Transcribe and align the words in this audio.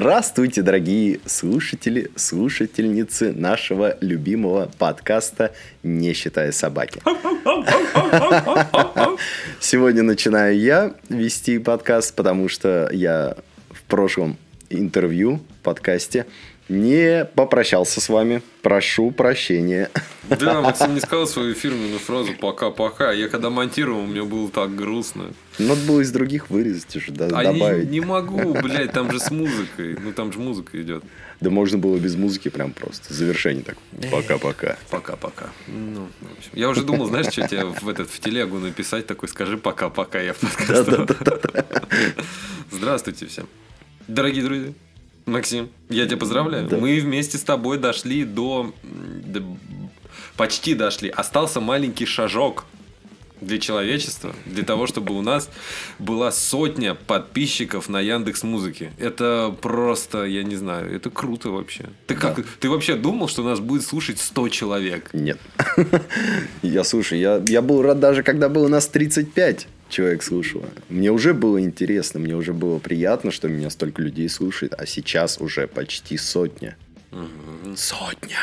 Здравствуйте, 0.00 0.62
дорогие 0.62 1.18
слушатели, 1.26 2.08
слушательницы 2.14 3.32
нашего 3.32 3.96
любимого 4.00 4.70
подкаста 4.78 5.52
«Не 5.82 6.12
считая 6.12 6.52
собаки». 6.52 7.00
Сегодня 9.58 10.04
начинаю 10.04 10.56
я 10.56 10.94
вести 11.08 11.58
подкаст, 11.58 12.14
потому 12.14 12.48
что 12.48 12.88
я 12.92 13.34
в 13.72 13.82
прошлом 13.82 14.36
интервью, 14.70 15.40
подкасте 15.64 16.26
не 16.68 17.24
попрощался 17.34 18.00
с 18.00 18.08
вами. 18.08 18.42
Прошу 18.62 19.10
прощения. 19.10 19.90
Да, 20.28 20.60
Максим 20.60 20.94
не 20.94 21.00
сказал 21.00 21.26
свою 21.26 21.54
фирменную 21.54 21.98
фразу 21.98 22.34
«пока-пока». 22.38 23.12
Я 23.12 23.28
когда 23.28 23.48
монтировал, 23.48 24.02
мне 24.02 24.22
было 24.22 24.50
так 24.50 24.74
грустно. 24.74 25.32
Надо 25.58 25.80
было 25.86 26.00
из 26.00 26.10
других 26.12 26.50
вырезать 26.50 26.94
уже, 26.94 27.12
да, 27.12 27.26
а 27.26 27.44
добавить. 27.44 27.86
Не, 27.86 27.98
не 27.98 28.00
могу, 28.04 28.52
блядь, 28.54 28.92
там 28.92 29.10
же 29.10 29.18
с 29.18 29.30
музыкой. 29.30 29.96
Ну, 29.98 30.12
там 30.12 30.32
же 30.32 30.38
музыка 30.38 30.80
идет. 30.80 31.02
Да 31.40 31.50
можно 31.50 31.78
было 31.78 31.96
без 31.96 32.14
музыки 32.16 32.48
прям 32.48 32.72
просто. 32.72 33.14
Завершение 33.14 33.64
так. 33.64 33.78
Пока-пока. 34.10 34.76
Пока-пока. 34.90 35.46
Ну, 35.66 36.08
в 36.20 36.38
общем. 36.38 36.50
Я 36.52 36.68
уже 36.68 36.82
думал, 36.82 37.06
знаешь, 37.06 37.26
что 37.26 37.46
тебе 37.48 37.64
в, 37.64 37.88
этот, 37.88 38.10
в 38.10 38.20
телегу 38.20 38.58
написать 38.58 39.06
такой, 39.06 39.28
скажи 39.28 39.56
пока-пока, 39.56 40.20
я 40.20 40.34
в 40.34 40.38
подкаст. 40.38 40.90
Здравствуйте 42.70 43.26
всем. 43.26 43.48
Дорогие 44.08 44.42
друзья, 44.42 44.72
Максим, 45.28 45.68
я 45.88 46.06
тебя 46.06 46.16
поздравляю. 46.16 46.66
Да. 46.66 46.76
Мы 46.76 46.98
вместе 47.00 47.38
с 47.38 47.42
тобой 47.42 47.78
дошли 47.78 48.24
до, 48.24 48.72
до... 48.82 49.42
Почти 50.36 50.74
дошли. 50.74 51.08
Остался 51.08 51.60
маленький 51.60 52.06
шажок 52.06 52.64
для 53.40 53.58
человечества, 53.58 54.34
для 54.46 54.64
того, 54.64 54.86
чтобы 54.86 55.16
у 55.16 55.22
нас 55.22 55.48
была 55.98 56.32
сотня 56.32 56.94
подписчиков 56.94 57.88
на 57.88 58.00
Яндекс 58.00 58.42
Музыке. 58.42 58.92
Это 58.98 59.54
просто, 59.60 60.24
я 60.24 60.42
не 60.42 60.56
знаю, 60.56 60.94
это 60.94 61.10
круто 61.10 61.50
вообще. 61.50 61.86
Ты 62.06 62.14
как, 62.14 62.36
да. 62.36 62.42
ты 62.60 62.68
вообще 62.68 62.96
думал, 62.96 63.28
что 63.28 63.42
нас 63.42 63.60
будет 63.60 63.84
слушать 63.84 64.18
100 64.18 64.48
человек? 64.48 65.10
Нет. 65.12 65.38
Я 66.62 66.84
слушай, 66.84 67.20
я, 67.20 67.42
я 67.46 67.62
был 67.62 67.82
рад 67.82 68.00
даже, 68.00 68.22
когда 68.22 68.48
было 68.48 68.68
нас 68.68 68.88
35 68.88 69.66
человек 69.88 70.22
слушало. 70.22 70.66
Мне 70.88 71.10
уже 71.10 71.34
было 71.34 71.60
интересно, 71.60 72.20
мне 72.20 72.36
уже 72.36 72.52
было 72.52 72.78
приятно, 72.78 73.30
что 73.30 73.48
меня 73.48 73.70
столько 73.70 74.02
людей 74.02 74.28
слушает, 74.28 74.74
а 74.76 74.86
сейчас 74.86 75.40
уже 75.40 75.66
почти 75.66 76.16
сотня. 76.16 76.76
Угу. 77.12 77.76
Сотня! 77.76 78.38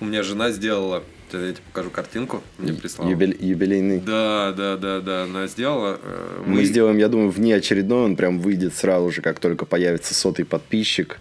У 0.00 0.04
меня 0.04 0.22
жена 0.22 0.50
сделала, 0.50 1.04
я 1.32 1.52
тебе 1.52 1.62
покажу 1.72 1.90
картинку, 1.90 2.42
мне 2.58 2.72
прислала. 2.72 3.08
Юбилей, 3.08 3.36
юбилейный. 3.40 4.00
Да, 4.00 4.52
да, 4.56 4.76
да, 4.76 5.00
да, 5.00 5.22
она 5.24 5.46
сделала. 5.46 5.98
Э, 6.02 6.42
мы... 6.46 6.56
Мы 6.56 6.64
сделаем, 6.64 6.98
я 6.98 7.08
думаю, 7.08 7.30
вне 7.30 7.54
очередной, 7.54 8.04
он 8.04 8.16
прям 8.16 8.40
выйдет 8.40 8.74
сразу 8.74 9.10
же, 9.10 9.22
как 9.22 9.38
только 9.38 9.64
появится 9.64 10.14
сотый 10.14 10.44
подписчик. 10.44 11.18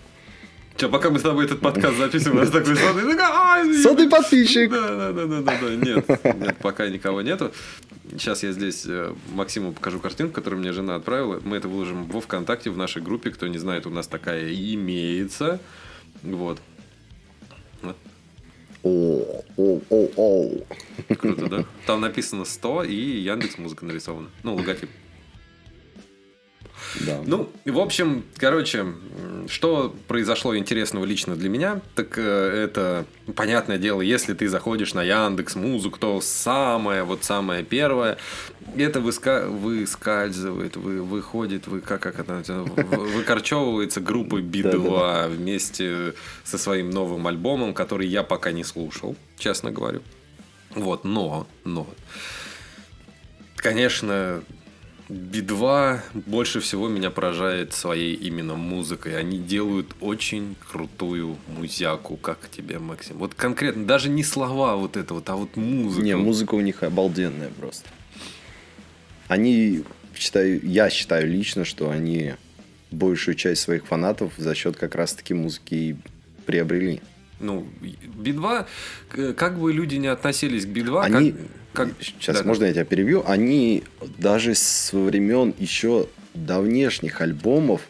Че, 0.77 0.89
пока 0.89 1.09
мы 1.09 1.19
с 1.19 1.21
тобой 1.21 1.45
этот 1.45 1.59
подкаст 1.59 1.97
записываем, 1.97 2.37
у 2.37 2.41
нас 2.41 2.49
такой 2.49 2.75
сотый, 2.75 3.83
сотый 3.83 4.09
подписчик. 4.09 4.71
Да, 4.71 5.11
да, 5.11 5.25
да, 5.25 5.41
да, 5.41 5.41
да, 5.41 5.75
нет, 5.75 6.09
нет, 6.39 6.57
пока 6.61 6.87
никого 6.87 7.21
нету. 7.21 7.51
Сейчас 8.11 8.43
я 8.43 8.51
здесь 8.51 8.85
э, 8.87 9.13
Максиму 9.33 9.73
покажу 9.73 9.99
картинку, 9.99 10.33
которую 10.33 10.59
мне 10.59 10.73
жена 10.73 10.95
отправила. 10.95 11.39
Мы 11.43 11.57
это 11.57 11.67
выложим 11.67 12.05
во 12.05 12.19
ВКонтакте, 12.19 12.69
в 12.69 12.77
нашей 12.77 13.01
группе. 13.01 13.31
Кто 13.31 13.47
не 13.47 13.57
знает, 13.57 13.85
у 13.85 13.89
нас 13.89 14.07
такая 14.07 14.51
имеется. 14.53 15.59
Вот. 16.23 16.59
вот. 17.81 17.95
О, 18.83 19.43
о, 19.57 19.81
о, 19.89 20.09
о. 20.17 21.15
Круто, 21.15 21.47
да? 21.47 21.65
Там 21.85 22.01
написано 22.01 22.45
100 22.45 22.83
и 22.83 22.95
Яндекс 22.95 23.57
Музыка 23.57 23.85
нарисована. 23.85 24.29
Ну, 24.43 24.55
логотип. 24.55 24.89
Да. 26.99 27.21
Ну, 27.25 27.49
в 27.65 27.79
общем, 27.79 28.23
короче, 28.37 28.85
что 29.47 29.95
произошло 30.07 30.57
интересного 30.57 31.05
лично 31.05 31.35
для 31.35 31.49
меня, 31.49 31.81
так 31.95 32.17
э, 32.17 32.21
это 32.21 33.05
понятное 33.35 33.77
дело, 33.77 34.01
если 34.01 34.33
ты 34.33 34.47
заходишь 34.47 34.93
на 34.93 35.03
Яндекс 35.03 35.55
Музыку, 35.55 35.99
то 35.99 36.21
самое, 36.21 37.03
вот 37.03 37.23
самое 37.23 37.63
первое, 37.63 38.17
это 38.75 38.99
выска... 38.99 39.47
выскальзывает, 39.47 40.75
вы... 40.75 41.01
выходит, 41.01 41.67
вы... 41.67 41.81
как, 41.81 42.01
как 42.01 42.19
это 42.19 42.63
выкорчевывается 42.63 44.01
группа 44.01 44.41
Би-2 44.41 45.29
вместе 45.29 46.13
со 46.43 46.57
своим 46.57 46.89
новым 46.89 47.27
альбомом, 47.27 47.73
который 47.73 48.07
я 48.07 48.23
пока 48.23 48.51
не 48.51 48.63
слушал, 48.63 49.15
честно 49.37 49.71
говорю. 49.71 50.01
Вот, 50.75 51.03
но, 51.03 51.47
но, 51.65 51.87
конечно, 53.57 54.41
Би-2 55.09 55.99
больше 56.13 56.59
всего 56.59 56.87
меня 56.87 57.11
поражает 57.11 57.73
своей 57.73 58.13
именно 58.13 58.55
музыкой. 58.55 59.17
Они 59.17 59.39
делают 59.39 59.95
очень 59.99 60.55
крутую 60.71 61.37
музяку. 61.47 62.17
Как 62.17 62.49
тебе, 62.49 62.79
Максим? 62.79 63.17
Вот 63.17 63.33
конкретно, 63.33 63.85
даже 63.85 64.09
не 64.09 64.23
слова 64.23 64.75
вот 64.75 64.97
это 64.97 65.13
вот, 65.13 65.29
а 65.29 65.35
вот 65.35 65.55
музыка. 65.55 66.03
Не, 66.03 66.15
музыка 66.15 66.55
у 66.55 66.61
них 66.61 66.83
обалденная 66.83 67.49
просто. 67.49 67.87
Они, 69.27 69.83
считаю, 70.15 70.65
я 70.65 70.89
считаю 70.89 71.27
лично, 71.29 71.65
что 71.65 71.89
они 71.89 72.33
большую 72.91 73.35
часть 73.35 73.61
своих 73.61 73.85
фанатов 73.85 74.33
за 74.37 74.53
счет 74.55 74.75
как 74.75 74.95
раз-таки 74.95 75.33
музыки 75.33 75.97
приобрели. 76.45 77.01
Ну, 77.41 77.67
Би-2, 77.81 79.33
как 79.33 79.59
бы 79.59 79.73
люди 79.73 79.95
не 79.95 80.07
относились 80.07 80.65
к 80.65 80.69
Би-2, 80.69 81.01
они... 81.01 81.31
как 81.31 81.41
как... 81.73 81.89
Сейчас, 82.01 82.37
да, 82.37 82.43
можно 82.43 82.65
я 82.65 82.73
тебя 82.73 82.85
перебью? 82.85 83.23
Они 83.25 83.83
даже 84.17 84.55
со 84.55 84.97
времен 84.97 85.53
еще 85.57 86.07
давнешних 86.33 87.21
альбомов, 87.21 87.81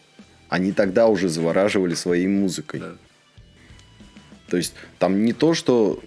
они 0.50 0.72
тогда 0.72 1.07
уже 1.07 1.29
завораживали 1.29 1.95
своей 1.95 2.28
музыкой. 2.28 2.79
Да. 2.79 2.94
То 4.50 4.57
есть 4.57 4.73
там 5.00 5.23
не 5.23 5.34
то, 5.34 5.53
что 5.53 6.00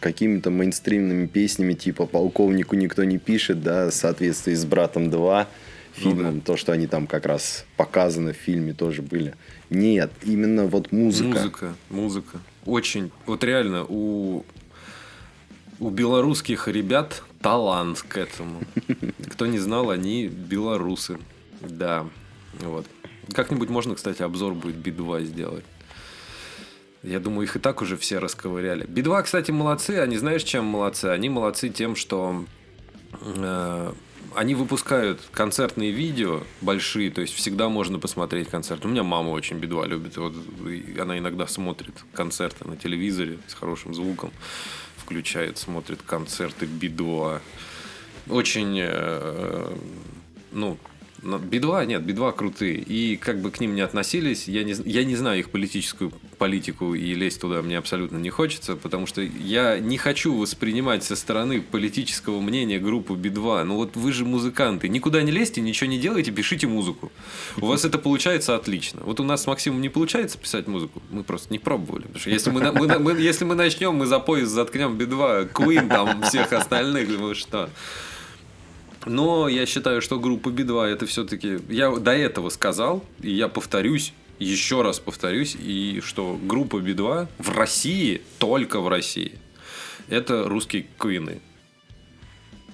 какими-то 0.00 0.50
мейнстримными 0.50 1.26
песнями 1.26 1.74
типа 1.74 2.06
«Полковнику 2.06 2.74
никто 2.74 3.04
не 3.04 3.18
пишет», 3.18 3.62
да, 3.62 3.90
в 3.90 3.94
соответствии 3.94 4.54
с 4.54 4.64
«Братом 4.64 5.04
2», 5.04 5.46
фильмом, 5.92 6.34
ну, 6.36 6.40
да. 6.40 6.46
то, 6.46 6.56
что 6.56 6.72
они 6.72 6.86
там 6.86 7.06
как 7.06 7.26
раз 7.26 7.66
показаны 7.76 8.32
в 8.32 8.36
фильме 8.36 8.72
тоже 8.72 9.02
были. 9.02 9.34
Нет, 9.70 10.10
именно 10.22 10.64
вот 10.66 10.90
музыка. 10.90 11.38
Музыка, 11.38 11.74
музыка. 11.90 12.40
Очень, 12.64 13.10
вот 13.26 13.42
реально, 13.44 13.84
у 13.88 14.44
у 15.82 15.90
белорусских 15.90 16.68
ребят 16.68 17.24
талант 17.40 18.02
к 18.02 18.16
этому. 18.16 18.60
Кто 19.30 19.46
не 19.46 19.58
знал, 19.58 19.90
они 19.90 20.28
белорусы. 20.28 21.18
Да. 21.60 22.06
Вот. 22.60 22.86
Как-нибудь 23.34 23.68
можно, 23.68 23.96
кстати, 23.96 24.22
обзор 24.22 24.54
будет 24.54 24.76
Би-2 24.76 25.24
сделать. 25.24 25.64
Я 27.02 27.18
думаю, 27.18 27.48
их 27.48 27.56
и 27.56 27.58
так 27.58 27.82
уже 27.82 27.96
все 27.96 28.18
расковыряли. 28.18 28.86
Би-2, 28.86 29.24
кстати, 29.24 29.50
молодцы. 29.50 29.98
Они 29.98 30.16
знаешь, 30.16 30.44
чем 30.44 30.64
молодцы? 30.66 31.06
Они 31.06 31.28
молодцы 31.28 31.68
тем, 31.68 31.96
что 31.96 32.44
э, 33.20 33.92
они 34.36 34.54
выпускают 34.54 35.20
концертные 35.32 35.90
видео 35.90 36.42
большие, 36.60 37.10
то 37.10 37.20
есть 37.20 37.34
всегда 37.34 37.68
можно 37.68 37.98
посмотреть 37.98 38.48
концерт. 38.48 38.84
У 38.84 38.88
меня 38.88 39.02
мама 39.02 39.30
очень 39.30 39.58
Би-2 39.58 39.88
любит. 39.88 40.16
Вот, 40.16 40.34
она 41.00 41.18
иногда 41.18 41.46
смотрит 41.46 41.94
концерты 42.12 42.66
на 42.66 42.76
телевизоре 42.76 43.38
с 43.48 43.54
хорошим 43.54 43.94
звуком 43.94 44.32
включает, 44.96 45.58
смотрит 45.58 46.00
концерты 46.02 46.66
Би-2. 46.66 47.40
Очень, 48.28 48.78
э, 48.80 49.76
ну, 51.22 51.38
Би-2, 51.38 51.86
нет, 51.86 52.02
Би-2 52.02 52.34
крутые. 52.34 52.78
И 52.78 53.16
как 53.16 53.40
бы 53.40 53.50
к 53.50 53.60
ним 53.60 53.74
не 53.74 53.80
относились, 53.80 54.48
я 54.48 54.64
не, 54.64 54.74
я 54.84 55.04
не 55.04 55.14
знаю 55.14 55.38
их 55.38 55.50
политическую 55.50 56.12
политику 56.38 56.94
и 56.94 57.14
лезть 57.14 57.40
туда 57.40 57.62
мне 57.62 57.78
абсолютно 57.78 58.16
не 58.18 58.30
хочется, 58.30 58.74
потому 58.74 59.06
что 59.06 59.22
я 59.22 59.78
не 59.78 59.96
хочу 59.96 60.36
воспринимать 60.36 61.04
со 61.04 61.14
стороны 61.14 61.60
политического 61.60 62.40
мнения 62.40 62.80
группу 62.80 63.14
Би-2. 63.14 63.62
Ну 63.62 63.76
вот 63.76 63.96
вы 63.96 64.12
же 64.12 64.24
музыканты, 64.24 64.88
никуда 64.88 65.22
не 65.22 65.30
лезьте, 65.30 65.60
ничего 65.60 65.88
не 65.88 65.98
делайте, 65.98 66.32
пишите 66.32 66.66
музыку. 66.66 67.12
У 67.56 67.66
вас 67.66 67.84
это 67.84 67.98
получается 67.98 68.56
отлично. 68.56 69.02
Вот 69.04 69.20
у 69.20 69.24
нас 69.24 69.42
с 69.42 69.46
Максимом 69.46 69.80
не 69.80 69.88
получается 69.88 70.38
писать 70.38 70.66
музыку, 70.66 71.00
мы 71.10 71.22
просто 71.22 71.52
не 71.52 71.60
пробовали. 71.60 72.02
Потому 72.02 72.20
что 72.20 72.30
если 72.30 72.50
мы, 72.50 72.72
мы, 72.72 72.98
мы, 72.98 73.12
если 73.20 73.44
мы 73.44 73.54
начнем, 73.54 73.94
мы 73.94 74.06
за 74.06 74.18
пояс 74.18 74.48
заткнем 74.48 74.96
Би-2, 74.98 75.52
Queen 75.52 75.88
там, 75.88 76.22
всех 76.22 76.52
остальных, 76.52 77.08
вы 77.08 77.34
что? 77.34 77.70
Но 79.04 79.48
я 79.48 79.66
считаю, 79.66 80.00
что 80.00 80.18
группа 80.18 80.50
Би-2 80.50 80.86
это 80.86 81.06
все-таки... 81.06 81.58
Я 81.68 81.90
до 81.90 82.12
этого 82.12 82.48
сказал, 82.50 83.04
и 83.20 83.30
я 83.30 83.48
повторюсь, 83.48 84.12
еще 84.38 84.82
раз 84.82 85.00
повторюсь, 85.00 85.56
и 85.58 86.00
что 86.04 86.38
группа 86.42 86.78
Би-2 86.78 87.28
в 87.38 87.48
России, 87.50 88.22
только 88.38 88.80
в 88.80 88.88
России, 88.88 89.38
это 90.08 90.48
русские 90.48 90.86
квины. 90.98 91.40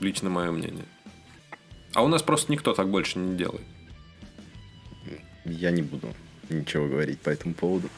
Лично 0.00 0.30
мое 0.30 0.50
мнение. 0.50 0.84
А 1.94 2.04
у 2.04 2.08
нас 2.08 2.22
просто 2.22 2.52
никто 2.52 2.74
так 2.74 2.88
больше 2.90 3.18
не 3.18 3.36
делает. 3.36 3.66
Я 5.44 5.70
не 5.70 5.82
буду 5.82 6.14
ничего 6.50 6.86
говорить 6.86 7.20
по 7.20 7.30
этому 7.30 7.54
поводу. 7.54 7.88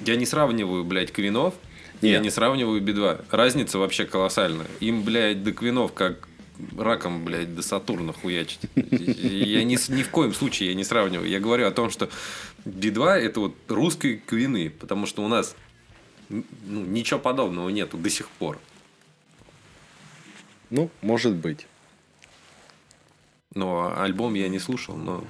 Я 0.00 0.16
не 0.16 0.26
сравниваю, 0.26 0.84
блядь, 0.84 1.10
квинов. 1.10 1.54
Нет. 2.02 2.12
Я 2.12 2.18
не 2.20 2.30
сравниваю 2.30 2.80
Би-2. 2.80 3.26
Разница 3.30 3.78
вообще 3.78 4.04
колоссальная. 4.04 4.66
Им, 4.80 5.02
блядь, 5.02 5.42
до 5.42 5.52
квинов 5.52 5.92
как 5.92 6.28
раком, 6.76 7.24
блядь, 7.24 7.54
до 7.54 7.62
Сатурна 7.62 8.12
хуячить. 8.12 8.60
Я 8.74 9.64
ни, 9.64 9.92
ни 9.92 10.02
в 10.02 10.10
коем 10.10 10.34
случае 10.34 10.70
я 10.70 10.74
не 10.74 10.84
сравниваю. 10.84 11.28
Я 11.28 11.40
говорю 11.40 11.66
о 11.66 11.70
том, 11.70 11.90
что 11.90 12.08
Би-2 12.64 13.08
это 13.08 13.40
вот 13.40 13.54
русские 13.68 14.16
квины, 14.16 14.70
потому 14.70 15.06
что 15.06 15.24
у 15.24 15.28
нас 15.28 15.56
ну, 16.28 16.44
ничего 16.66 17.20
подобного 17.20 17.68
нету 17.68 17.96
до 17.96 18.10
сих 18.10 18.28
пор. 18.28 18.58
Ну, 20.70 20.90
может 21.00 21.34
быть. 21.34 21.66
Но 23.54 23.94
альбом 23.96 24.34
я 24.34 24.48
не 24.48 24.58
слушал, 24.58 24.96
но... 24.96 25.24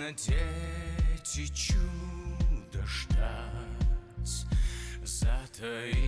Словно 0.00 0.12
дети 0.16 1.46
чудо 1.52 2.86
ждать, 2.86 4.46
Затаив 5.04 5.99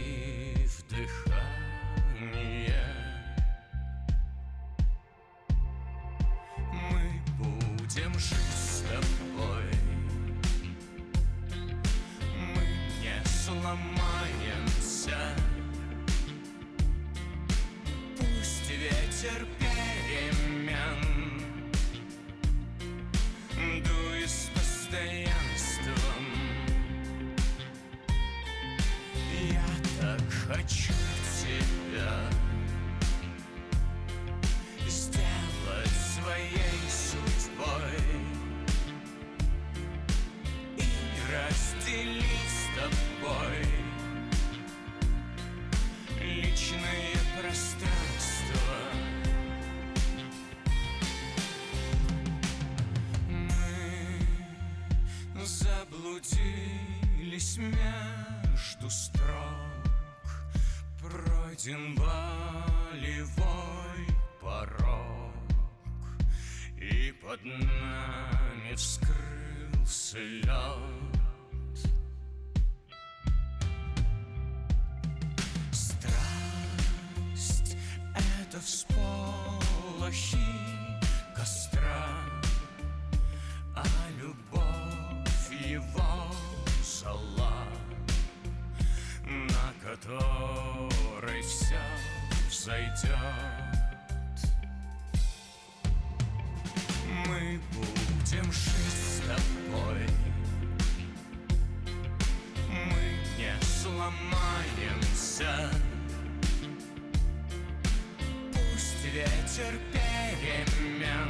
ветер 109.53 109.79
перемен 109.93 111.21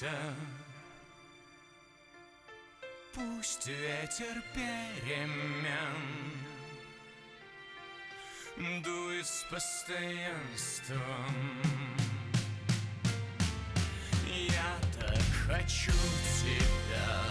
сломаемся. 0.00 0.10
Пусть 3.14 3.66
ветер 3.66 4.42
перемен 4.54 5.94
дует 8.82 9.26
с 9.26 9.44
постоянством. 9.50 11.00
Я 14.26 14.78
так 14.98 15.22
хочу 15.46 15.92
тебя 16.40 17.24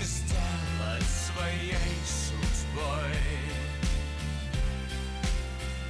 сделать 0.00 1.04
своей 1.04 1.98
судьбой 2.06 3.16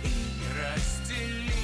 и 0.02 0.06
разделить 0.58 1.57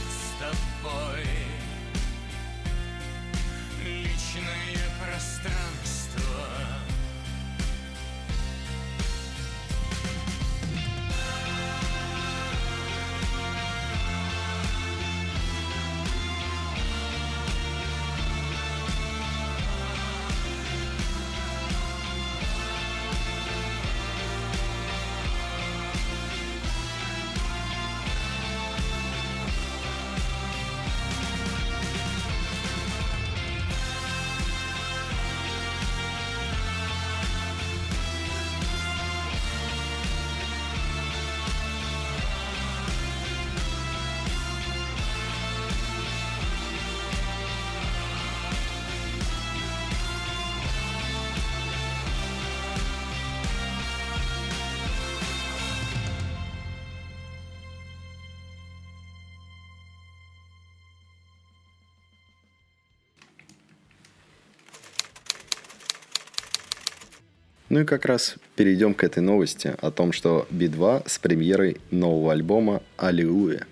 Ну 67.75 67.81
и 67.81 67.85
как 67.85 68.05
раз 68.05 68.37
перейдем 68.55 68.95
к 68.95 69.03
этой 69.03 69.19
новости 69.19 69.75
о 69.81 69.91
том, 69.91 70.13
что 70.13 70.47
Би-2 70.51 71.09
с 71.09 71.19
премьерой 71.19 71.79
нового 71.91 72.31
альбома 72.31 72.83
«Аллилуйя». 72.97 73.67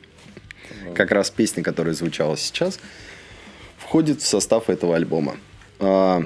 Как 0.96 1.12
раз 1.12 1.30
песня, 1.30 1.62
которая 1.62 1.94
звучала 1.94 2.36
сейчас, 2.36 2.80
входит 3.76 4.20
в 4.20 4.26
состав 4.26 4.70
этого 4.70 4.96
альбома. 4.96 5.36
А, 5.78 6.24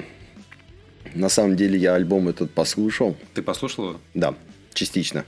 на 1.13 1.29
самом 1.29 1.55
деле 1.55 1.77
я 1.77 1.93
альбом 1.93 2.29
этот 2.29 2.49
послушал. 2.49 3.15
Ты 3.35 3.43
послушал 3.43 3.89
его? 3.89 4.01
Да, 4.15 4.33
частично. 4.73 5.23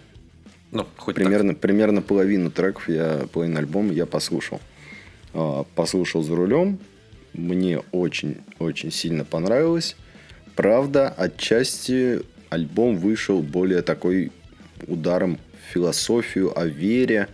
Ну, 0.72 0.88
хоть 0.98 1.14
Примерно, 1.14 1.54
примерно 1.54 2.02
половину 2.02 2.50
треков, 2.50 2.90
я, 2.90 3.28
половину 3.32 3.60
альбома 3.60 3.94
я 3.94 4.08
послушал. 4.08 4.60
А, 5.36 5.66
послушал 5.76 6.24
за 6.24 6.36
рулем. 6.36 6.80
Мне 7.34 7.84
очень-очень 7.92 8.92
сильно 8.92 9.24
понравилось. 9.24 9.96
Правда, 10.56 11.10
отчасти 11.10 12.24
альбом 12.50 12.98
вышел 12.98 13.42
более 13.42 13.82
такой 13.82 14.32
ударом 14.88 15.38
в 15.38 15.74
философию, 15.74 16.58
о 16.58 16.66
вере, 16.66 17.28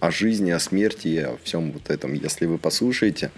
о 0.00 0.10
жизни, 0.10 0.50
о 0.50 0.58
смерти 0.58 1.08
и 1.08 1.18
о 1.18 1.36
всем 1.42 1.72
вот 1.72 1.90
этом. 1.90 2.14
Если 2.14 2.46
вы 2.46 2.58
послушаете, 2.58 3.30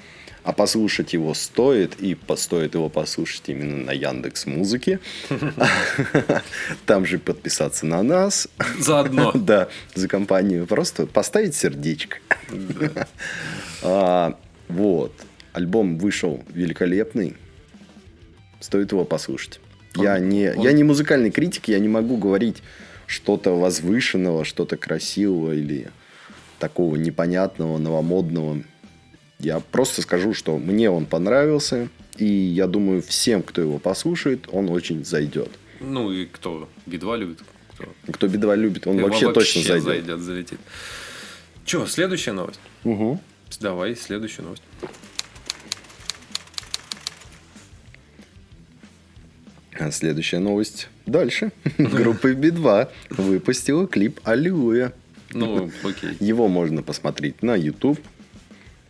а 0.49 0.53
послушать 0.53 1.13
его 1.13 1.35
стоит, 1.35 2.01
и 2.01 2.17
стоит 2.37 2.75
его 2.75 2.89
послушать 2.89 3.43
именно 3.49 3.85
на 3.85 3.91
Яндекс 3.91 4.47
Музыке. 4.47 4.99
Там 6.87 7.05
же 7.05 7.19
подписаться 7.19 7.87
на 7.87 8.03
нас. 8.03 8.49
Заодно. 8.79 9.33
Да, 9.35 9.69
за 9.95 10.09
компанию. 10.09 10.67
Просто 10.67 11.07
поставить 11.07 11.55
сердечко. 11.55 12.19
А, 13.83 14.39
Вот. 14.69 15.13
Альбом 15.53 15.99
вышел 15.99 16.43
великолепный. 16.49 17.37
Стоит 18.61 18.93
его 18.93 19.05
послушать. 19.05 19.61
Я 20.03 20.19
не, 20.19 20.53
он- 20.55 20.65
я 20.65 20.73
не 20.73 20.85
музыкальный 20.85 21.31
критик, 21.31 21.69
я 21.69 21.79
не 21.79 21.89
могу 21.89 22.17
говорить 22.17 22.63
что-то 23.07 23.53
возвышенного, 23.59 24.45
что-то 24.45 24.77
красивого 24.77 25.53
или 25.53 25.89
такого 26.59 26.97
непонятного, 26.97 27.79
новомодного. 27.79 28.63
Я 29.39 29.61
просто 29.61 30.03
скажу, 30.03 30.35
что 30.35 30.59
мне 30.59 30.91
он 30.91 31.07
понравился, 31.07 31.89
и 32.17 32.27
я 32.27 32.67
думаю, 32.67 33.01
всем, 33.03 33.43
кто 33.43 33.61
его 33.61 33.79
послушает, 33.79 34.49
он 34.51 34.69
очень 34.69 35.05
зайдет. 35.05 35.51
Ну 35.81 36.11
и 36.11 36.27
кто? 36.27 36.69
Би-2 36.87 37.19
любит? 37.19 37.39
Кто? 37.75 37.85
Кто 38.13 38.27
бедва 38.27 38.57
любит, 38.57 38.87
он 38.89 38.97
Его 38.99 39.07
вообще, 39.09 39.33
точно 39.33 39.63
зайдет. 39.63 39.85
зайдет, 39.85 40.19
залетит. 40.21 40.59
Че, 41.65 41.87
следующая 41.87 42.33
новость? 42.33 42.59
Угу. 42.83 43.21
Давай, 43.61 43.95
следующую 43.95 44.47
новость. 44.47 44.63
Следующая 49.93 50.39
новость. 50.39 50.89
Дальше. 51.07 51.53
Группа 51.79 52.33
Би-2 52.33 52.89
выпустила 53.11 53.87
клип 53.87 54.21
«Аллилуйя». 54.25 54.93
Ну, 55.33 55.71
окей. 55.83 56.11
Его 56.21 56.49
можно 56.49 56.83
посмотреть 56.83 57.43
на 57.43 57.55
YouTube. 57.55 57.99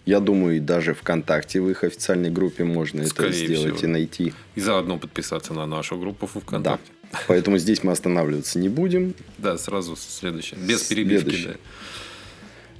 Я 0.07 0.21
думаю, 0.21 0.57
и 0.57 0.61
даже 0.61 0.95
ВКонтакте 0.95 1.61
в 1.61 1.69
их 1.69 1.85
официальной 1.85 2.31
группе 2.31 2.65
можно 2.65 3.05
Скорее 3.07 3.29
это 3.31 3.39
сделать 3.47 3.77
всего. 3.77 3.89
и 3.89 3.93
найти. 3.93 4.33
И 4.55 4.61
заодно 4.61 4.97
подписаться 4.99 5.53
на 5.53 5.67
нашу 5.67 5.99
группу 5.99 6.27
в 6.27 6.33
Да. 6.35 6.41
ВКонтакте. 6.41 6.91
Поэтому 7.27 7.59
здесь 7.59 7.83
мы 7.83 7.93
останавливаться 7.93 8.59
не 8.59 8.69
будем. 8.69 9.15
Да, 9.39 9.59
сразу 9.59 9.97
следующее. 9.97 10.59
Без 10.61 10.83
перебивки, 10.85 11.29
Следующее. 11.31 11.53
да. 11.55 11.59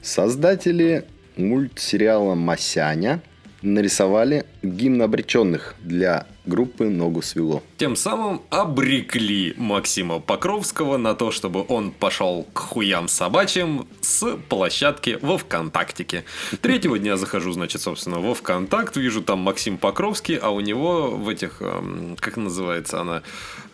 Создатели 0.03 1.05
мультсериала 1.37 2.35
«Масяня» 2.35 3.21
нарисовали 3.63 4.47
гимн 4.63 5.03
обреченных 5.03 5.75
для 5.81 6.27
группы 6.47 6.89
«Ногу 6.89 7.23
свело». 7.23 7.63
Тем 7.77 7.97
самым 7.97 8.43
обрекли 8.51 9.55
Максима 9.57 10.19
Покровского 10.19 10.97
на 10.97 11.15
то, 11.15 11.31
чтобы 11.31 11.65
он 11.69 11.91
пошел 11.91 12.47
к 12.53 12.59
хуям 12.59 13.09
собачьим 13.09 13.87
с 14.01 14.37
площадки 14.49 15.19
во 15.21 15.39
ВКонтактике. 15.39 16.25
Третьего 16.63 16.99
дня 16.99 17.17
захожу, 17.17 17.53
значит, 17.53 17.83
собственно, 17.83 18.21
во 18.21 18.35
ВКонтакт, 18.35 18.97
вижу 18.97 19.23
там 19.23 19.41
Максим 19.41 19.79
Покровский, 19.79 20.37
а 20.37 20.51
у 20.51 20.61
него 20.61 21.11
в 21.11 21.29
этих, 21.29 21.61
эм, 21.61 22.17
как 22.19 22.37
называется 22.37 23.01
она, 23.01 23.23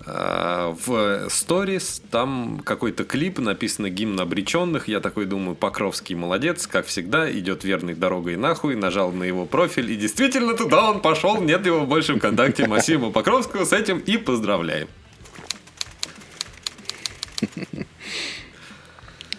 в 0.07 1.29
сторис 1.31 2.03
там 2.11 2.61
какой-то 2.63 3.05
клип, 3.05 3.39
написано 3.39 3.89
гимн 3.89 4.21
обреченных. 4.21 4.87
Я 4.89 5.01
такой 5.01 5.25
думаю, 5.25 5.57
Покровский 5.57 6.15
молодец, 6.15 6.67
как 6.67 6.87
всегда, 6.87 7.31
идет 7.33 7.65
верной 7.65 7.95
дорогой 7.95 8.37
нахуй, 8.37 8.77
нажал 8.77 9.13
на 9.13 9.25
его 9.25 9.47
профиль, 9.47 9.91
и 9.91 9.97
действительно 9.97 10.55
туда 10.55 10.91
он 10.91 11.01
пошел, 11.01 11.41
нет 11.41 11.65
его 11.65 11.87
больше 11.87 12.17
ВКонтакте 12.17 12.67
Максима 12.67 13.11
Покровского, 13.11 13.65
с 13.65 13.73
этим 13.73 13.99
и 13.99 14.19
поздравляем. 14.19 14.89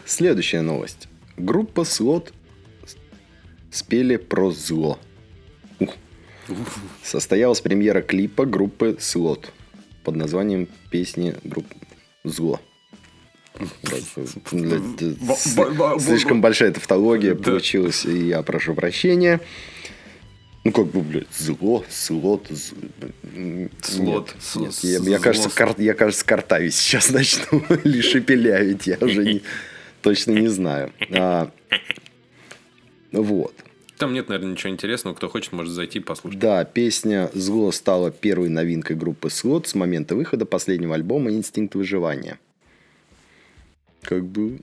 Следующая 0.05 0.62
новость. 0.62 1.07
Группа 1.38 1.84
Слот 1.84 2.34
спели 3.69 4.15
про 4.15 4.51
зло. 4.51 4.98
Состоялась 7.03 7.62
премьера 7.62 8.01
клипа 8.01 8.45
группы 8.45 8.98
Слот 9.00 9.51
под 10.06 10.16
названием 10.16 10.70
песни 10.92 11.36
группы 11.44 11.76
Зло. 12.24 12.60
Слишком 16.00 16.42
большая 16.42 16.72
тавтология 16.72 17.36
получилась, 17.36 18.06
и 18.06 18.28
я 18.28 18.42
прошу 18.44 18.74
прощения. 18.76 19.40
Ну, 20.64 20.72
как 20.72 20.88
бы, 20.88 21.02
блядь, 21.02 21.28
зло, 21.38 21.86
слот, 21.90 22.48
Слот, 23.84 24.36
Нет, 24.56 24.74
я, 24.82 24.98
я, 25.00 25.20
кажется, 25.20 25.50
кар- 25.52 25.76
я, 25.80 25.94
кажется, 25.94 26.26
картавить 26.26 26.74
сейчас 26.74 27.10
начну. 27.12 27.60
Или 27.84 28.02
шепелявить, 28.02 28.88
я 28.88 28.98
уже 29.00 29.24
не- 29.24 29.44
точно 30.02 30.32
не 30.32 30.48
знаю. 30.48 30.92
А, 31.12 31.52
вот. 33.12 33.54
Там 33.98 34.14
нет, 34.14 34.28
наверное, 34.28 34.52
ничего 34.52 34.72
интересного. 34.72 35.16
Кто 35.16 35.30
хочет, 35.30 35.54
может 35.54 35.74
зайти 35.74 36.00
послушать. 36.00 36.40
Да, 36.40 36.66
песня 36.66 37.30
«Зло» 37.34 37.72
стала 37.72 38.12
первой 38.12 38.50
новинкой 38.50 38.96
группы 38.96 39.30
«Слот» 39.30 39.68
с 39.68 39.75
момента 39.75 40.16
выхода 40.16 40.46
последнего 40.46 40.96
альбома 40.96 41.32
«Инстинкт 41.32 41.75
выживания». 41.75 42.40
Как 44.02 44.25
бы... 44.25 44.60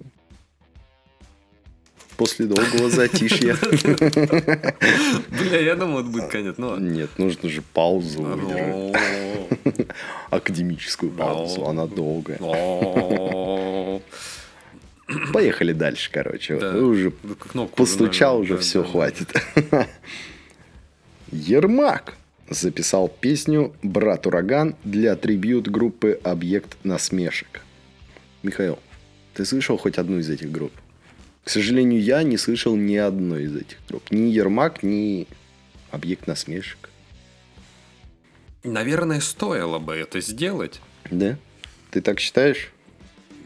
после 2.16 2.46
долгого 2.46 2.90
затишья. 2.90 3.56
Бля, 5.30 5.60
я 5.60 5.74
думал, 5.76 6.00
это 6.00 6.08
будет 6.10 6.28
конец. 6.28 6.56
Ну 6.58 6.68
ладно. 6.68 6.88
Нет, 6.88 7.10
нужно 7.18 7.48
же 7.48 7.62
паузу 7.62 8.22
выдержать. 8.22 8.74
О, 8.74 8.92
Академическую 10.30 11.10
паузу, 11.10 11.66
она 11.66 11.86
долгая. 11.86 12.38
Поехали 15.32 15.72
дальше, 15.72 16.10
короче. 16.12 16.58
Да. 16.58 16.72
Вы 16.72 16.84
уже 16.84 17.12
Ну, 17.22 17.34
кнопку 17.34 17.76
постучал, 17.76 18.40
уже, 18.40 18.54
уже 18.54 18.54
да, 18.54 18.60
все, 18.60 18.82
да, 18.82 18.88
хватит. 18.88 19.28
Ермак 21.32 22.14
записал 22.48 23.08
песню 23.08 23.72
«Брат 23.82 24.26
Ураган» 24.26 24.76
для 24.84 25.16
трибют 25.16 25.68
группы 25.68 26.20
«Объект 26.22 26.76
насмешек». 26.84 27.62
Михаил, 28.42 28.78
ты 29.34 29.44
слышал 29.44 29.78
хоть 29.78 29.98
одну 29.98 30.18
из 30.18 30.28
этих 30.28 30.50
групп? 30.50 30.72
К 31.44 31.50
сожалению, 31.50 32.02
я 32.02 32.22
не 32.22 32.36
слышал 32.36 32.76
ни 32.76 32.96
одной 32.96 33.44
из 33.44 33.56
этих 33.56 33.78
групп. 33.88 34.10
Ни 34.10 34.28
Ермак, 34.30 34.82
ни 34.82 35.26
«Объект 35.90 36.26
насмешек». 36.26 36.90
Наверное, 38.64 39.20
стоило 39.20 39.78
бы 39.78 39.94
это 39.94 40.20
сделать. 40.20 40.80
Да? 41.10 41.36
Ты 41.90 42.00
так 42.00 42.20
считаешь? 42.20 42.70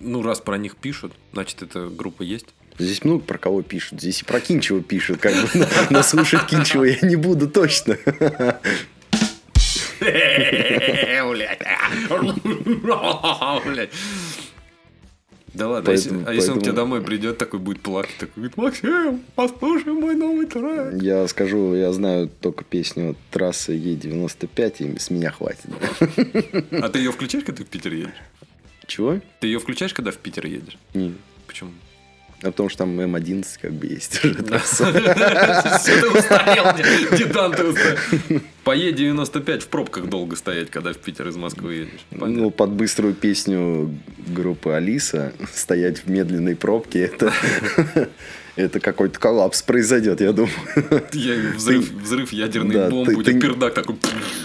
Ну, 0.00 0.22
раз 0.22 0.40
про 0.40 0.58
них 0.58 0.76
пишут, 0.76 1.12
значит, 1.32 1.62
эта 1.62 1.88
группа 1.88 2.22
есть. 2.22 2.46
Здесь 2.78 3.02
много 3.04 3.22
про 3.24 3.38
кого 3.38 3.62
пишут. 3.62 4.00
Здесь 4.00 4.20
и 4.20 4.24
про 4.24 4.38
Кинчева 4.40 4.82
пишут. 4.82 5.18
Как 5.20 5.32
бы, 5.34 5.66
но, 5.90 6.02
слушать 6.02 6.46
Кинчева 6.46 6.84
я 6.84 6.98
не 7.02 7.16
буду 7.16 7.48
точно. 7.48 7.96
Да 15.54 15.68
ладно, 15.68 15.90
а 15.90 15.92
если- 15.92 16.10
Поэтому- 16.10 16.28
а 16.28 16.34
если 16.34 16.50
он 16.50 16.58
к 16.58 16.60
тебе 16.62 16.72
поэтому- 16.72 16.76
домой 16.76 17.02
придет, 17.02 17.38
такой 17.38 17.60
будет 17.60 17.80
плакать, 17.80 18.14
такой 18.18 18.32
говорит, 18.36 18.56
Максим, 18.58 19.22
послушай 19.34 19.92
мой 19.94 20.14
новый 20.14 20.44
трек. 20.44 21.00
Я 21.02 21.26
скажу, 21.28 21.74
я 21.74 21.92
знаю 21.92 22.28
только 22.28 22.62
песню 22.62 23.16
трассы 23.30 23.72
Е95, 23.72 24.94
и 24.94 24.98
с 24.98 25.08
меня 25.08 25.30
хватит. 25.30 25.64
А 26.72 26.88
ты 26.90 26.98
ее 26.98 27.10
включаешь, 27.10 27.44
когда 27.44 27.62
ты 27.62 27.64
в 27.64 27.68
Питер 27.70 27.94
едешь? 27.94 28.10
Чего? 28.86 29.20
Ты 29.40 29.48
ее 29.48 29.58
включаешь, 29.58 29.94
когда 29.94 30.10
в 30.10 30.18
Питер 30.18 30.46
едешь? 30.46 30.78
Не. 30.94 31.14
Почему? 31.46 31.70
А 32.42 32.50
потому 32.50 32.68
что 32.68 32.80
там 32.80 33.00
М11 33.00 33.46
как 33.62 33.72
бы 33.72 33.86
есть 33.86 34.22
уже 34.24 34.34
трасса. 34.34 34.84
Всё, 35.78 36.00
ты 36.00 36.18
устарел, 36.18 36.66
дедан 37.16 37.52
ты 37.52 37.64
устарел. 37.64 38.40
По 38.62 38.76
Е95 38.76 39.60
в 39.60 39.68
пробках 39.68 40.06
долго 40.08 40.36
стоять, 40.36 40.70
когда 40.70 40.92
в 40.92 40.98
Питер 40.98 41.28
из 41.28 41.36
Москвы 41.36 41.74
едешь. 41.74 42.06
Ну, 42.10 42.50
под 42.50 42.70
быструю 42.70 43.14
песню 43.14 43.94
группы 44.28 44.72
Алиса 44.72 45.32
стоять 45.52 46.00
в 46.00 46.10
медленной 46.10 46.56
пробке, 46.56 47.04
это, 47.06 47.32
это 48.56 48.80
какой-то 48.80 49.18
коллапс 49.18 49.62
произойдет, 49.62 50.20
я 50.20 50.32
думаю. 50.32 50.52
Я- 51.12 51.52
взрыв, 51.56 51.90
взрыв 51.90 52.32
ядерной 52.32 52.74
Да, 52.74 52.90
бомбы, 52.90 53.22
ты- 53.22 53.32
ты- 53.32 53.40
пердак 53.40 53.74
такой. 53.74 53.96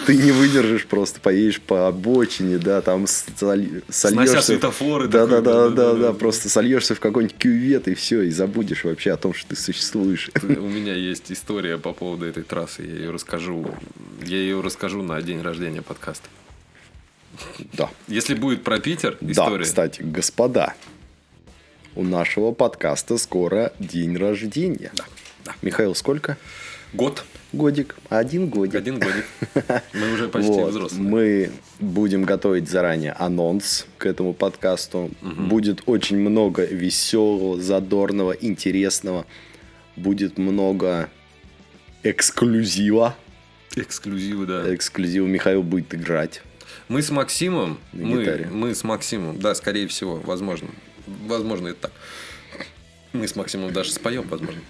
Ты 0.06 0.17
не 0.17 0.32
выдержишь 0.32 0.86
просто, 0.86 1.19
поедешь 1.19 1.62
по 1.62 1.88
обочине, 1.88 2.58
да, 2.58 2.82
там 2.82 3.06
соль- 3.06 3.84
сольешься. 3.89 4.41
светофоры 4.41 5.08
Да, 5.08 5.26
такой, 5.26 5.30
да, 5.30 5.41
да, 5.41 5.54
да, 5.54 5.69
да-да-да. 5.69 6.08
да, 6.08 6.13
просто 6.13 6.50
сольешься 6.50 6.93
в 6.95 7.00
какой-нибудь 7.00 7.38
кювет 7.38 7.88
и 7.88 7.93
все, 7.95 8.21
и 8.24 8.30
забудешь 8.30 8.84
вообще 8.84 9.12
о 9.12 9.17
том, 9.17 9.34
что 9.34 9.50
ты 9.50 9.56
существуешь. 9.56 10.30
У 10.43 10.47
меня 10.67 10.93
есть 10.93 11.32
история 11.32 11.78
по 11.78 11.93
поводу 11.93 12.26
этой 12.26 12.43
трассы. 12.43 12.84
Я 12.84 12.93
ее 12.95 13.12
расскажу. 13.12 13.74
Я 14.26 14.38
ее 14.38 14.62
расскажу 14.62 15.02
на 15.02 15.21
день 15.21 15.41
рождения 15.41 15.82
подкаста. 15.82 16.28
Да. 17.74 17.89
Если 18.08 18.34
будет 18.34 18.63
про 18.63 18.78
Питер 18.80 19.17
Да, 19.21 19.32
история. 19.32 19.63
кстати, 19.63 20.02
господа, 20.04 20.74
у 21.95 22.04
нашего 22.04 22.51
подкаста 22.51 23.17
скоро 23.17 23.73
день 23.80 24.17
рождения. 24.17 24.91
Да, 24.93 25.06
да. 25.45 25.56
Михаил, 25.62 25.95
сколько? 25.95 26.38
Год. 26.93 27.23
Годик. 27.54 27.95
Один 28.10 28.47
годик. 28.49 28.75
Один 28.75 28.99
годик. 28.99 29.25
Мы 29.93 30.13
уже 30.13 30.30
почти 30.30 30.51
Вот. 30.51 30.69
взрослые. 30.71 31.04
Мы 31.04 31.51
будем 31.80 32.23
готовить 32.23 32.69
заранее 32.69 33.12
анонс 33.12 33.86
к 33.97 34.06
этому 34.06 34.34
подкасту. 34.34 35.12
Будет 35.21 35.84
очень 35.86 36.17
много 36.17 36.63
веселого, 36.63 37.62
задорного, 37.62 38.32
интересного. 38.32 39.25
Будет 39.97 40.38
много 40.38 41.10
эксклюзива. 42.04 43.15
Эксклюзивы, 43.75 44.45
да. 44.45 44.73
Эксклюзив 44.75 45.25
Михаил 45.25 45.63
будет 45.63 45.93
играть. 45.93 46.41
Мы 46.88 47.01
с 47.01 47.10
Максимом, 47.10 47.80
На 47.93 48.06
мы, 48.06 48.21
гитаре. 48.21 48.47
мы 48.51 48.75
с 48.75 48.84
Максимом, 48.84 49.39
да, 49.39 49.56
скорее 49.56 49.88
всего, 49.88 50.15
возможно, 50.17 50.67
возможно 51.28 51.69
это 51.69 51.82
так. 51.84 51.91
Мы 53.13 53.28
с 53.28 53.36
Максимом 53.36 53.74
даже 53.74 53.91
споем, 53.91 54.28
возможно. 54.28 54.62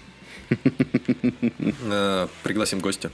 Э, 1.84 2.28
Пригласим 2.42 2.80
гостя. 2.80 3.10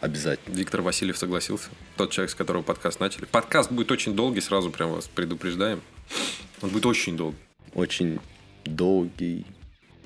Обязательно. 0.00 0.54
Виктор 0.54 0.82
Васильев 0.82 1.16
согласился. 1.16 1.68
Тот 1.96 2.10
человек, 2.10 2.30
с 2.30 2.34
которого 2.34 2.62
подкаст 2.62 3.00
начали. 3.00 3.24
Подкаст 3.24 3.72
будет 3.72 3.90
очень 3.90 4.14
долгий, 4.14 4.40
сразу 4.40 4.70
прям 4.70 4.92
вас 4.92 5.08
предупреждаем. 5.08 5.80
Он 6.60 6.68
будет 6.68 6.86
очень 6.86 7.16
долгий. 7.16 7.38
Очень 7.74 8.20
долгий, 8.64 9.46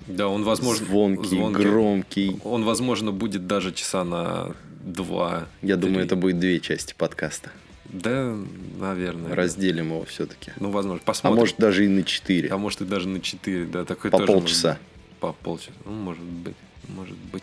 Да, 0.06 0.28
он 0.28 0.44
возможно... 0.44 0.86
звонкий, 0.86 1.38
громкий. 1.52 2.40
Он, 2.44 2.64
возможно, 2.64 3.12
будет 3.12 3.46
даже 3.46 3.72
часа 3.72 4.04
на 4.04 4.54
два. 4.82 5.48
Я 5.62 5.76
думаю, 5.76 5.96
три. 5.98 6.06
это 6.06 6.16
будет 6.16 6.38
две 6.38 6.60
части 6.60 6.94
подкаста. 6.96 7.50
Да, 7.88 8.36
наверное. 8.78 9.34
Разделим 9.34 9.86
его 9.86 10.04
все-таки. 10.04 10.52
Ну, 10.60 10.70
возможно, 10.70 11.00
А 11.02 11.06
посмотрим. 11.06 11.40
может 11.40 11.56
даже 11.56 11.84
и 11.84 11.88
на 11.88 12.02
четыре. 12.02 12.50
А 12.50 12.58
может 12.58 12.82
и 12.82 12.84
даже 12.84 13.08
на 13.08 13.20
4, 13.20 13.64
да, 13.66 13.84
такой 13.84 14.10
По 14.10 14.18
тоже 14.18 14.32
полчаса. 14.32 14.68
может. 14.68 14.82
По 15.20 15.32
полчаса. 15.32 15.72
Ну, 15.84 15.92
может 15.92 16.22
быть. 16.22 16.56
Может 16.88 17.16
быть. 17.16 17.42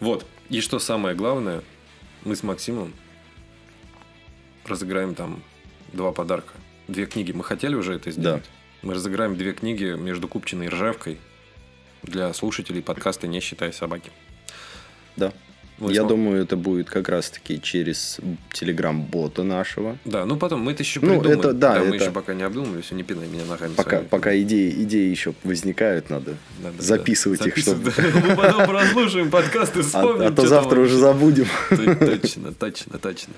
Вот. 0.00 0.26
И 0.50 0.60
что 0.60 0.78
самое 0.78 1.14
главное, 1.14 1.62
мы 2.24 2.34
с 2.36 2.42
Максимом 2.42 2.92
разыграем 4.66 5.14
там 5.14 5.42
два 5.92 6.12
подарка. 6.12 6.54
Две 6.88 7.06
книги. 7.06 7.32
Мы 7.32 7.44
хотели 7.44 7.74
уже 7.74 7.94
это 7.94 8.10
сделать. 8.10 8.44
Мы 8.82 8.94
разыграем 8.94 9.36
две 9.36 9.52
книги 9.52 9.94
между 9.96 10.28
Купчиной 10.28 10.66
и 10.66 10.68
Ржевкой 10.68 11.18
для 12.02 12.32
слушателей 12.34 12.82
подкаста 12.82 13.26
«Не 13.26 13.40
считая 13.40 13.72
собаки». 13.72 14.10
Да. 15.16 15.32
Мы 15.78 15.92
Я 15.92 16.04
думаю, 16.04 16.40
это 16.42 16.56
будет 16.56 16.88
как 16.88 17.08
раз-таки 17.08 17.60
через 17.60 18.18
телеграм-бота 18.52 19.42
нашего. 19.42 19.98
Да, 20.04 20.24
ну 20.24 20.36
потом 20.36 20.60
мы 20.60 20.70
это 20.70 20.84
еще 20.84 21.00
Ну, 21.00 21.08
придумаем. 21.20 21.40
это 21.40 21.52
да, 21.52 21.80
мы 21.80 21.96
это- 21.96 22.04
еще 22.04 22.12
пока 22.12 22.32
не 22.32 22.44
обдумали, 22.44 22.80
все, 22.80 22.94
не 22.94 23.02
пинай 23.02 23.26
меня 23.26 23.44
ногами. 23.44 23.74
Пока, 23.74 23.90
своими. 23.90 24.06
пока 24.06 24.38
идеи, 24.40 24.70
идеи 24.84 25.08
еще 25.10 25.34
возникают, 25.42 26.10
надо 26.10 26.36
Надо, 26.62 26.76
да, 26.76 26.82
записывать 26.82 27.44
их, 27.46 27.56
чтобы... 27.56 27.92
да. 27.96 28.02
Мы 28.28 28.36
потом 28.36 28.66
прослушаем 28.68 29.30
подкаст 29.30 29.76
и 29.76 29.80
А, 29.80 29.82
вспомним. 29.82 30.26
а 30.28 30.30
то 30.30 30.42
что 30.42 30.46
завтра 30.48 30.70
там 30.76 30.84
уже 30.84 30.96
забудем. 30.96 31.46
Точно, 31.70 32.52
точно, 32.52 32.98
точно. 32.98 33.34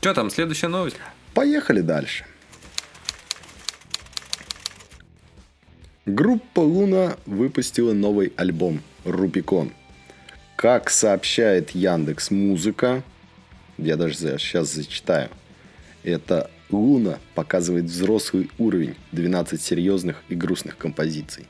Что 0.00 0.14
там, 0.14 0.30
следующая 0.30 0.68
новость? 0.68 0.96
Поехали 1.34 1.80
дальше. 1.80 2.24
Группа 6.06 6.60
Луна 6.60 7.16
выпустила 7.26 7.92
новый 7.92 8.32
альбом 8.36 8.80
«Рубикон». 9.04 9.72
Как 10.62 10.90
сообщает 10.90 11.72
Яндекс 11.72 12.30
Музыка, 12.30 13.02
я 13.78 13.96
даже 13.96 14.14
сейчас 14.14 14.72
зачитаю, 14.72 15.28
это 16.04 16.52
Луна 16.70 17.18
показывает 17.34 17.86
взрослый 17.86 18.48
уровень 18.58 18.94
12 19.10 19.60
серьезных 19.60 20.22
и 20.28 20.36
грустных 20.36 20.76
композиций. 20.76 21.48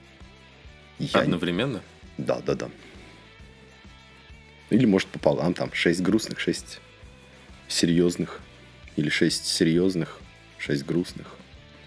Я 0.98 1.20
Одновременно? 1.20 1.82
Да, 2.16 2.40
да, 2.40 2.54
да. 2.54 2.70
Или 4.70 4.86
может 4.86 5.08
пополам, 5.08 5.52
там 5.52 5.70
6 5.74 6.00
грустных, 6.00 6.40
6 6.40 6.80
серьезных. 7.68 8.40
Или 8.96 9.10
6 9.10 9.44
серьезных, 9.44 10.20
6 10.56 10.86
грустных. 10.86 11.26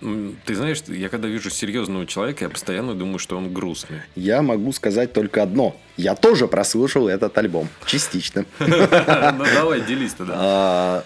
Ты 0.02 0.56
знаешь, 0.56 0.82
я 0.88 1.10
когда 1.10 1.28
вижу 1.28 1.50
серьезного 1.50 2.06
человека, 2.06 2.44
я 2.46 2.50
постоянно 2.50 2.94
думаю, 2.94 3.18
что 3.18 3.38
он 3.38 3.52
грустный. 3.54 4.02
Я 4.16 4.42
могу 4.42 4.72
сказать 4.74 5.14
только 5.14 5.42
одно. 5.42 5.76
Я 5.98 6.16
тоже 6.16 6.48
прослушал 6.48 7.08
этот 7.08 7.38
альбом. 7.38 7.70
Частично. 7.86 8.46
Ну 8.60 9.46
давай, 9.54 9.82
делись 9.82 10.14
тогда. 10.14 10.34
А, 10.38 11.06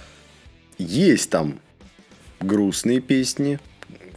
Есть 0.77 1.29
там 1.29 1.59
грустные 2.41 2.99
песни, 2.99 3.59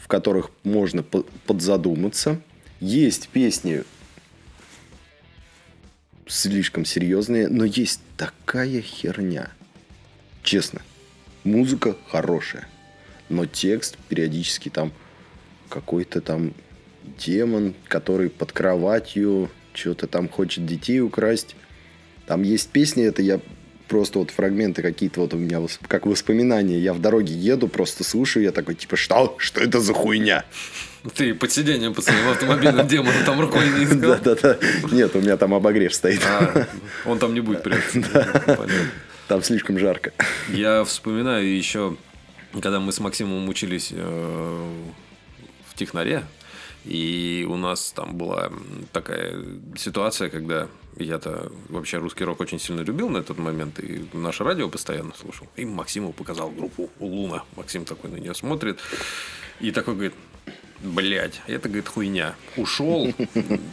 в 0.01 0.09
которых 0.09 0.51
можно 0.65 1.03
по- 1.03 1.25
подзадуматься. 1.47 2.41
Есть 2.81 3.29
песни 3.29 3.85
слишком 6.27 6.85
серьезные, 6.85 7.49
но 7.49 7.65
есть 7.65 8.01
такая 8.17 8.81
херня. 8.81 9.51
Честно, 10.43 10.81
музыка 11.45 11.97
хорошая, 12.11 12.67
но 13.33 13.47
текст 13.47 13.97
периодически 14.09 14.69
там 14.69 14.93
какой-то 15.69 16.21
там 16.21 16.53
демон, 17.19 17.75
который 17.89 18.31
под 18.31 18.53
кроватью 18.53 19.51
что-то 19.75 20.07
там 20.07 20.29
хочет 20.29 20.67
детей 20.67 21.01
украсть. 21.01 21.57
Там 22.27 22.43
есть 22.43 22.69
песни, 22.69 23.05
это 23.05 23.23
я 23.23 23.41
просто 23.89 24.19
вот 24.19 24.31
фрагменты 24.31 24.81
какие-то 24.83 25.21
вот 25.21 25.35
у 25.35 25.39
меня 25.39 25.61
как 25.89 26.07
воспоминания. 26.07 26.79
Я 26.79 26.95
в 26.95 27.01
дороге 27.01 27.35
еду, 27.35 27.69
просто 27.69 28.05
слушаю, 28.05 28.43
я 28.45 28.53
такой, 28.53 28.75
типа, 28.75 28.97
что? 28.97 29.35
Что 29.39 29.61
это 29.61 29.81
за 29.81 29.93
хуйня? 29.93 30.45
Ты 31.15 31.35
под 31.35 31.51
сиденьем 31.51 31.95
по 31.95 32.01
своему 32.01 32.31
автомобильному 32.31 32.89
демону 32.89 33.19
там 33.27 33.41
рукой 33.41 33.69
не 33.71 33.85
искал? 33.85 34.17
Да-да-да. 34.17 34.59
Нет, 34.93 35.15
у 35.17 35.21
меня 35.21 35.37
там 35.37 35.53
обогрев 35.53 35.95
стоит. 35.95 36.23
А, 36.25 36.67
он 37.05 37.19
там 37.19 37.35
не 37.35 37.41
будет 37.41 37.63
прятаться. 37.63 38.69
Там 39.29 39.43
слишком 39.43 39.79
жарко. 39.79 40.13
Я 40.49 40.85
вспоминаю 40.85 41.57
еще, 41.57 41.97
когда 42.53 42.81
мы 42.81 42.93
с 42.93 43.01
Максимом 43.01 43.49
учились 43.49 43.89
э, 43.93 44.83
в 45.67 45.75
технаре, 45.75 46.25
и 46.85 47.47
у 47.49 47.57
нас 47.57 47.93
там 47.93 48.17
была 48.17 48.51
такая 48.93 49.45
ситуация, 49.77 50.29
когда 50.31 50.69
я-то 50.97 51.53
вообще 51.69 51.99
русский 51.99 52.25
рок 52.25 52.41
очень 52.41 52.59
сильно 52.59 52.81
любил 52.81 53.09
на 53.09 53.19
этот 53.19 53.39
момент, 53.39 53.79
и 53.79 54.05
наше 54.13 54.45
радио 54.45 54.69
постоянно 54.69 55.13
слушал. 55.15 55.47
И 55.57 55.65
Максиму 55.65 56.13
показал 56.13 56.51
группу 56.51 56.91
Луна. 56.99 57.45
Максим 57.57 57.85
такой 57.85 58.11
на 58.11 58.17
нее 58.17 58.35
смотрит 58.35 58.81
и 59.61 59.71
такой 59.71 59.95
говорит, 59.95 60.15
блядь, 60.81 61.41
это, 61.47 61.69
говорит, 61.69 61.89
хуйня. 61.89 62.35
Ушел 62.57 63.13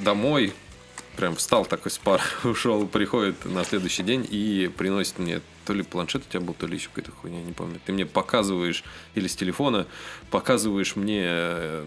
домой, 0.03 0.53
прям 1.19 1.35
встал 1.35 1.65
такой 1.65 1.91
с 1.91 1.97
пар, 1.97 2.21
ушел, 2.45 2.87
приходит 2.87 3.43
на 3.45 3.65
следующий 3.65 4.03
день 4.03 4.25
и 4.29 4.71
приносит 4.77 5.19
мне 5.19 5.41
то 5.65 5.73
ли 5.73 5.83
планшет 5.83 6.23
у 6.25 6.31
тебя 6.31 6.39
был, 6.39 6.53
то 6.53 6.65
ли 6.65 6.75
еще 6.77 6.89
какая-то 6.93 7.11
хуйня, 7.11 7.41
не 7.41 7.51
помню. 7.51 7.79
Ты 7.85 7.91
мне 7.91 8.05
показываешь, 8.05 8.83
или 9.15 9.27
с 9.27 9.35
телефона, 9.35 9.85
показываешь 10.31 10.95
мне 10.95 11.23
э, 11.25 11.85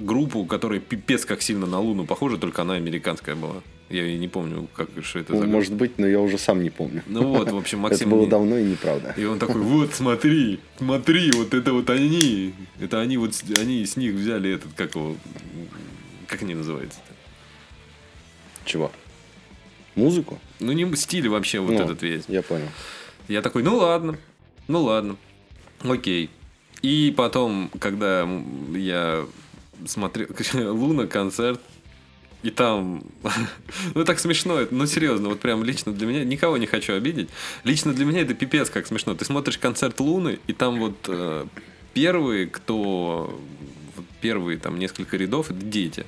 группу, 0.00 0.44
которая 0.46 0.80
пипец 0.80 1.24
как 1.24 1.42
сильно 1.42 1.66
на 1.66 1.78
Луну 1.78 2.04
похожа, 2.06 2.38
только 2.38 2.62
она 2.62 2.74
американская 2.74 3.36
была. 3.36 3.62
Я 3.90 4.06
и 4.06 4.16
не 4.18 4.26
помню, 4.26 4.66
как, 4.74 4.88
что 5.02 5.18
это 5.18 5.34
Ну. 5.34 5.44
Может 5.44 5.74
быть, 5.74 5.98
но 5.98 6.06
я 6.08 6.18
уже 6.18 6.38
сам 6.38 6.62
не 6.62 6.70
помню. 6.70 7.02
Ну 7.06 7.28
вот, 7.28 7.52
в 7.52 7.56
общем, 7.56 7.78
Это 7.84 7.90
Максим... 7.90 8.10
было 8.10 8.20
мне- 8.22 8.30
давно 8.30 8.58
и 8.58 8.64
неправда. 8.64 9.14
И 9.18 9.24
он 9.24 9.38
такой, 9.38 9.60
вот, 9.60 9.92
смотри, 9.94 10.60
смотри, 10.78 11.30
вот 11.32 11.52
это 11.52 11.74
вот 11.74 11.90
они. 11.90 12.54
Это 12.80 13.00
они 13.00 13.18
вот, 13.18 13.34
они 13.58 13.84
с 13.84 13.96
них 13.96 14.14
взяли 14.14 14.54
этот, 14.54 14.72
как 14.72 14.94
его, 14.94 15.14
как 16.26 16.42
они 16.42 16.54
называются 16.54 16.98
Чего? 18.64 18.90
Музыку? 19.94 20.40
Ну, 20.60 20.72
не 20.72 20.96
стиль 20.96 21.28
вообще 21.28 21.60
вот 21.60 21.72
Ну, 21.72 21.80
этот 21.80 22.02
весь. 22.02 22.24
Я 22.28 22.42
понял. 22.42 22.68
Я 23.28 23.42
такой, 23.42 23.62
ну 23.62 23.76
ладно, 23.76 24.18
ну 24.68 24.82
ладно, 24.82 25.16
окей. 25.80 26.30
И 26.82 27.14
потом, 27.16 27.70
когда 27.78 28.28
я 28.74 29.24
смотрел 29.86 30.28
Луна 30.74 31.06
концерт, 31.06 31.60
и 32.42 32.50
там, 32.50 33.04
ну 33.94 34.04
так 34.04 34.18
смешно, 34.18 34.58
это, 34.58 34.74
ну 34.74 34.86
серьезно, 34.86 35.28
вот 35.28 35.40
прям 35.40 35.62
лично 35.62 35.92
для 35.92 36.06
меня, 36.06 36.24
никого 36.24 36.56
не 36.56 36.66
хочу 36.66 36.94
обидеть, 36.94 37.28
лично 37.64 37.92
для 37.92 38.04
меня 38.04 38.22
это 38.22 38.34
пипец 38.34 38.70
как 38.70 38.86
смешно. 38.86 39.14
Ты 39.14 39.24
смотришь 39.24 39.58
концерт 39.58 40.00
Луны, 40.00 40.40
и 40.46 40.52
там 40.52 40.80
вот 40.80 40.96
э, 41.06 41.46
первые, 41.94 42.46
кто, 42.48 43.40
первые 44.20 44.58
там 44.58 44.78
несколько 44.78 45.16
рядов, 45.16 45.50
это 45.50 45.60
дети. 45.60 46.04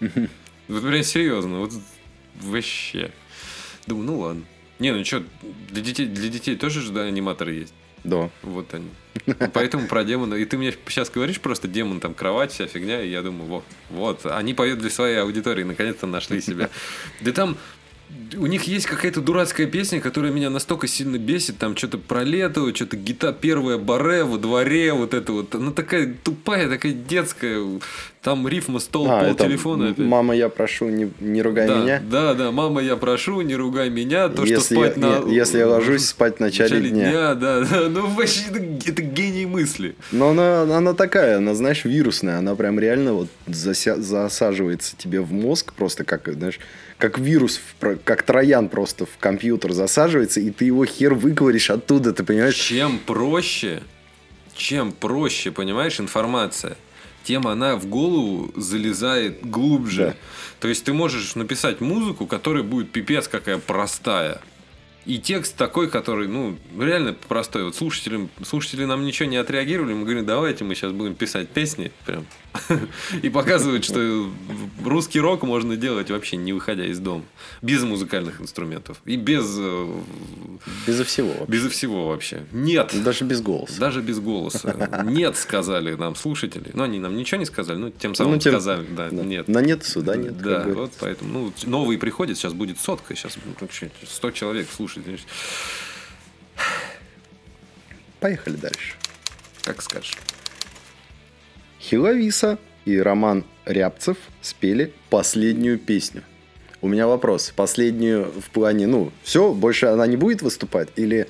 Вот 0.70 0.82
прям 0.82 1.02
серьезно, 1.02 1.58
вот 1.58 1.72
вообще. 2.40 3.10
Думаю, 3.86 4.06
ну 4.06 4.18
ладно. 4.18 4.44
Не, 4.78 4.92
ну 4.92 5.04
что, 5.04 5.24
для 5.70 5.82
детей, 5.82 6.06
для 6.06 6.28
детей 6.28 6.56
тоже 6.56 6.80
же 6.80 6.92
да, 6.92 7.02
аниматоры 7.02 7.52
есть. 7.52 7.74
Да. 8.04 8.30
Вот 8.42 8.72
они. 8.72 8.88
Поэтому 9.52 9.86
про 9.88 10.04
демона. 10.04 10.34
И 10.34 10.44
ты 10.44 10.56
мне 10.56 10.72
сейчас 10.88 11.10
говоришь 11.10 11.40
просто 11.40 11.68
демон, 11.68 12.00
там 12.00 12.14
кровать, 12.14 12.52
вся 12.52 12.66
фигня, 12.66 13.02
и 13.02 13.10
я 13.10 13.22
думаю, 13.22 13.48
вот, 13.48 13.64
вот, 13.90 14.26
они 14.26 14.54
поют 14.54 14.78
для 14.78 14.90
своей 14.90 15.16
аудитории, 15.16 15.64
наконец-то 15.64 16.06
нашли 16.06 16.40
себя. 16.40 16.70
Да 17.20 17.32
там 17.32 17.58
у 18.36 18.46
них 18.46 18.64
есть 18.64 18.86
какая-то 18.86 19.20
дурацкая 19.20 19.66
песня, 19.66 20.00
которая 20.00 20.32
меня 20.32 20.50
настолько 20.50 20.86
сильно 20.86 21.18
бесит, 21.18 21.58
там 21.58 21.76
что-то 21.76 21.98
про 21.98 22.22
лето, 22.22 22.74
что-то 22.74 22.96
гита 22.96 23.32
первая 23.32 23.78
баре 23.78 24.24
во 24.24 24.38
дворе, 24.38 24.92
вот 24.92 25.14
это 25.14 25.32
вот, 25.32 25.54
она 25.54 25.72
такая 25.72 26.14
тупая, 26.22 26.68
такая 26.68 26.92
детская, 26.92 27.64
там 28.22 28.46
рифма 28.46 28.78
стол, 28.78 29.10
А, 29.10 29.24
пол 29.24 29.34
телефона. 29.34 29.90
опять. 29.90 30.06
Мама, 30.06 30.36
я 30.36 30.48
прошу, 30.48 30.88
не, 30.88 31.10
не 31.20 31.42
ругай 31.42 31.66
да, 31.66 31.78
меня. 31.78 32.02
Да, 32.08 32.34
да, 32.34 32.50
мама, 32.50 32.82
я 32.82 32.96
прошу, 32.96 33.40
не 33.40 33.56
ругай 33.56 33.90
меня, 33.90 34.28
то, 34.28 34.44
что 34.44 34.54
если, 34.54 34.74
спать 34.74 34.96
я, 34.96 35.02
на... 35.20 35.28
если 35.28 35.58
я 35.58 35.68
ложусь 35.68 36.06
спать 36.06 36.36
в 36.36 36.40
начале, 36.40 36.90
дня. 36.90 37.34
да, 37.34 37.60
да, 37.60 37.88
ну 37.88 38.06
вообще 38.08 38.42
это, 38.50 38.58
это 38.90 39.02
гений 39.02 39.39
мысли. 39.50 39.96
Но 40.12 40.30
она, 40.30 40.62
она 40.62 40.94
такая, 40.94 41.38
она, 41.38 41.54
знаешь, 41.54 41.84
вирусная. 41.84 42.38
Она 42.38 42.54
прям 42.54 42.78
реально 42.78 43.12
вот 43.14 43.28
зася- 43.46 44.00
засаживается 44.00 44.96
тебе 44.96 45.20
в 45.20 45.32
мозг 45.32 45.72
просто 45.74 46.04
как, 46.04 46.32
знаешь, 46.32 46.58
как 46.98 47.18
вирус, 47.18 47.60
как 48.04 48.22
троян 48.22 48.68
просто 48.68 49.06
в 49.06 49.18
компьютер 49.18 49.72
засаживается, 49.72 50.40
и 50.40 50.50
ты 50.50 50.66
его 50.66 50.84
хер 50.84 51.14
выковыришь 51.14 51.70
оттуда, 51.70 52.12
ты 52.12 52.24
понимаешь? 52.24 52.56
Чем 52.56 52.98
проще, 52.98 53.82
чем 54.54 54.92
проще, 54.92 55.50
понимаешь, 55.50 55.98
информация, 56.00 56.76
тем 57.24 57.46
она 57.46 57.76
в 57.76 57.86
голову 57.86 58.52
залезает 58.56 59.40
глубже. 59.44 60.02
Да. 60.02 60.14
То 60.60 60.68
есть 60.68 60.84
ты 60.84 60.92
можешь 60.92 61.34
написать 61.34 61.80
музыку, 61.80 62.26
которая 62.26 62.62
будет 62.62 62.92
пипец 62.92 63.28
какая 63.28 63.58
простая. 63.58 64.40
И 65.06 65.18
текст 65.18 65.56
такой, 65.56 65.88
который, 65.88 66.28
ну, 66.28 66.56
реально 66.78 67.14
простой. 67.14 67.64
Вот 67.64 67.74
слушатели, 67.74 68.28
слушатели 68.42 68.84
нам 68.84 69.04
ничего 69.04 69.28
не 69.28 69.36
отреагировали. 69.36 69.94
Мы 69.94 70.04
говорим, 70.04 70.26
давайте 70.26 70.64
мы 70.64 70.74
сейчас 70.74 70.92
будем 70.92 71.14
писать 71.14 71.48
песни. 71.48 71.90
Прям. 72.04 72.26
И 73.22 73.28
показывают, 73.30 73.84
что 73.84 74.28
русский 74.84 75.20
рок 75.20 75.42
можно 75.42 75.76
делать 75.76 76.10
вообще 76.10 76.36
не 76.36 76.52
выходя 76.52 76.84
из 76.84 76.98
дома. 76.98 77.24
Без 77.62 77.82
музыкальных 77.82 78.40
инструментов. 78.40 79.00
И 79.04 79.16
без, 79.16 79.44
э, 79.58 80.00
Безо 80.86 81.04
всего. 81.04 81.28
вообще. 81.28 81.46
безо 81.46 81.68
всего 81.70 82.08
вообще. 82.08 82.42
Нет. 82.52 82.92
Даже 83.04 83.24
без 83.24 83.40
голоса. 83.40 83.78
Даже 83.78 84.00
без 84.02 84.18
голоса. 84.18 85.02
Нет, 85.04 85.36
сказали 85.36 85.94
нам 85.94 86.16
слушатели. 86.16 86.70
Но 86.74 86.82
они 86.84 86.98
нам 86.98 87.16
ничего 87.16 87.38
не 87.38 87.46
сказали, 87.46 87.76
ну, 87.78 87.90
тем 87.90 88.14
самым 88.14 88.34
Ну, 88.34 88.38
тем- 88.40 88.52
сказали, 88.52 88.86
да, 88.90 89.10
Да. 89.10 89.22
нет. 89.22 89.46
На 89.48 89.60
нет 89.60 89.84
суда 89.84 90.16
нет. 90.16 90.36
Да, 90.38 90.64
вот 90.66 90.92
поэтому. 90.98 91.32
Ну, 91.32 91.52
новые 91.70 91.98
приходят, 91.98 92.36
сейчас 92.36 92.52
будет 92.52 92.80
сотка, 92.80 93.14
сейчас 93.14 93.36
ну, 93.60 93.68
чё, 93.68 93.88
100 94.06 94.30
человек 94.32 94.68
слушает. 94.74 95.06
Поехали 98.18 98.56
дальше. 98.56 98.94
Как 99.64 99.80
скажешь. 99.82 100.16
Хиловиса 101.90 102.58
и 102.84 102.98
Роман 102.98 103.44
Рябцев 103.64 104.16
спели 104.42 104.92
последнюю 105.10 105.76
песню. 105.76 106.22
У 106.80 106.88
меня 106.88 107.08
вопрос. 107.08 107.52
Последнюю 107.56 108.30
в 108.30 108.48
плане, 108.50 108.86
ну, 108.86 109.10
все, 109.24 109.52
больше 109.52 109.86
она 109.86 110.06
не 110.06 110.16
будет 110.16 110.40
выступать? 110.40 110.88
Или 110.94 111.26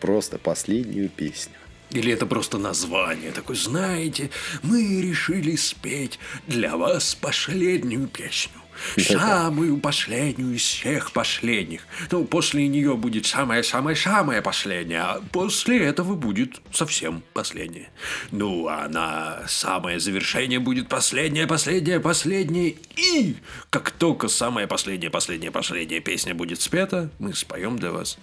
просто 0.00 0.38
последнюю 0.38 1.08
песню? 1.08 1.54
Или 1.90 2.12
это 2.12 2.24
просто 2.24 2.58
название 2.58 3.32
такое, 3.32 3.56
знаете, 3.56 4.30
мы 4.62 5.02
решили 5.02 5.56
спеть 5.56 6.20
для 6.46 6.76
вас 6.76 7.16
последнюю 7.16 8.06
песню. 8.06 8.60
Самую 8.98 9.78
последнюю 9.78 10.54
из 10.56 10.62
всех 10.62 11.12
последних. 11.12 11.82
Ну, 12.10 12.24
после 12.24 12.68
нее 12.68 12.96
будет 12.96 13.26
самая-самая-самая 13.26 14.42
последняя, 14.42 15.00
а 15.00 15.22
после 15.32 15.84
этого 15.84 16.14
будет 16.14 16.60
совсем 16.72 17.22
последняя. 17.32 17.88
Ну, 18.30 18.68
а 18.68 18.88
на 18.88 19.46
самое 19.48 20.00
завершение 20.00 20.58
будет 20.58 20.88
последняя, 20.88 21.46
последняя, 21.46 22.00
последняя. 22.00 22.74
И 22.96 23.36
как 23.70 23.90
только 23.90 24.28
самая 24.28 24.66
последняя, 24.66 25.10
последняя, 25.10 25.50
последняя 25.50 26.00
песня 26.00 26.34
будет 26.34 26.60
спета, 26.60 27.10
мы 27.18 27.34
споем 27.34 27.78
для 27.78 27.92
вас 27.92 28.18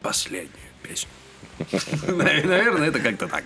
последнюю 0.00 0.50
песню. 0.82 1.10
Наверное, 2.06 2.88
это 2.88 3.00
как-то 3.00 3.26
так. 3.26 3.44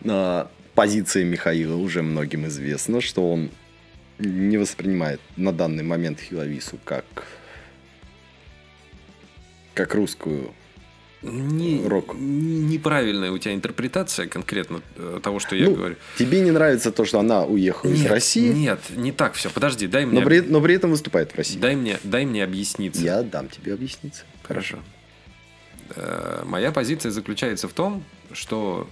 На 0.00 0.48
позиции 0.74 1.24
Михаила 1.24 1.76
уже 1.76 2.02
многим 2.02 2.46
известно, 2.46 3.00
что 3.00 3.32
он 3.32 3.50
не 4.18 4.56
воспринимает 4.58 5.20
на 5.36 5.52
данный 5.52 5.82
момент 5.84 6.20
Хиловису 6.20 6.78
как 6.84 7.04
как 9.74 9.94
русскую. 9.94 10.52
Не- 11.22 11.84
Рок. 11.86 12.14
Неправильная 12.14 13.32
у 13.32 13.38
тебя 13.38 13.54
интерпретация 13.54 14.26
конкретно 14.28 14.80
э, 14.96 15.18
того, 15.22 15.40
что 15.40 15.56
я 15.56 15.64
Ну, 15.66 15.74
говорю. 15.74 15.96
Тебе 16.18 16.40
не 16.40 16.50
нравится 16.52 16.92
то, 16.92 17.04
что 17.04 17.18
она 17.18 17.44
уехала 17.44 17.90
из 17.90 18.02
Нет, 18.02 18.10
России, 18.10 18.52
Нет, 18.52 18.78
не 18.94 19.10
так 19.12 19.34
все. 19.34 19.50
Подожди, 19.50 19.86
дай 19.88 20.06
мне, 20.06 20.20
но, 20.20 20.24
при, 20.26 20.40
но 20.40 20.60
при 20.60 20.74
этом 20.76 20.90
выступает 20.90 21.32
в 21.32 21.36
России. 21.36 21.58
дай 21.58 21.74
мне, 21.74 21.98
дай 22.04 22.24
мне 22.26 22.44
объясниться. 22.44 23.02
Я 23.02 23.22
дам 23.22 23.48
тебе 23.48 23.74
объясниться. 23.74 24.22
Хорошо. 24.44 24.78
Э, 25.96 26.42
Моя 26.46 26.70
позиция 26.70 27.10
заключается 27.10 27.66
в 27.66 27.72
том, 27.72 28.04
что 28.32 28.88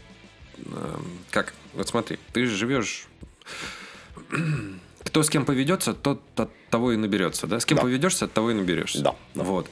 э, 0.59 0.97
как, 1.31 1.55
вот 1.75 1.87
смотри, 1.89 2.19
ты 2.33 2.47
живешь. 2.47 3.07
Кто 5.05 5.23
с 5.23 5.31
кем 5.31 5.45
поведется, 5.45 5.95
тот 5.95 6.21
от 6.37 6.51
того 6.71 6.93
и 6.93 6.97
наберется, 6.97 7.47
да? 7.47 7.61
С 7.61 7.65
кем 7.67 7.77
Да. 7.77 7.83
поведешься, 7.83 8.25
от 8.25 8.33
того 8.33 8.51
и 8.51 8.55
наберешься. 8.55 9.03
Да, 9.03 9.15
да. 9.35 9.45
Вот. 9.45 9.71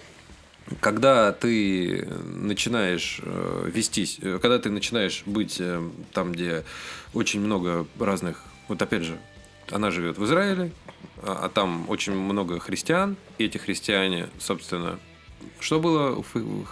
Когда 0.81 1.33
ты 1.33 2.07
начинаешь 2.37 3.21
э, 3.23 3.71
вестись, 3.75 4.19
э, 4.23 4.39
когда 4.41 4.59
ты 4.59 4.71
начинаешь 4.71 5.23
быть 5.27 5.57
э, 5.59 5.83
там, 6.13 6.33
где 6.33 6.65
очень 7.15 7.41
много 7.41 7.87
разных, 7.99 8.45
вот 8.69 8.81
опять 8.81 9.03
же, 9.03 9.19
она 9.71 9.91
живет 9.91 10.19
в 10.19 10.25
Израиле, 10.25 10.71
а, 11.23 11.43
а 11.45 11.49
там 11.49 11.89
очень 11.89 12.15
много 12.15 12.61
христиан, 12.61 13.17
и 13.39 13.45
эти 13.47 13.59
христиане, 13.59 14.29
собственно, 14.39 14.99
что 15.59 15.81
было, 15.81 16.23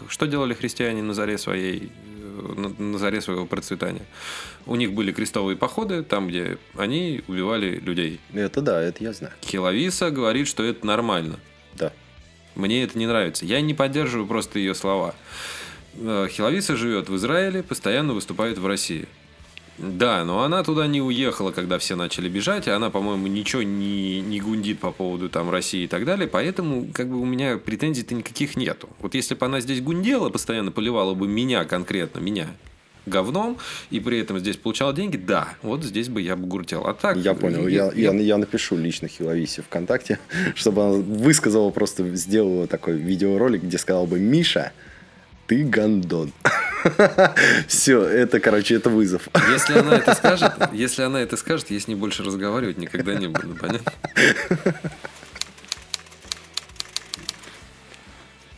что 0.09 0.27
делали 0.27 0.55
христиане 0.55 1.03
на 1.03 1.15
заре 1.15 1.37
своей, 1.39 1.91
на, 2.41 2.99
заре 2.99 3.21
своего 3.21 3.47
процветания? 3.47 4.05
У 4.67 4.77
них 4.77 4.93
были 4.93 5.13
крестовые 5.13 5.57
походы, 5.57 6.03
там, 6.03 6.29
где 6.29 6.59
они 6.77 7.23
убивали 7.29 7.79
людей. 7.79 8.21
Это 8.33 8.61
да, 8.61 8.81
это 8.83 9.03
я 9.05 9.13
знаю. 9.13 9.33
Хиловиса 9.43 10.11
говорит, 10.11 10.49
что 10.49 10.65
это 10.65 10.87
нормально. 10.87 11.39
Да. 11.75 11.93
Мне 12.55 12.83
это 12.83 12.99
не 12.99 13.07
нравится. 13.07 13.45
Я 13.45 13.61
не 13.61 13.75
поддерживаю 13.75 14.27
просто 14.27 14.59
ее 14.59 14.75
слова. 14.75 15.15
Э, 15.95 16.29
Хиловиса 16.31 16.77
живет 16.77 17.09
в 17.09 17.17
Израиле, 17.17 17.63
постоянно 17.63 18.13
выступает 18.13 18.59
в 18.59 18.67
России. 18.67 19.09
Да, 19.79 20.25
но 20.25 20.43
она 20.43 20.63
туда 20.63 20.87
не 20.87 21.01
уехала, 21.01 21.53
когда 21.53 21.79
все 21.79 21.97
начали 21.97 22.29
бежать, 22.29 22.67
и 22.67 22.71
она, 22.71 22.91
по-моему, 22.91 23.27
ничего 23.29 23.63
не, 23.63 24.21
не 24.21 24.41
гундит 24.41 24.79
по 24.79 24.93
поводу 24.93 25.31
там 25.31 25.49
России 25.51 25.85
и 25.85 25.87
так 25.87 26.05
далее, 26.05 26.29
поэтому 26.29 26.89
как 26.93 27.09
бы 27.09 27.19
у 27.19 27.25
меня 27.25 27.57
претензий-то 27.57 28.15
никаких 28.15 28.57
нету. 28.57 28.91
Вот 29.01 29.15
если 29.15 29.35
бы 29.35 29.47
она 29.47 29.61
здесь 29.61 29.81
гундела, 29.81 30.29
постоянно 30.29 30.71
поливала 30.71 31.15
бы 31.15 31.27
меня 31.27 31.65
конкретно, 31.65 32.21
меня, 32.21 32.49
говном, 33.07 33.59
и 33.91 34.01
при 34.01 34.19
этом 34.19 34.39
здесь 34.39 34.57
получала 34.57 34.93
деньги, 34.93 35.17
да, 35.17 35.49
вот 35.63 35.85
здесь 35.85 36.09
бы 36.09 36.21
я 36.21 36.37
бы 36.37 36.47
гуртел. 36.47 36.87
А 36.87 36.95
так... 36.95 37.17
Я 37.17 37.35
понял. 37.35 37.67
Я, 37.67 37.91
я, 37.95 38.13
я 38.13 38.39
напишу 38.39 38.77
лично 38.77 39.09
Хиловисе 39.09 39.63
ВКонтакте, 39.63 40.19
чтобы 40.55 40.83
она 40.83 40.93
высказала, 40.93 41.71
просто 41.71 42.15
сделала 42.17 42.67
такой 42.67 42.97
видеоролик, 42.97 43.63
где 43.63 43.79
сказал 43.79 44.07
бы 44.07 44.19
«Миша, 44.19 44.73
ты 45.51 45.65
гандон». 45.65 46.33
Все, 47.67 48.05
это, 48.05 48.39
короче, 48.39 48.77
это 48.77 48.89
вызов. 48.89 49.29
Если 49.51 49.77
она 49.77 49.97
это 49.97 50.15
скажет, 50.15 50.53
если 50.73 51.03
она 51.03 51.21
это 51.21 51.37
скажет, 51.37 51.73
я 51.73 51.81
с 51.81 51.89
ней 51.89 51.97
больше 51.97 52.23
разговаривать 52.23 52.79
никогда 52.79 53.17
не 53.17 53.27
буду, 53.27 53.57
понятно? 53.57 53.93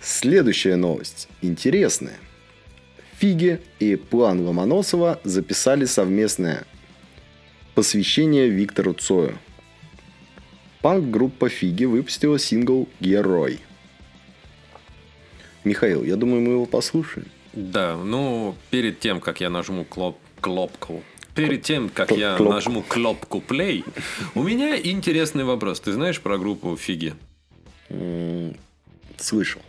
Следующая 0.02 0.76
новость. 0.76 1.28
Интересная. 1.40 2.18
Фиги 3.18 3.62
и 3.78 3.96
план 3.96 4.40
Ломоносова 4.40 5.18
записали 5.24 5.86
совместное 5.86 6.64
посвящение 7.74 8.50
Виктору 8.50 8.92
Цою. 8.92 9.38
Панк-группа 10.82 11.48
Фиги 11.48 11.86
выпустила 11.86 12.38
сингл 12.38 12.86
«Герой». 13.00 13.60
Михаил, 15.64 16.02
я 16.04 16.16
думаю, 16.16 16.40
мы 16.42 16.52
его 16.52 16.66
послушаем. 16.66 17.26
Да, 17.52 17.96
ну, 17.96 18.54
перед 18.70 18.98
тем, 19.00 19.20
как 19.20 19.40
я 19.40 19.50
нажму 19.50 19.84
клоп, 19.84 20.18
клопку, 20.40 21.02
перед 21.34 21.62
тем, 21.62 21.88
как 21.88 22.08
Кл- 22.08 22.16
я 22.18 22.36
клопку. 22.36 22.54
нажму 22.54 22.82
кнопку 22.82 23.42
play, 23.46 23.84
у 24.34 24.42
меня 24.42 24.76
интересный 24.80 25.44
вопрос. 25.44 25.80
Ты 25.80 25.92
знаешь 25.92 26.20
про 26.20 26.38
группу 26.38 26.76
Фиги? 26.76 27.14
Слышал. 29.18 29.60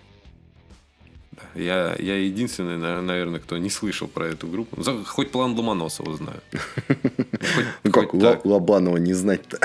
Я, 1.56 1.96
я 2.00 2.16
единственный, 2.18 2.78
на- 2.78 3.02
наверное, 3.02 3.40
кто 3.40 3.58
не 3.58 3.70
слышал 3.70 4.08
про 4.08 4.28
эту 4.28 4.48
группу. 4.48 4.82
За- 4.82 5.04
Хоть 5.04 5.30
план 5.32 5.54
Ломоносова 5.54 6.16
знаю. 6.18 6.40
Хоть, 6.88 7.68
Ну 7.84 7.92
как, 7.92 8.10
хоть. 8.12 8.46
Лобанова 8.46 8.98
не 8.98 9.14
знать-то? 9.14 9.60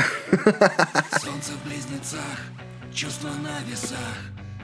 Солнце 1.19 1.53
в 1.53 1.67
близнецах, 1.69 2.39
чувства 2.93 3.31
на 3.43 3.61
весах 3.71 3.99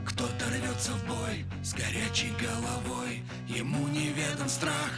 Кто-то 0.07 0.47
рвется 0.51 0.93
в 0.93 1.07
бой 1.07 1.45
с 1.63 1.75
горячей 1.75 2.33
головой. 2.41 3.23
Ему 3.49 3.89
неведом 3.89 4.49
страх, 4.49 4.93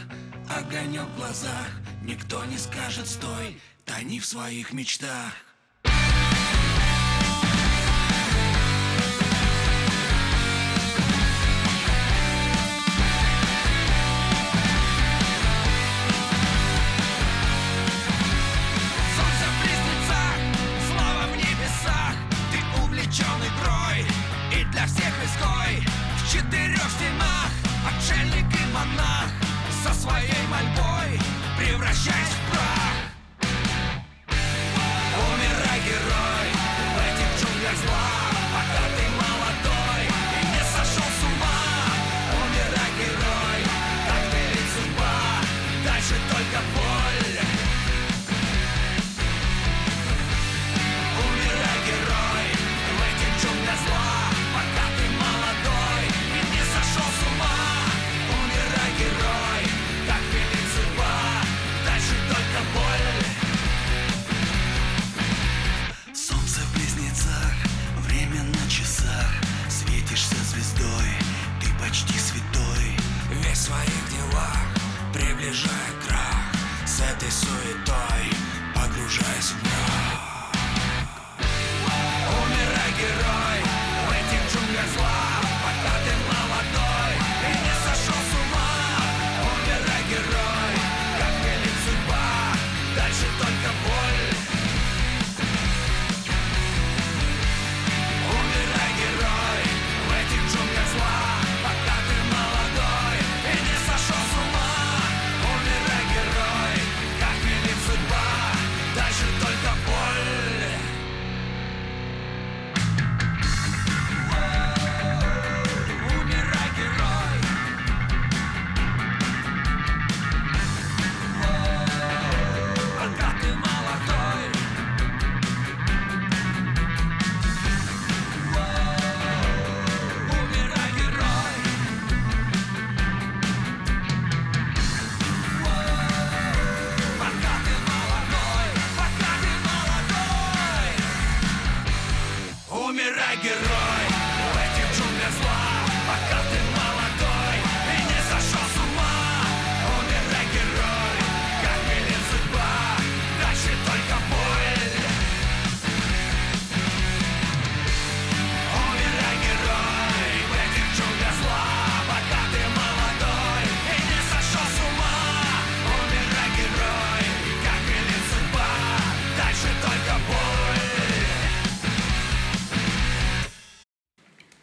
огонек 0.49 1.03
в 1.03 1.17
глазах. 1.17 1.69
Никто 2.03 2.43
не 2.45 2.57
скажет 2.57 3.07
стой, 3.07 3.59
тони 3.85 4.19
в 4.19 4.25
своих 4.25 4.73
мечтах 4.73 5.33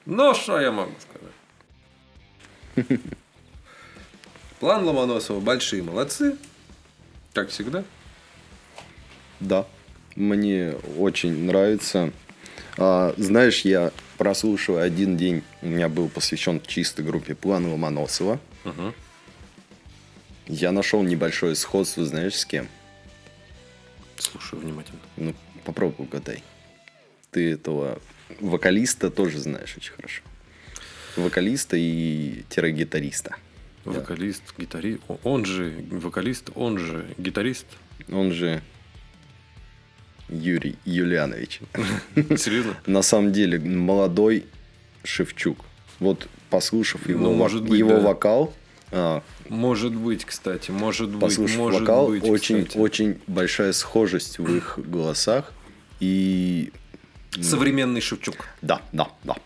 Ну, 0.06 0.34
что 0.34 0.60
я 0.60 0.70
могу 0.70 0.92
сказать? 2.76 3.00
План 4.60 4.84
Ломоносова 4.84 5.40
большие 5.40 5.82
молодцы. 5.82 6.36
Как 7.32 7.48
всегда. 7.48 7.84
Да. 9.40 9.66
Мне 10.16 10.74
очень 10.98 11.44
нравится 11.44 12.12
А, 12.78 13.14
знаешь, 13.16 13.62
я 13.62 13.90
прослушивая 14.16 14.84
один 14.84 15.16
день, 15.16 15.42
у 15.62 15.66
меня 15.66 15.88
был 15.88 16.08
посвящен 16.08 16.60
чисто 16.60 17.02
группе 17.02 17.34
План 17.34 17.66
Ломоносова. 17.66 18.38
Мгм. 18.64 18.94
Я 20.46 20.72
нашел 20.72 21.02
небольшое 21.02 21.54
сходство, 21.54 22.04
знаешь, 22.04 22.36
с 22.36 22.44
кем? 22.44 22.68
Слушаю 24.18 24.60
внимательно. 24.60 25.00
Ну, 25.16 25.34
попробуй 25.64 26.06
угадай. 26.06 26.42
Ты 27.30 27.52
этого 27.52 27.98
вокалиста 28.40 29.10
тоже 29.10 29.38
знаешь 29.38 29.74
очень 29.76 29.92
хорошо. 29.92 30.22
Вокалиста 31.16 31.76
и 31.76 32.42
тире-гитариста. 32.48 33.36
Вокалист, 33.84 34.42
гитарист. 34.58 35.02
Он 35.22 35.44
же 35.44 35.74
вокалист, 35.90 36.50
он 36.54 36.78
же 36.78 37.06
гитарист. 37.18 37.66
Он 38.10 38.32
же 38.32 38.62
Юрий 40.28 40.76
Юлианович. 40.84 41.60
Серьезно? 42.36 42.76
На 42.86 43.02
самом 43.02 43.32
деле 43.32 43.58
молодой 43.58 44.46
Шевчук. 45.04 45.64
Вот 46.00 46.28
послушав 46.50 47.08
его, 47.08 47.24
Ну, 47.24 47.34
может 47.34 47.62
быть, 47.64 47.78
его 47.78 47.90
да. 47.90 48.00
вокал, 48.00 48.54
а, 48.90 49.22
Может 49.48 49.94
быть, 49.94 50.24
кстати, 50.24 50.70
может 50.70 51.10
быть, 51.10 51.20
послушав 51.20 51.56
может 51.58 51.80
вокал, 51.80 52.08
быть, 52.08 52.24
очень, 52.24 52.62
кстати. 52.64 52.78
очень 52.78 53.20
большая 53.26 53.72
схожесть 53.72 54.38
в 54.38 54.56
их 54.56 54.78
голосах. 54.78 55.52
И 56.00 56.72
Современный 57.42 58.00
Шевчук. 58.00 58.46
да, 58.62 58.80
да, 58.92 59.08
да. 59.24 59.36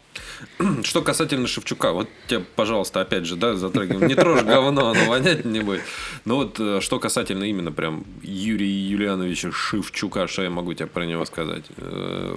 Что 0.84 1.02
касательно 1.02 1.46
Шевчука, 1.48 1.92
вот 1.92 2.08
тебе, 2.26 2.40
пожалуйста, 2.40 3.00
опять 3.00 3.24
же, 3.24 3.36
да, 3.36 3.54
затрагиваем. 3.56 4.06
Не 4.08 4.14
трожь 4.14 4.42
говно, 4.42 4.90
оно 4.90 5.04
вонять 5.06 5.44
не 5.44 5.60
будет. 5.60 5.82
Но 6.24 6.36
вот 6.36 6.60
э, 6.60 6.80
что 6.80 6.98
касательно 7.00 7.44
именно 7.44 7.72
прям 7.72 8.04
Юрия 8.22 8.70
Юлиановича 8.70 9.50
Шевчука, 9.52 10.26
что 10.28 10.42
я 10.42 10.50
могу 10.50 10.74
тебе 10.74 10.86
про 10.86 11.06
него 11.06 11.24
сказать? 11.24 11.64
Э, 11.76 12.36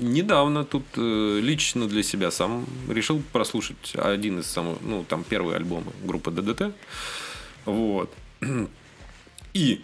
Недавно 0.00 0.64
тут 0.64 0.84
э, 0.96 1.38
лично 1.42 1.88
для 1.88 2.02
себя 2.02 2.30
сам 2.30 2.66
решил 2.88 3.22
прослушать 3.32 3.94
один 3.94 4.40
из 4.40 4.46
самых, 4.46 4.78
ну, 4.82 5.04
там, 5.08 5.24
первые 5.24 5.56
альбомы 5.56 5.92
группы 6.04 6.30
ДДТ. 6.30 6.72
Вот. 7.64 8.12
И 9.54 9.80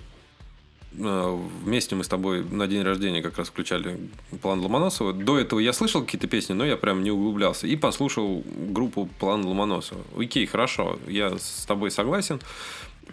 вместе 0.95 1.95
мы 1.95 2.05
с 2.05 2.09
тобой 2.09 2.45
на 2.45 2.67
день 2.67 2.83
рождения 2.83 3.23
как 3.23 3.39
раз 3.39 3.49
включали 3.49 3.99
план 4.43 4.61
Ломоносова. 4.61 5.13
До 5.13 5.39
этого 5.39 5.61
я 5.61 5.73
слышал 5.73 6.03
какие-то 6.03 6.27
песни, 6.27 6.53
но 6.53 6.65
я 6.65 6.77
прям 6.77 7.03
не 7.03 7.11
углублялся. 7.11 7.67
И 7.67 7.77
послушал 7.77 8.43
группу 8.47 9.09
план 9.19 9.45
Ломоносова. 9.45 10.03
Окей, 10.17 10.47
хорошо, 10.47 10.99
я 11.07 11.39
с 11.39 11.65
тобой 11.67 11.91
согласен. 11.91 12.41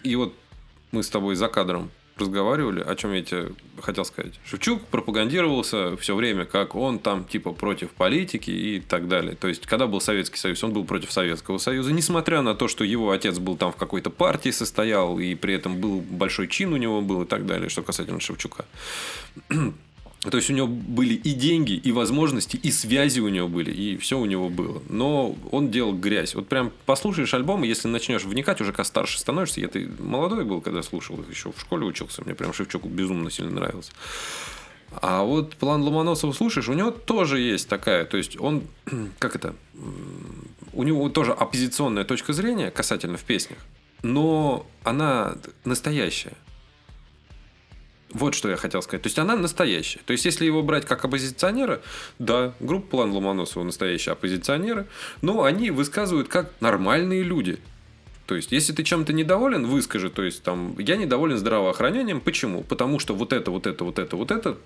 И 0.04 0.16
вот 0.16 0.34
мы 0.92 1.04
с 1.04 1.10
тобой 1.10 1.36
за 1.36 1.48
кадром 1.48 1.90
разговаривали, 2.20 2.82
о 2.82 2.96
чем 2.96 3.14
я 3.14 3.24
тебе 3.24 3.52
хотел 3.82 4.06
сказать. 4.06 4.34
Шевчук 4.46 4.82
пропагандировался 4.86 5.98
все 5.98 6.16
время, 6.16 6.46
как 6.46 6.76
он 6.76 7.00
там 7.00 7.26
типа 7.26 7.52
против 7.52 7.92
политики 7.92 8.52
и 8.52 8.80
так 8.80 9.08
далее. 9.08 9.36
То 9.36 9.48
есть, 9.48 9.66
когда 9.66 9.88
был 9.88 10.02
Советский 10.02 10.38
Союз, 10.38 10.64
он 10.64 10.74
был 10.74 10.86
против 10.86 11.12
Советского 11.12 11.58
Союза, 11.58 11.92
несмотря 11.92 12.42
на 12.42 12.56
то, 12.56 12.68
что 12.68 12.84
его 12.84 13.12
отец 13.12 13.40
был 13.40 13.58
там 13.58 13.72
в 13.72 13.76
какой-то 13.76 14.10
партии 14.10 14.52
состоял, 14.52 15.20
и 15.20 15.36
при 15.36 15.54
этом 15.54 15.78
был 15.80 16.02
большой 16.02 16.48
чин 16.48 16.74
у 16.74 16.78
него 16.78 17.02
был 17.02 17.24
и 17.24 17.26
так 17.26 17.46
далее, 17.46 17.70
что 17.70 17.82
касательно 17.82 18.20
Шевчука. 18.20 18.66
То 20.22 20.36
есть 20.36 20.50
у 20.50 20.54
него 20.54 20.68
были 20.68 21.14
и 21.14 21.32
деньги, 21.32 21.74
и 21.74 21.94
возможности, 21.94 22.58
и 22.58 22.72
связи 22.72 23.22
у 23.22 23.30
него 23.30 23.48
были, 23.48 23.72
и 23.72 23.98
все 23.98 24.20
у 24.20 24.26
него 24.26 24.50
было. 24.50 24.82
Но 24.90 25.36
он 25.52 25.72
делал 25.72 25.94
грязь. 25.94 26.36
Вот 26.36 26.50
прям 26.50 26.74
послушаешь 26.86 27.34
альбом, 27.34 27.64
и 27.64 27.68
если 27.68 27.88
начнешь 27.88 28.26
вникать, 28.26 28.60
уже 28.60 28.74
как 28.74 28.86
старше 28.86 29.18
становишься. 29.18 29.62
Я 29.62 29.70
ты 29.70 29.90
молодой 30.00 30.44
был, 30.44 30.60
когда 30.60 30.84
слушал 30.84 31.22
их, 31.22 31.30
еще 31.30 31.54
в 31.54 31.62
школе 31.62 31.86
учился. 31.86 32.22
Мне 32.26 32.36
прям 32.36 32.52
Шевчук 32.52 32.86
безумно 32.86 33.32
сильно 33.32 33.52
нравился. 33.52 33.94
А 34.92 35.24
вот 35.24 35.56
план 35.56 35.84
Ломоносова 35.84 36.34
слушаешь, 36.34 36.68
у 36.68 36.74
него 36.74 36.92
тоже 36.92 37.40
есть 37.40 37.70
такая, 37.70 38.06
то 38.06 38.18
есть 38.18 38.40
он, 38.40 38.64
как 39.20 39.36
это, 39.36 39.56
у 40.74 40.84
него 40.84 41.08
тоже 41.10 41.32
оппозиционная 41.32 42.04
точка 42.04 42.34
зрения 42.34 42.72
касательно 42.72 43.18
в 43.18 43.24
песнях, 43.24 43.60
но 44.02 44.66
она 44.84 45.36
настоящая. 45.64 46.34
Вот 48.12 48.34
что 48.34 48.50
я 48.50 48.56
хотел 48.56 48.82
сказать. 48.82 49.04
То 49.04 49.08
есть 49.08 49.20
она 49.20 49.36
настоящая. 49.36 50.00
То 50.06 50.14
есть, 50.14 50.26
если 50.26 50.46
его 50.46 50.64
брать 50.64 50.86
как 50.86 51.06
оппозиционера, 51.06 51.82
да, 52.18 52.54
группа 52.60 52.90
План 52.90 53.12
Ломоносова 53.12 53.64
настоящие 53.64 54.14
оппозиционеры, 54.14 54.88
но 55.22 55.44
они 55.44 55.70
высказывают 55.70 56.28
как 56.28 56.52
нормальные 56.60 57.22
люди. 57.22 57.60
То 58.26 58.36
есть, 58.36 58.52
если 58.52 58.74
ты 58.74 58.84
чем-то 58.84 59.14
недоволен, 59.14 59.68
выскажи. 59.68 60.10
То 60.10 60.24
есть, 60.24 60.44
там, 60.44 60.76
я 60.80 60.98
недоволен 60.98 61.38
здравоохранением. 61.38 62.20
Почему? 62.20 62.64
Потому 62.64 63.00
что 63.00 63.14
вот 63.14 63.34
это, 63.34 63.52
вот 63.52 63.68
это, 63.68 63.84
вот 63.84 64.00
это, 64.00 64.16
вот 64.16 64.32
это 64.32 64.58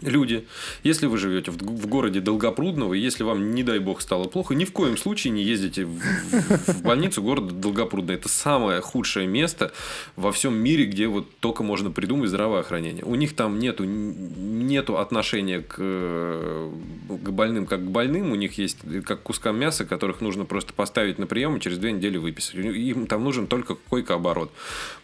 люди, 0.00 0.46
если 0.82 1.06
вы 1.06 1.18
живете 1.18 1.50
в, 1.50 1.56
в 1.56 1.86
городе 1.86 2.20
Долгопрудного, 2.20 2.94
и 2.94 2.98
если 2.98 3.22
вам, 3.22 3.54
не 3.54 3.62
дай 3.62 3.78
бог, 3.78 4.00
стало 4.00 4.24
плохо, 4.24 4.54
ни 4.54 4.64
в 4.64 4.72
коем 4.72 4.96
случае 4.96 5.32
не 5.32 5.42
ездите 5.42 5.84
в, 5.84 5.98
в- 5.98 6.68
в 6.74 6.82
больницу 6.82 7.22
города 7.22 7.54
Долгопрудно. 7.54 8.12
Это 8.12 8.28
самое 8.28 8.80
худшее 8.80 9.26
место 9.26 9.72
во 10.16 10.32
всем 10.32 10.54
мире, 10.54 10.84
где 10.86 11.06
вот 11.06 11.26
только 11.40 11.62
можно 11.62 11.90
придумать 11.90 12.28
здравоохранение. 12.28 13.04
У 13.04 13.14
них 13.14 13.34
там 13.34 13.58
нету, 13.58 13.84
нету 13.84 14.98
отношения 14.98 15.60
к, 15.60 15.76
э, 15.78 16.70
к 17.08 17.30
больным 17.30 17.66
как 17.66 17.80
к 17.84 17.88
больным. 17.88 18.32
У 18.32 18.34
них 18.34 18.58
есть 18.58 18.78
как 19.04 19.20
к 19.20 19.22
кускам 19.22 19.56
мяса, 19.58 19.84
которых 19.84 20.20
нужно 20.20 20.44
просто 20.44 20.72
поставить 20.72 21.18
на 21.18 21.26
прием 21.26 21.56
и 21.56 21.60
через 21.60 21.78
две 21.78 21.92
недели 21.92 22.18
выписать. 22.18 22.56
Им 22.56 23.06
там 23.06 23.24
нужен 23.24 23.46
только 23.46 23.74
койкооборот. 23.74 24.52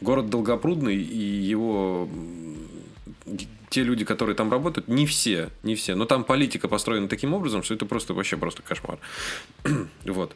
Город 0.00 0.31
Долгопрудный 0.31 0.96
и 0.96 1.18
его 1.18 2.09
те 3.68 3.83
люди, 3.83 4.04
которые 4.04 4.35
там 4.35 4.50
работают, 4.50 4.88
не 4.88 5.06
все, 5.06 5.50
не 5.62 5.74
все. 5.74 5.94
Но 5.94 6.04
там 6.04 6.24
политика 6.24 6.68
построена 6.68 7.09
таким 7.09 7.35
образом, 7.35 7.62
что 7.62 7.74
это 7.74 7.87
просто 7.87 8.14
вообще 8.14 8.37
просто 8.37 8.62
кошмар. 8.62 8.98
вот. 10.04 10.35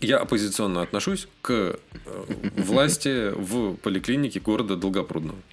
Я 0.00 0.18
оппозиционно 0.18 0.80
отношусь 0.80 1.28
к 1.42 1.50
э, 1.50 2.24
власти 2.56 3.30
в 3.34 3.76
поликлинике 3.76 4.40
города 4.40 4.76
Долгопрудного. 4.76 5.38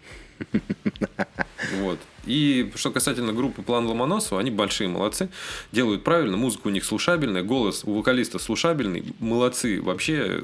Вот. 1.80 2.00
И 2.28 2.72
что 2.76 2.92
касательно 2.92 3.32
группы 3.32 3.62
План 3.62 3.88
Ломоносова, 3.88 4.42
они 4.42 4.52
большие 4.52 4.90
молодцы, 4.90 5.30
делают 5.72 6.04
правильно, 6.04 6.36
музыка 6.36 6.68
у 6.68 6.70
них 6.70 6.84
слушабельная, 6.84 7.42
голос 7.42 7.84
у 7.86 7.94
вокалиста 7.94 8.38
слушабельный, 8.38 9.06
молодцы, 9.20 9.82
вообще 9.82 10.42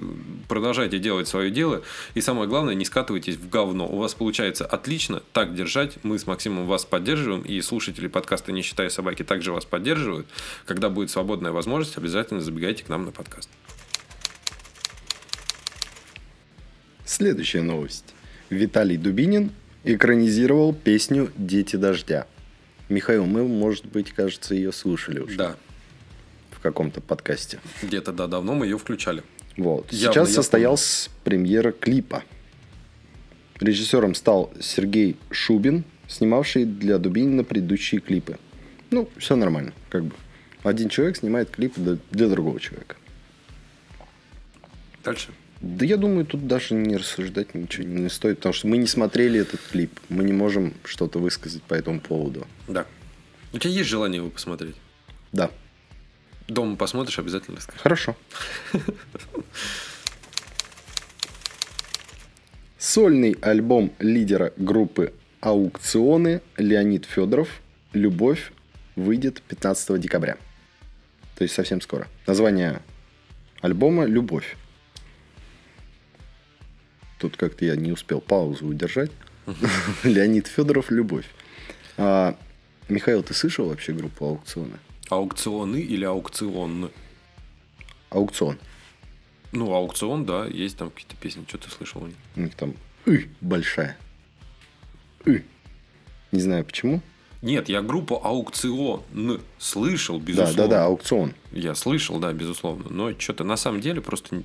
продолжайте 0.48 0.98
делать 0.98 1.28
свое 1.28 1.52
дело, 1.52 1.84
и 2.16 2.22
самое 2.22 2.48
главное, 2.48 2.74
не 2.74 2.86
скатывайтесь 2.86 3.36
в 3.36 3.50
говно, 3.50 3.88
у 3.88 3.98
вас 3.98 4.14
получается 4.14 4.66
отлично, 4.66 5.22
так 5.34 5.54
держать, 5.54 5.98
мы 6.04 6.18
с 6.18 6.26
Максимом 6.26 6.66
вас 6.66 6.86
поддерживаем, 6.86 7.42
и 7.42 7.60
слушатели 7.62 8.08
подкаста 8.08 8.54
«Не 8.54 8.62
считая 8.62 8.90
собаки» 8.90 9.24
также 9.24 9.52
вас 9.52 9.66
поддерживают, 9.66 10.28
когда 10.66 10.90
будет 10.90 11.12
свободная 11.12 11.52
возможность, 11.52 11.98
обязательно 11.98 12.40
забегайте 12.40 12.84
к 12.86 12.90
нам 12.90 13.04
на 13.06 13.12
подкаст. 13.12 13.50
Следующая 17.06 17.62
новость. 17.62 18.06
Виталий 18.50 18.98
Дубинин 18.98 19.52
экранизировал 19.84 20.74
песню 20.74 21.32
«Дети 21.38 21.76
дождя». 21.76 22.28
Михаил, 22.90 23.26
мы, 23.26 23.48
может 23.48 23.86
быть, 23.86 24.12
кажется, 24.12 24.54
ее 24.56 24.72
слушали 24.72 25.20
уже 25.20 25.38
Да, 25.38 25.56
в 26.52 26.60
каком-то 26.60 27.02
подкасте. 27.02 27.60
где-то 27.82 28.12
да, 28.12 28.28
давно 28.28 28.54
мы 28.54 28.66
ее 28.66 28.78
включали. 28.78 29.24
Вот. 29.58 29.92
Явно, 29.92 30.14
Сейчас 30.14 30.34
состоялась 30.34 31.10
премьера 31.24 31.72
клипа. 31.72 32.24
Режиссером 33.60 34.16
стал 34.16 34.52
Сергей 34.60 35.16
Шубин, 35.32 35.84
снимавший 36.08 36.66
для 36.66 36.98
Дубинина 36.98 37.44
предыдущие 37.44 38.02
клипы. 38.02 38.38
Ну, 38.92 39.10
все 39.18 39.36
нормально, 39.36 39.74
как 39.90 40.04
бы. 40.06 40.16
Один 40.64 40.90
человек 40.90 41.18
снимает 41.18 41.50
клип 41.50 41.74
для, 41.76 41.98
для 42.12 42.28
другого 42.30 42.60
человека. 42.60 42.96
Дальше. 45.04 45.30
Да 45.64 45.86
я 45.86 45.98
думаю, 45.98 46.26
тут 46.26 46.46
даже 46.46 46.76
не 46.76 46.98
рассуждать 46.98 47.56
ничего 47.56 47.88
не 47.88 48.10
стоит, 48.10 48.38
потому 48.38 48.54
что 48.54 48.68
мы 48.68 48.78
не 48.78 48.86
смотрели 48.86 49.40
этот 49.40 49.62
клип. 49.72 49.98
Мы 50.10 50.26
не 50.26 50.34
можем 50.34 50.74
что-то 50.84 51.20
высказать 51.20 51.64
по 51.64 51.74
этому 51.74 52.02
поводу. 52.02 52.46
Да. 52.68 52.86
У 53.54 53.58
тебя 53.58 53.72
есть 53.72 53.90
желание 53.90 54.18
его 54.20 54.30
посмотреть? 54.30 54.76
Да, 55.32 55.50
Дома 56.48 56.76
посмотришь, 56.76 57.18
обязательно 57.20 57.56
расскажешь. 57.56 57.82
хорошо. 57.82 58.16
Сольный 62.78 63.38
альбом 63.42 63.94
лидера 64.00 64.52
группы 64.58 65.14
Аукционы 65.40 66.42
Леонид 66.58 67.06
Федоров 67.06 67.62
«Любовь» 67.94 68.52
выйдет 68.98 69.42
15 69.44 70.00
декабря. 70.00 70.38
То 71.38 71.44
есть 71.44 71.56
совсем 71.56 71.80
скоро. 71.80 72.08
Название 72.28 72.82
альбома 73.62 74.06
«Любовь». 74.06 74.58
Тут 77.24 77.38
как-то 77.38 77.64
я 77.64 77.78
не 77.78 77.94
успел 77.94 78.20
паузу 78.20 78.66
удержать. 78.68 79.10
Леонид 80.04 80.48
Федоров 80.48 80.92
«Любовь». 80.92 81.26
А, 81.96 82.36
Михаил, 82.90 83.24
ты 83.24 83.34
слышал 83.34 83.70
вообще 83.70 83.94
группу 83.94 84.26
Аукционы? 84.26 84.78
Аукционы 85.10 85.78
или 85.78 86.04
аукцион? 86.04 86.92
Аукцион. 88.10 88.60
Ну, 89.54 89.74
аукцион, 89.74 90.26
да, 90.26 90.46
есть 90.48 90.76
там 90.76 90.90
какие-то 90.90 91.16
песни. 91.16 91.46
Что 91.48 91.60
ты 91.60 91.70
слышал 91.70 92.04
у 92.04 92.08
них? 92.08 92.16
У 92.36 92.42
них 92.42 92.56
там 92.56 92.74
«ы» 93.06 93.30
большая. 93.40 93.96
«ы». 95.26 95.46
Не 96.34 96.42
знаю 96.42 96.66
почему. 96.66 97.02
Нет, 97.42 97.70
я 97.70 97.82
группу 97.82 98.20
Аукцион 98.22 99.04
слышал, 99.60 100.20
Да, 100.20 100.26
безусловно. 100.26 100.58
да, 100.58 100.68
да, 100.68 100.86
аукцион. 100.86 101.34
Я 101.54 101.74
слышал, 101.74 102.20
да, 102.20 102.34
безусловно. 102.34 102.86
Но 102.90 103.18
что-то 103.18 103.46
на 103.46 103.56
самом 103.56 103.80
деле 103.80 104.02
просто 104.02 104.44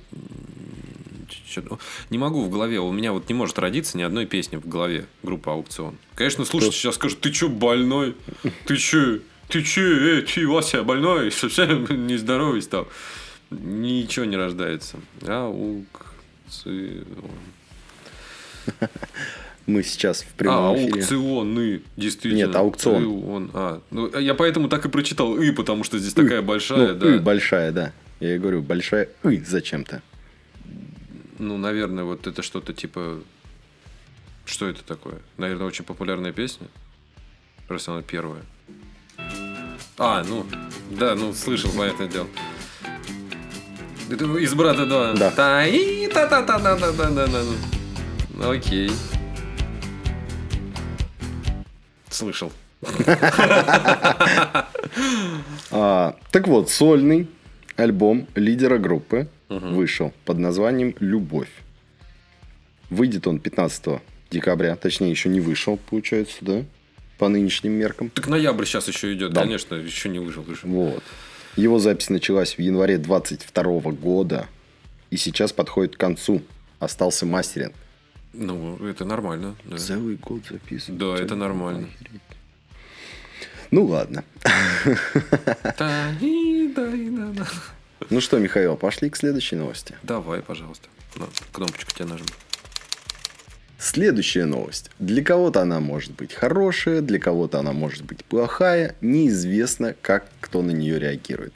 не 2.09 2.17
могу 2.17 2.43
в 2.43 2.49
голове. 2.49 2.79
У 2.79 2.91
меня 2.91 3.11
вот 3.13 3.27
не 3.29 3.35
может 3.35 3.57
родиться 3.59 3.97
ни 3.97 4.03
одной 4.03 4.25
песни 4.25 4.57
в 4.57 4.67
голове 4.67 5.05
группы 5.23 5.49
Аукцион. 5.49 5.97
Конечно, 6.15 6.45
слушайте, 6.45 6.77
сейчас 6.77 6.95
скажут, 6.95 7.19
ты 7.21 7.31
чё 7.31 7.49
больной? 7.49 8.15
Ты 8.65 8.77
чё? 8.77 9.19
Ты 9.47 9.63
чё? 9.63 9.81
Эй, 9.81 10.21
ты, 10.21 10.47
Вася, 10.47 10.83
больной? 10.83 11.31
Совсем 11.31 11.85
нездоровый 12.07 12.61
стал. 12.61 12.87
Ничего 13.49 14.25
не 14.25 14.37
рождается. 14.37 14.97
Аукцион. 15.25 15.85
Мы 19.65 19.83
сейчас 19.83 20.23
в 20.23 20.27
А, 20.31 20.37
прямом 20.37 20.77
эфире. 20.77 20.93
аукционы, 20.93 21.81
действительно. 21.95 22.47
Нет, 22.47 22.55
аукцион. 22.55 23.03
Аукцион. 23.03 23.51
А, 23.53 23.81
ну, 23.91 24.19
я 24.19 24.33
поэтому 24.33 24.67
так 24.67 24.85
и 24.85 24.89
прочитал 24.89 25.37
«и», 25.37 25.51
потому 25.51 25.83
что 25.83 25.99
здесь 25.99 26.13
такая 26.15 26.41
большая, 26.41 26.93
ну, 26.93 26.99
да. 26.99 27.07
«ы» 27.07 27.19
большая, 27.19 27.71
да. 27.71 27.93
Я 28.19 28.35
и 28.35 28.39
говорю, 28.39 28.63
большая 28.63 29.09
«ы» 29.23 29.43
зачем-то. 29.47 30.01
Ну, 31.39 31.57
наверное, 31.57 32.03
вот 32.03 32.27
это 32.27 32.41
что-то 32.41 32.73
типа... 32.73 33.21
Что 34.45 34.67
это 34.67 34.83
такое? 34.83 35.19
Наверное, 35.37 35.67
очень 35.67 35.85
популярная 35.85 36.33
песня. 36.33 36.67
Раз 37.69 37.87
она 37.87 38.01
первая. 38.01 38.41
А, 39.97 40.23
ну, 40.23 40.45
да, 40.91 41.15
ну, 41.15 41.33
слышал, 41.33 41.71
понятное 41.71 42.07
дело. 42.07 42.27
Это 44.09 44.25
из 44.37 44.53
брата 44.53 44.85
2. 44.85 45.13
Да. 45.13 45.31
та 45.31 45.65
и 45.65 46.07
та 46.07 46.27
та 46.27 46.41
та 46.41 46.59
та 46.59 46.75
та 46.75 46.91
та 46.93 47.27
та 47.27 47.27
та 47.27 48.49
Окей. 48.49 48.91
Слышал. 52.09 52.51
А, 55.71 56.15
так 56.31 56.47
вот, 56.47 56.71
сольный 56.71 57.29
альбом 57.75 58.27
лидера 58.35 58.79
группы 58.79 59.27
вышел 59.49 60.13
под 60.25 60.37
названием 60.37 60.95
«Любовь». 60.99 61.49
Выйдет 62.89 63.27
он 63.27 63.39
15 63.39 64.01
декабря, 64.31 64.75
точнее, 64.75 65.09
еще 65.11 65.29
не 65.29 65.41
вышел, 65.41 65.77
получается, 65.77 66.37
да? 66.41 66.63
По 67.17 67.27
нынешним 67.27 67.73
меркам. 67.73 68.09
Так 68.09 68.27
ноябрь 68.27 68.65
сейчас 68.65 68.87
еще 68.87 69.13
идет, 69.13 69.33
Да. 69.33 69.41
конечно, 69.41 69.75
еще 69.75 70.09
не 70.09 70.19
вышел. 70.19 70.43
уже. 70.49 70.61
Вот. 70.65 71.03
Его 71.55 71.79
запись 71.79 72.09
началась 72.09 72.55
в 72.57 72.59
январе 72.61 72.97
22 72.97 73.91
года 73.91 74.47
и 75.09 75.17
сейчас 75.17 75.51
подходит 75.51 75.95
к 75.97 75.99
концу. 75.99 76.41
Остался 76.79 77.25
мастеринг. 77.25 77.73
Ну, 78.31 78.77
это 78.87 79.03
нормально. 79.05 79.55
да. 79.65 79.77
Целый 79.77 80.15
год 80.15 80.43
записан. 80.49 80.97
Да, 80.97 81.15
это 81.17 81.35
нормально. 81.35 81.89
Ну 83.71 83.85
ладно. 83.85 84.23
Ну 88.09 88.21
что, 88.21 88.39
Михаил, 88.39 88.75
пошли 88.77 89.09
к 89.09 89.17
следующей 89.17 89.55
новости. 89.55 89.95
Давай, 90.03 90.41
пожалуйста. 90.41 90.87
На, 91.15 91.27
кнопочку 91.51 91.91
тебе 91.93 92.05
нажму. 92.05 92.27
Следующая 93.77 94.45
новость. 94.45 94.91
Для 94.99 95.23
кого-то 95.23 95.61
она 95.61 95.79
может 95.79 96.11
быть 96.13 96.33
хорошая, 96.33 97.01
для 97.01 97.19
кого-то 97.19 97.59
она 97.59 97.71
может 97.71 98.03
быть 98.03 98.25
плохая. 98.25 98.95
Неизвестно, 99.01 99.95
как 100.01 100.29
кто 100.41 100.61
на 100.61 100.71
нее 100.71 100.99
реагирует. 100.99 101.53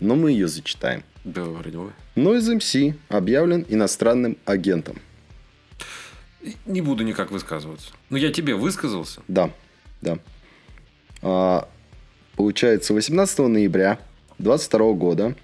Но 0.00 0.16
мы 0.16 0.32
ее 0.32 0.48
зачитаем. 0.48 1.04
Давай, 1.24 1.70
давай. 1.70 1.92
Noise 2.16 2.58
MC 2.58 2.94
объявлен 3.08 3.64
иностранным 3.68 4.36
агентом. 4.44 4.98
Не 6.66 6.80
буду 6.80 7.04
никак 7.04 7.30
высказываться. 7.30 7.92
Ну, 8.10 8.16
я 8.16 8.32
тебе 8.32 8.54
высказался. 8.54 9.22
Да, 9.28 9.50
да. 10.02 10.18
А, 11.22 11.68
получается, 12.36 12.92
18 12.92 13.38
ноября 13.38 13.98
22 14.38 14.92
года 14.92 15.34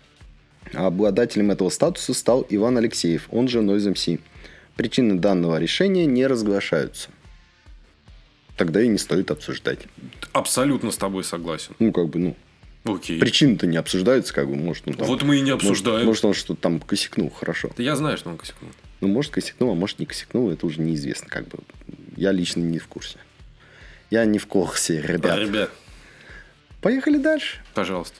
обладателем 0.75 1.51
этого 1.51 1.69
статуса 1.71 2.15
стал 2.15 2.47
Иван 2.49 2.79
Алексеев, 2.79 3.29
он 3.31 3.49
же 3.49 3.61
Noise 3.61 3.93
MC. 3.95 4.21
Причины 4.77 5.15
данного 5.19 5.59
решения 5.59 6.07
не 6.07 6.27
разглашаются. 6.27 7.11
Тогда 8.57 8.83
и 8.83 8.89
не 8.89 8.99
стоит 8.99 9.31
обсуждать. 9.31 9.81
Абсолютно 10.33 10.91
с 10.91 10.97
тобой 10.97 11.25
согласен. 11.25 11.75
Ну, 11.79 11.93
как 11.93 12.09
бы, 12.09 12.19
ну, 12.19 12.37
Окей. 12.85 13.19
причины-то 13.19 13.67
не 13.67 13.77
обсуждаются, 13.79 14.35
как 14.35 14.49
бы, 14.49 14.55
может, 14.57 14.87
ну, 14.87 14.93
там, 14.95 15.07
Вот 15.07 15.23
мы 15.23 15.37
и 15.39 15.41
не 15.41 15.53
может- 15.53 15.69
обсуждаем. 15.71 16.07
Может, 16.07 16.25
он 16.27 16.35
что-то 16.35 16.61
там 16.61 16.81
косякнул, 16.81 17.31
хорошо. 17.31 17.71
Я 17.79 17.97
знаю, 17.97 18.17
что 18.19 18.31
он 18.31 18.37
косякнул. 18.37 18.71
Ну, 19.01 19.09
может, 19.09 19.33
косякнул, 19.33 19.71
а 19.73 19.75
может, 19.75 19.99
не 19.99 20.07
косякнул, 20.07 20.51
это 20.51 20.67
уже 20.67 20.81
неизвестно, 20.83 21.29
как 21.29 21.49
бы. 21.49 21.59
Я 22.17 22.33
лично 22.33 22.61
не 22.61 22.79
в 22.79 22.87
курсе. 22.87 23.19
Я 24.11 24.25
не 24.27 24.39
в 24.39 24.47
курсе, 24.47 25.01
ребят. 25.01 25.39
Ребят, 25.39 25.71
Поехали 26.83 27.17
дальше. 27.17 27.59
пожалуйста. 27.75 28.17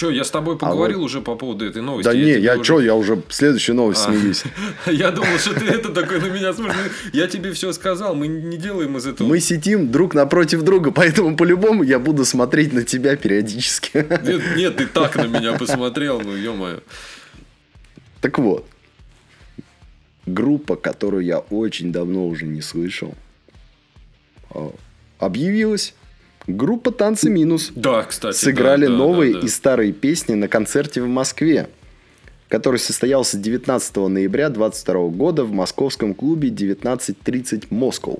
Че, 0.00 0.10
я 0.12 0.24
с 0.24 0.30
тобой 0.30 0.56
поговорил 0.56 1.02
уже 1.02 1.20
по 1.20 1.34
поводу 1.36 1.66
этой 1.66 1.82
новости. 1.82 2.08
А 2.08 2.12
Да 2.12 2.18
не, 2.18 2.24
тебе 2.24 2.40
я 2.40 2.54
уже- 2.54 2.64
что, 2.64 2.80
я 2.80 2.94
уже 2.94 3.22
следующую 3.28 3.76
новость 3.76 4.00
А. 4.06 4.10
смеюсь. 4.10 4.44
Я 4.86 5.10
думал, 5.10 5.36
что 5.38 5.52
ты 5.52 5.66
это 5.66 5.90
такой 5.90 6.22
на 6.22 6.26
меня 6.30 6.54
смотришь. 6.54 6.76
Ну, 7.04 7.10
Я 7.12 7.26
тебе 7.26 7.52
все 7.52 7.70
сказал, 7.74 8.14
мы 8.14 8.26
не 8.26 8.56
делаем 8.56 8.96
из 8.96 9.06
этого. 9.06 9.28
Мы 9.28 9.40
сидим 9.40 9.90
друг 9.90 10.14
напротив 10.14 10.62
друга, 10.62 10.90
поэтому 10.90 11.36
по-любому 11.36 11.82
я 11.82 11.98
буду 11.98 12.24
смотреть 12.24 12.72
на 12.72 12.82
тебя 12.82 13.14
периодически. 13.16 14.06
Нет, 14.24 14.42
нет, 14.56 14.76
ты 14.78 14.86
так 14.86 15.16
на 15.16 15.26
меня 15.26 15.52
посмотрел, 15.58 16.18
ну 16.22 16.34
ё-моё. 16.34 16.80
Так 18.22 18.38
вот, 18.38 18.66
группа, 20.24 20.76
которую 20.76 21.24
я 21.26 21.40
очень 21.40 21.92
давно 21.92 22.26
уже 22.26 22.46
не 22.46 22.62
слышал, 22.62 23.14
а, 24.48 24.72
объявилась. 25.18 25.94
Группа 26.56 26.90
«Танцы 26.90 27.30
минус». 27.30 27.72
Да, 27.74 28.02
кстати. 28.02 28.36
Сыграли 28.36 28.86
да, 28.86 28.92
да, 28.92 28.98
новые 28.98 29.32
да, 29.34 29.40
да. 29.40 29.46
и 29.46 29.48
старые 29.48 29.92
песни 29.92 30.34
на 30.34 30.48
концерте 30.48 31.02
в 31.02 31.08
Москве, 31.08 31.68
который 32.48 32.78
состоялся 32.78 33.36
19 33.38 33.96
ноября 33.96 34.48
2022 34.50 35.08
года 35.08 35.44
в 35.44 35.52
московском 35.52 36.14
клубе 36.14 36.48
19.30 36.48 37.66
Москва. 37.70 38.16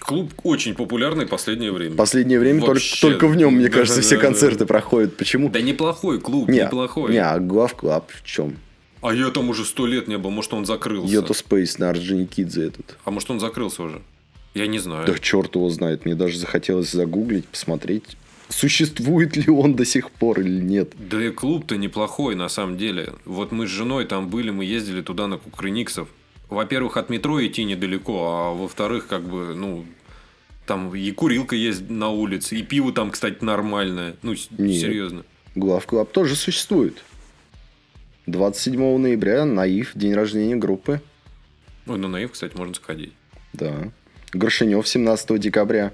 Клуб 0.00 0.32
очень 0.44 0.74
популярный 0.74 1.26
в 1.26 1.28
последнее 1.28 1.72
время. 1.72 1.94
Последнее 1.94 2.38
время 2.38 2.60
только, 2.60 2.72
Вообще. 2.74 3.00
только 3.00 3.26
в 3.26 3.36
нем, 3.36 3.54
мне 3.56 3.68
Да, 3.68 3.74
кажется, 3.78 4.00
да, 4.00 4.02
все 4.06 4.16
да, 4.16 4.22
концерты 4.22 4.60
да. 4.60 4.66
проходят. 4.66 5.16
Почему? 5.16 5.50
Да 5.50 5.60
неплохой 5.60 6.18
клуб, 6.20 6.48
не, 6.48 6.60
неплохой. 6.60 7.12
Не, 7.12 7.18
а 7.18 7.38
Глав 7.38 7.74
Club 7.74 8.10
в 8.10 8.24
чем? 8.24 8.56
А 9.02 9.14
я 9.14 9.30
там 9.30 9.48
уже 9.50 9.64
сто 9.64 9.86
лет 9.86 10.08
не 10.08 10.18
был, 10.18 10.30
может 10.30 10.52
он 10.54 10.64
закрылся. 10.66 11.12
Yota 11.12 11.34
Space 11.34 11.78
на 11.78 11.90
Орджоникидзе 11.90 12.66
этот. 12.68 12.98
А 13.04 13.10
может 13.10 13.30
он 13.30 13.40
закрылся 13.40 13.82
уже? 13.82 14.00
Я 14.54 14.66
не 14.66 14.78
знаю. 14.78 15.06
Да 15.06 15.18
черт 15.18 15.54
его 15.54 15.70
знает. 15.70 16.04
Мне 16.04 16.14
даже 16.14 16.38
захотелось 16.38 16.90
загуглить, 16.90 17.46
посмотреть, 17.46 18.16
существует 18.48 19.36
ли 19.36 19.48
он 19.48 19.74
до 19.74 19.84
сих 19.84 20.10
пор 20.10 20.40
или 20.40 20.60
нет. 20.60 20.92
Да 20.98 21.24
и 21.24 21.30
клуб-то 21.30 21.76
неплохой, 21.76 22.34
на 22.34 22.48
самом 22.48 22.76
деле. 22.76 23.14
Вот 23.24 23.52
мы 23.52 23.66
с 23.66 23.70
женой 23.70 24.06
там 24.06 24.28
были, 24.28 24.50
мы 24.50 24.64
ездили 24.64 25.02
туда 25.02 25.26
на 25.26 25.38
Кукрыниксов. 25.38 26.08
Во-первых, 26.48 26.96
от 26.96 27.10
метро 27.10 27.44
идти 27.46 27.62
недалеко, 27.64 28.26
а 28.26 28.52
во-вторых, 28.52 29.06
как 29.06 29.22
бы, 29.22 29.54
ну, 29.54 29.84
там 30.66 30.94
и 30.94 31.10
курилка 31.12 31.54
есть 31.54 31.88
на 31.88 32.08
улице, 32.08 32.56
и 32.56 32.62
пиво 32.62 32.92
там, 32.92 33.12
кстати, 33.12 33.44
нормальное. 33.44 34.16
Ну, 34.22 34.32
Нет. 34.32 34.80
серьезно. 34.80 35.24
Глав 35.54 35.86
Club 35.86 36.10
тоже 36.10 36.34
существует. 36.34 37.04
27 38.26 38.98
ноября, 38.98 39.44
Наив, 39.44 39.92
день 39.94 40.14
рождения 40.14 40.56
группы. 40.56 41.00
Ой, 41.86 41.98
на 41.98 42.08
наив, 42.08 42.32
кстати, 42.32 42.56
можно 42.56 42.74
сходить. 42.74 43.12
Да. 43.52 43.92
Горшенёв 44.32 44.86
17 44.86 45.38
декабря. 45.38 45.92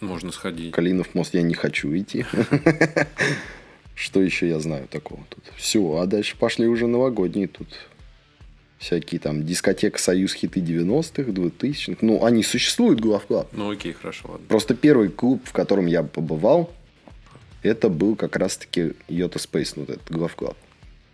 Можно 0.00 0.32
сходить. 0.32 0.72
Калинов 0.72 1.14
мост 1.14 1.34
я 1.34 1.42
не 1.42 1.54
хочу 1.54 1.96
идти. 1.96 2.26
Что 3.94 4.20
еще 4.20 4.48
я 4.48 4.60
знаю 4.60 4.88
такого 4.88 5.20
тут? 5.28 5.44
Все, 5.56 5.98
а 5.98 6.06
дальше 6.06 6.36
пошли 6.36 6.66
уже 6.66 6.86
новогодние 6.86 7.48
тут. 7.48 7.68
Всякие 8.78 9.20
там 9.20 9.44
дискотека 9.44 9.98
Союз 9.98 10.34
хиты 10.34 10.60
90-х, 10.60 11.30
2000-х. 11.30 11.98
Ну, 12.02 12.24
они 12.24 12.42
существуют, 12.42 13.00
Глав 13.00 13.24
Club. 13.26 13.48
Ну, 13.52 13.70
окей, 13.70 13.92
хорошо, 13.92 14.32
ладно. 14.32 14.46
Просто 14.48 14.74
первый 14.74 15.08
клуб, 15.08 15.40
в 15.44 15.52
котором 15.52 15.86
я 15.86 16.02
побывал, 16.02 16.70
это 17.62 17.88
был 17.88 18.14
как 18.14 18.36
раз-таки 18.36 18.92
Yota 19.08 19.38
Space, 19.38 19.74
вот 19.76 19.88
этот 19.88 20.10
Глав 20.10 20.34
Club. 20.34 20.56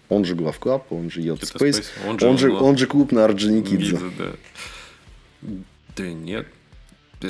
Он 0.08 0.24
же 0.24 0.34
Глав 0.34 0.58
Club, 0.58 0.90
он 0.90 1.10
же 1.10 1.20
Yota 1.20 1.46
Space, 1.46 1.92
он 2.04 2.18
он 2.20 2.38
же, 2.38 2.48
же 2.48 2.52
он, 2.52 2.76
же 2.76 2.86
клуб 2.86 3.12
на 3.12 3.24
Орджоникидзе. 3.24 3.98
Да. 4.18 4.32
Да 5.42 6.06
нет. 6.06 6.46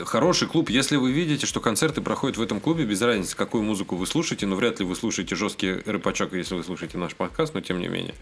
Хороший 0.04 0.46
клуб. 0.46 0.70
Если 0.70 0.96
вы 0.96 1.10
видите, 1.10 1.46
что 1.46 1.60
концерты 1.60 2.00
проходят 2.00 2.36
в 2.36 2.42
этом 2.42 2.60
клубе, 2.60 2.84
без 2.84 3.02
разницы, 3.02 3.36
какую 3.36 3.64
музыку 3.64 3.96
вы 3.96 4.06
слушаете, 4.06 4.46
но 4.46 4.54
вряд 4.54 4.78
ли 4.78 4.86
вы 4.86 4.94
слушаете 4.94 5.34
жесткий 5.34 5.72
рэпачок, 5.72 6.32
если 6.32 6.54
вы 6.54 6.62
слушаете 6.62 6.96
наш 6.96 7.16
подкаст, 7.16 7.54
но 7.54 7.60
тем 7.60 7.80
не 7.80 7.88
менее. 7.88 8.14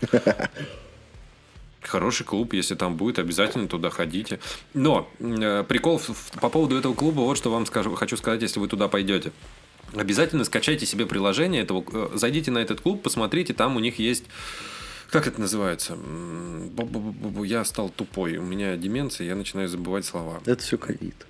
Хороший 1.82 2.24
клуб, 2.24 2.54
если 2.54 2.74
там 2.74 2.96
будет, 2.96 3.18
обязательно 3.18 3.68
туда 3.68 3.90
ходите. 3.90 4.40
Но 4.74 5.08
э, 5.20 5.64
прикол 5.68 6.00
по 6.40 6.48
поводу 6.48 6.76
этого 6.76 6.94
клуба, 6.94 7.20
вот 7.20 7.36
что 7.36 7.50
вам 7.50 7.66
скажу, 7.66 7.94
хочу 7.94 8.16
сказать, 8.16 8.42
если 8.42 8.60
вы 8.60 8.68
туда 8.68 8.88
пойдете. 8.88 9.32
Обязательно 9.94 10.44
скачайте 10.44 10.86
себе 10.86 11.06
приложение 11.06 11.62
этого, 11.62 11.84
э, 11.92 12.10
зайдите 12.14 12.50
на 12.50 12.58
этот 12.58 12.80
клуб, 12.80 13.02
посмотрите, 13.02 13.54
там 13.54 13.76
у 13.76 13.80
них 13.80 13.98
есть 13.98 14.24
Как 15.10 15.26
это 15.26 15.40
называется? 15.40 15.94
Бу-бу-бу-бу, 15.94 17.44
Я 17.44 17.64
стал 17.64 17.88
тупой. 17.88 18.36
У 18.36 18.42
меня 18.42 18.76
деменция, 18.76 19.26
я 19.26 19.34
начинаю 19.34 19.68
забывать 19.68 20.04
слова. 20.04 20.40
Это 20.44 20.62
все 20.62 20.76
ковид. 20.76 21.26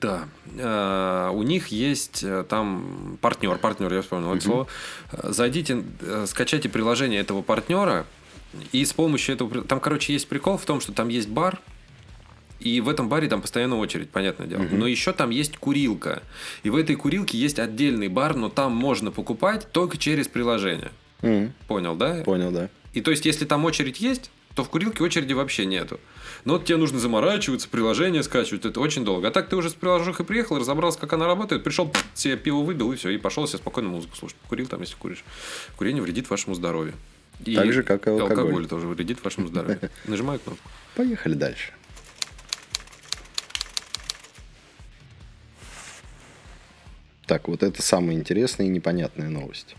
Да. 0.00 0.28
А, 0.60 1.30
У 1.30 1.42
них 1.42 1.68
есть 1.68 2.22
э, 2.22 2.44
там 2.48 3.18
партнер, 3.20 3.56
партнер, 3.58 3.92
я 3.92 4.02
вспомнил 4.02 4.34
это 4.34 4.44
слово. 4.44 4.66
Зайдите, 5.12 5.82
э, 6.00 6.26
скачайте 6.28 6.68
приложение 6.68 7.20
этого 7.20 7.42
партнера, 7.42 8.06
и 8.70 8.84
с 8.84 8.92
помощью 8.92 9.34
этого... 9.34 9.62
Там, 9.64 9.80
короче, 9.80 10.12
есть 10.12 10.28
прикол 10.28 10.56
в 10.58 10.64
том, 10.66 10.80
что 10.80 10.92
там 10.92 11.08
есть 11.08 11.28
бар, 11.28 11.58
и 12.60 12.80
в 12.80 12.88
этом 12.88 13.08
баре 13.08 13.28
там 13.28 13.40
постоянно 13.42 13.76
очередь, 13.78 14.10
понятное 14.10 14.46
дело. 14.46 14.62
Но 14.70 14.86
еще 14.86 15.12
там 15.12 15.30
есть 15.30 15.56
курилка. 15.56 16.22
И 16.62 16.70
в 16.70 16.76
этой 16.76 16.94
курилке 16.94 17.36
есть 17.36 17.58
отдельный 17.58 18.08
бар, 18.08 18.36
но 18.36 18.50
там 18.50 18.72
можно 18.76 19.10
покупать 19.10 19.66
только 19.72 19.96
через 19.96 20.28
приложение. 20.28 20.92
М, 21.22 21.52
Понял, 21.66 21.96
да? 21.96 22.22
Понял, 22.24 22.52
да. 22.52 22.68
И 22.92 23.00
то 23.00 23.10
есть, 23.10 23.24
если 23.24 23.44
там 23.44 23.64
очередь 23.64 24.00
есть, 24.00 24.30
то 24.54 24.64
в 24.64 24.68
курилке 24.68 25.02
очереди 25.02 25.32
вообще 25.32 25.64
нету. 25.64 25.98
Но 26.44 26.54
вот 26.54 26.66
тебе 26.66 26.76
нужно 26.76 26.98
заморачиваться, 26.98 27.68
приложение 27.68 28.22
скачивать, 28.22 28.66
это 28.66 28.80
очень 28.80 29.04
долго. 29.04 29.28
А 29.28 29.30
так 29.30 29.48
ты 29.48 29.56
уже 29.56 29.70
с 29.70 29.74
приложухой 29.74 30.26
приехал, 30.26 30.58
разобрался, 30.58 30.98
как 30.98 31.12
она 31.14 31.26
работает, 31.26 31.64
пришел, 31.64 31.92
себе 32.14 32.36
пиво 32.36 32.62
выбил, 32.62 32.92
и 32.92 32.96
все, 32.96 33.10
и 33.10 33.16
пошел 33.16 33.46
себе 33.46 33.58
спокойно 33.58 33.88
музыку 33.88 34.16
слушать. 34.16 34.36
Покурил 34.38 34.66
там, 34.66 34.80
если 34.80 34.96
куришь. 34.96 35.24
Курение 35.76 36.02
вредит 36.02 36.28
вашему 36.28 36.54
здоровью. 36.54 36.94
И 37.44 37.56
Так 37.56 37.72
же, 37.72 37.82
как 37.82 38.06
и 38.06 38.10
алкоголь. 38.10 38.38
алкоголь 38.38 38.66
тоже 38.66 38.86
вредит 38.86 39.24
вашему 39.24 39.48
здоровью. 39.48 39.78
Нажимаю 40.04 40.38
кнопку. 40.38 40.68
Поехали 40.94 41.34
дальше. 41.34 41.72
Так, 47.26 47.48
вот 47.48 47.62
это 47.62 47.80
самая 47.80 48.16
интересная 48.16 48.66
и 48.66 48.68
непонятная 48.68 49.30
новость. 49.30 49.76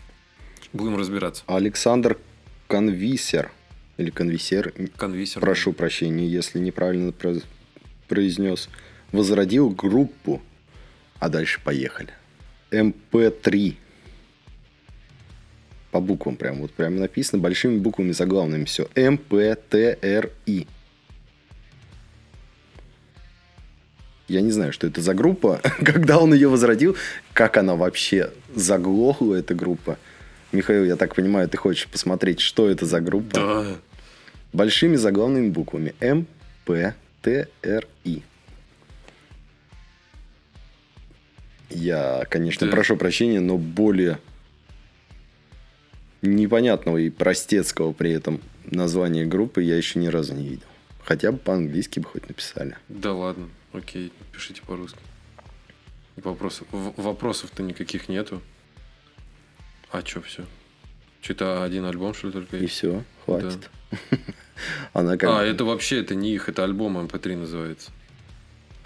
Будем 0.72 0.96
разбираться. 0.96 1.44
Александр 1.46 2.18
Конвисер, 2.78 3.52
или 3.98 4.10
Конвисер, 4.10 4.74
Конвисер. 4.96 5.40
прошу 5.40 5.72
прощения, 5.72 6.26
если 6.26 6.58
неправильно 6.58 7.12
про- 7.12 7.36
произнес, 8.08 8.68
возродил 9.12 9.70
группу, 9.70 10.42
а 11.20 11.28
дальше 11.28 11.60
поехали. 11.62 12.08
MP3. 12.72 13.76
По 15.92 16.00
буквам 16.00 16.34
прям, 16.34 16.62
вот 16.62 16.72
прям 16.72 16.96
написано 16.96 17.40
большими 17.40 17.78
буквами 17.78 18.10
заглавными 18.10 18.64
все. 18.64 18.88
МПТРИ. 18.96 20.66
Я 24.26 24.40
не 24.40 24.50
знаю, 24.50 24.72
что 24.72 24.88
это 24.88 25.00
за 25.00 25.14
группа, 25.14 25.60
когда 25.84 26.18
он 26.18 26.34
ее 26.34 26.48
возродил, 26.48 26.96
как 27.34 27.56
она 27.56 27.76
вообще 27.76 28.32
заглохла, 28.52 29.36
эта 29.36 29.54
группа. 29.54 29.96
Михаил, 30.54 30.84
я 30.84 30.96
так 30.96 31.14
понимаю, 31.14 31.48
ты 31.48 31.56
хочешь 31.56 31.88
посмотреть, 31.88 32.40
что 32.40 32.68
это 32.68 32.86
за 32.86 33.00
группа? 33.00 33.32
Да. 33.34 33.76
большими 34.52 34.94
заглавными 34.94 35.50
буквами 35.50 35.94
М, 36.00 36.26
П, 36.64 36.94
Т, 37.22 37.48
Р, 37.62 37.88
И. 38.04 38.22
Я, 41.70 42.24
конечно, 42.30 42.66
Да. 42.68 42.72
прошу 42.72 42.96
прощения, 42.96 43.40
но 43.40 43.58
более 43.58 44.20
непонятного 46.22 46.98
и 46.98 47.10
простецкого 47.10 47.92
при 47.92 48.12
этом 48.12 48.40
названия 48.64 49.24
группы 49.26 49.60
я 49.62 49.76
еще 49.76 49.98
ни 49.98 50.06
разу 50.06 50.34
не 50.34 50.48
видел. 50.48 50.66
Хотя 51.02 51.32
бы 51.32 51.38
по-английски 51.38 51.98
бы 51.98 52.06
хоть 52.06 52.28
написали. 52.28 52.76
Да 52.88 53.12
ладно, 53.12 53.48
окей, 53.72 54.12
пишите 54.32 54.62
по-русски. 54.62 54.98
Вопросов, 56.16 56.68
вопросов-то 56.70 57.62
никаких 57.64 58.08
нету. 58.08 58.40
А 59.94 60.02
чё 60.02 60.20
все? 60.22 60.44
Что-то 61.22 61.62
один 61.62 61.84
альбом, 61.84 62.14
что 62.14 62.26
ли, 62.26 62.32
только 62.32 62.56
И 62.56 62.66
все, 62.66 63.04
хватит. 63.24 63.70
Она 64.92 65.16
как... 65.16 65.30
А, 65.30 65.44
это 65.44 65.64
вообще, 65.64 66.00
это 66.00 66.16
не 66.16 66.34
их, 66.34 66.48
это 66.48 66.64
альбом 66.64 66.98
MP3 66.98 67.36
называется. 67.36 67.92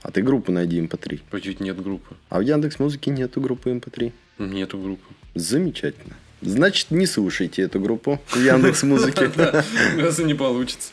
а 0.02 0.10
ты 0.10 0.20
группу 0.20 0.52
найди 0.52 0.78
MP3. 0.78 1.22
Почти 1.30 1.56
нет 1.60 1.82
группы. 1.82 2.14
А 2.28 2.40
в 2.40 2.42
Яндекс 2.42 2.78
Музыке 2.78 3.10
нету 3.10 3.40
группы 3.40 3.70
MP3. 3.70 4.12
Нету 4.36 4.78
группы. 4.78 5.14
Замечательно. 5.34 6.14
Значит, 6.42 6.90
не 6.90 7.06
слушайте 7.06 7.62
эту 7.62 7.80
группу 7.80 8.20
в 8.26 8.36
Яндекс 8.36 8.82
Музыке. 8.82 9.30
Раз 9.96 10.20
и 10.20 10.24
не 10.24 10.34
получится. 10.34 10.92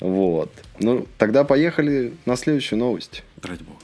Вот. 0.00 0.50
Ну, 0.80 1.06
тогда 1.18 1.44
поехали 1.44 2.14
на 2.24 2.36
следующую 2.36 2.78
новость. 2.78 3.22
Ради 3.42 3.64
бога. 3.64 3.80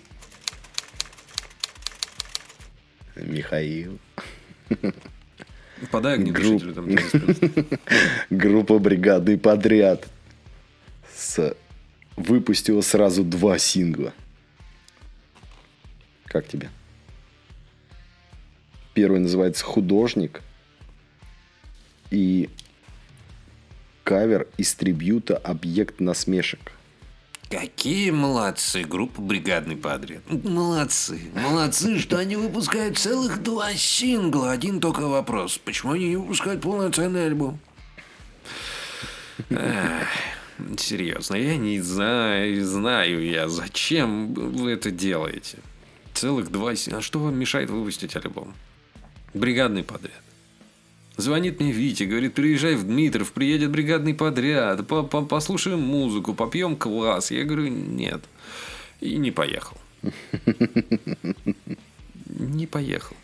Михаил. 3.17 3.99
Подай 5.91 6.15
огнетушителю 6.15 6.75
там. 6.75 6.89
Группа 8.31 8.79
бригадный 8.79 9.39
подряд. 9.39 10.07
С... 11.15 11.57
Выпустила 12.17 12.83
сразу 12.83 13.25
два 13.25 13.57
сингла. 13.59 14.13
Как 16.27 16.47
тебе? 16.47 16.71
Первый 18.95 19.21
называется 19.21 19.65
«Художник». 19.65 20.43
И 22.11 22.51
кавер 24.05 24.49
из 24.59 24.75
трибьюта 24.75 25.37
«Объект 25.37 26.01
насмешек». 26.01 26.73
Какие 27.51 28.11
молодцы, 28.13 28.85
группа 28.85 29.21
«Бригадный 29.21 29.77
подряд». 29.77 30.23
Молодцы. 30.31 31.21
Молодцы, 31.35 31.99
что 31.99 32.17
они 32.17 32.37
выпускают 32.37 32.97
целых 32.97 33.43
два 33.43 33.75
сингла. 33.75 34.53
Один 34.53 34.81
только 34.81 35.01
вопрос. 35.09 35.59
Почему 35.59 35.93
они 35.93 36.11
не 36.11 36.17
выпускают 36.17 36.63
полноценный 36.63 37.27
альбом? 37.27 37.59
Серьезно, 40.79 41.35
я 41.35 41.57
не 41.57 41.81
знаю, 41.81 42.65
знаю 42.65 43.25
я, 43.29 43.49
зачем 43.49 44.33
вы 44.33 44.71
это 44.71 44.93
делаете. 44.93 45.59
Целых 46.15 46.53
два... 46.53 46.77
си- 46.77 46.93
А 46.93 47.01
что 47.01 47.19
вам 47.19 47.37
мешает 47.37 47.69
выпустить 47.71 48.15
альбом? 48.15 48.55
Бригадный 49.35 49.83
подряд. 49.83 50.23
Звонит 51.21 51.61
мне 51.61 51.71
Витя, 51.71 52.05
говорит, 52.05 52.33
приезжай 52.35 52.75
в 52.77 52.85
Дмитров, 52.85 53.33
приедет 53.33 53.71
бригадный 53.71 54.15
подряд, 54.15 54.87
по- 54.87 55.03
по- 55.03 55.23
послушаем 55.23 55.81
музыку, 55.81 56.33
попьем 56.33 56.77
квас. 56.77 57.31
Я 57.31 57.45
говорю, 57.45 57.69
нет. 57.69 58.23
И 59.01 59.17
не 59.17 59.31
поехал. 59.31 59.77
Не 62.27 62.67
поехал. 62.67 63.17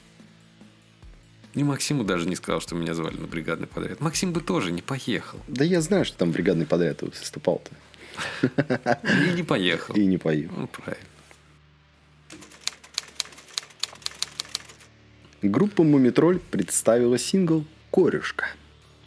И 1.54 1.64
Максиму 1.64 2.04
даже 2.04 2.28
не 2.28 2.36
сказал, 2.36 2.60
что 2.60 2.74
меня 2.74 2.92
звали 2.92 3.16
на 3.16 3.26
бригадный 3.26 3.66
подряд. 3.66 4.00
Максим 4.00 4.32
бы 4.32 4.40
тоже 4.42 4.72
не 4.72 4.82
поехал. 4.82 5.38
Да 5.48 5.64
я 5.64 5.80
знаю, 5.80 6.04
что 6.04 6.18
там 6.18 6.32
бригадный 6.32 6.66
подряд 6.66 7.00
выступал-то. 7.00 7.70
И 9.30 9.32
не 9.36 9.42
поехал. 9.42 9.94
И 9.94 10.04
не 10.04 10.18
поехал. 10.18 10.54
Ну, 10.58 10.66
правильно. 10.66 11.06
Группа 15.40 15.82
Мумитроль 15.82 16.40
представила 16.40 17.16
сингл 17.16 17.64
«Корюшка». 17.96 18.46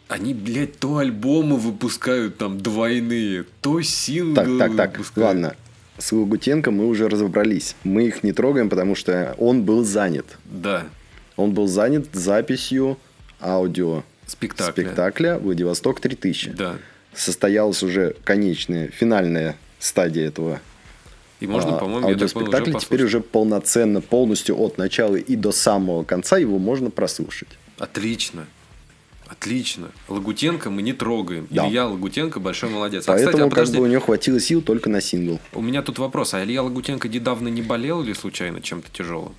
Они, 0.07 0.33
блядь, 0.33 0.79
то 0.79 0.97
альбомы 0.97 1.57
выпускают 1.57 2.37
там 2.37 2.59
двойные, 2.59 3.45
то 3.61 3.79
синглы 3.81 4.35
Так, 4.35 4.57
так, 4.57 4.75
так, 4.75 4.91
выпускают. 4.97 5.27
ладно. 5.27 5.55
С 5.99 6.11
Лагутенко 6.11 6.71
мы 6.71 6.87
уже 6.87 7.07
разобрались. 7.07 7.75
Мы 7.83 8.07
их 8.07 8.23
не 8.23 8.31
трогаем, 8.31 8.69
потому 8.69 8.95
что 8.95 9.35
он 9.37 9.63
был 9.63 9.83
занят. 9.83 10.25
Да, 10.45 10.87
Он 11.35 11.51
был 11.53 11.67
занят 11.67 12.07
записью 12.13 12.97
аудио 13.39 14.03
спектакль. 14.25 14.71
спектакля 14.71 15.37
«Владивосток 15.37 15.99
3000». 15.99 16.51
Да. 16.51 16.77
Состоялась 17.13 17.83
уже 17.83 18.15
конечная, 18.23 18.87
финальная 18.89 19.57
стадия 19.79 20.27
этого 20.27 20.59
И 21.39 21.47
можно, 21.47 21.75
а, 21.75 21.79
по-моему, 21.79 22.01
понял, 22.01 22.15
уже 22.15 22.23
аудиоспектакля. 22.25 22.65
Теперь 22.65 22.73
послушать. 22.73 23.05
уже 23.05 23.19
полноценно, 23.21 24.01
полностью 24.01 24.57
от 24.59 24.77
начала 24.77 25.15
и 25.17 25.35
до 25.35 25.51
самого 25.51 26.03
конца 26.03 26.37
его 26.37 26.57
можно 26.59 26.89
прослушать. 26.89 27.49
Отлично. 27.77 28.47
Отлично. 29.29 29.91
Лагутенко 30.07 30.71
мы 30.71 30.81
не 30.81 30.93
трогаем. 30.93 31.47
Да. 31.51 31.67
Илья 31.67 31.85
Лагутенко 31.87 32.39
большой 32.39 32.69
молодец. 32.69 33.07
А, 33.07 33.11
Поэтому 33.11 33.29
кстати, 33.29 33.41
а 33.41 33.43
как 33.45 33.49
подожди, 33.51 33.77
бы 33.77 33.83
у 33.83 33.87
него 33.87 34.01
хватило 34.01 34.39
сил 34.39 34.61
только 34.61 34.89
на 34.89 35.01
сингл. 35.01 35.39
у 35.53 35.61
меня 35.61 35.83
тут 35.83 35.99
вопрос. 35.99 36.33
А 36.33 36.43
Илья 36.43 36.63
Лагутенко 36.63 37.07
недавно 37.07 37.47
не 37.47 37.61
болел 37.61 38.01
или 38.01 38.13
случайно 38.13 38.59
чем-то 38.59 38.89
тяжелым? 38.91 39.35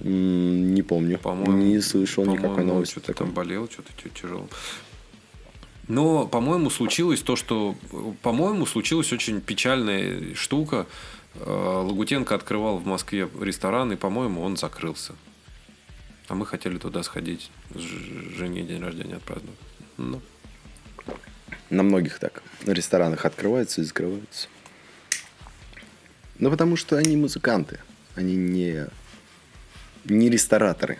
Не 0.00 0.82
помню. 0.82 1.18
По-моему, 1.18 1.56
не 1.56 1.80
слышал 1.80 2.24
никакой 2.24 2.48
по-моему, 2.48 2.60
он 2.60 2.74
новости. 2.74 2.92
Что-то 2.92 3.06
такой. 3.06 3.26
там 3.26 3.34
болел, 3.34 3.68
что-то 3.70 3.90
тяжелым. 4.10 4.48
Но, 5.88 6.26
по-моему, 6.26 6.68
случилось 6.68 7.20
то, 7.22 7.36
что... 7.36 7.74
По-моему, 8.22 8.66
случилась 8.66 9.12
очень 9.12 9.40
печальная 9.40 10.34
штука. 10.34 10.86
Э, 11.36 11.82
Лагутенко 11.86 12.34
открывал 12.34 12.76
в 12.76 12.86
Москве 12.86 13.28
ресторан, 13.40 13.92
и, 13.92 13.96
по-моему, 13.96 14.42
он 14.42 14.56
закрылся. 14.56 15.14
А 16.28 16.34
мы 16.34 16.44
хотели 16.44 16.78
туда 16.78 17.02
сходить, 17.02 17.50
жене 17.74 18.62
день 18.62 18.82
рождения 18.82 19.16
отпраздновать. 19.16 19.58
Ну, 19.96 20.20
На 21.70 21.82
многих 21.82 22.18
так. 22.18 22.42
На 22.64 22.72
ресторанах 22.72 23.24
открываются 23.24 23.80
и 23.80 23.84
закрываются. 23.84 24.48
Ну, 26.38 26.50
потому 26.50 26.76
что 26.76 26.96
они 26.96 27.16
музыканты. 27.16 27.80
Они 28.16 28.34
не, 28.34 28.86
не 30.04 30.28
рестораторы. 30.30 30.98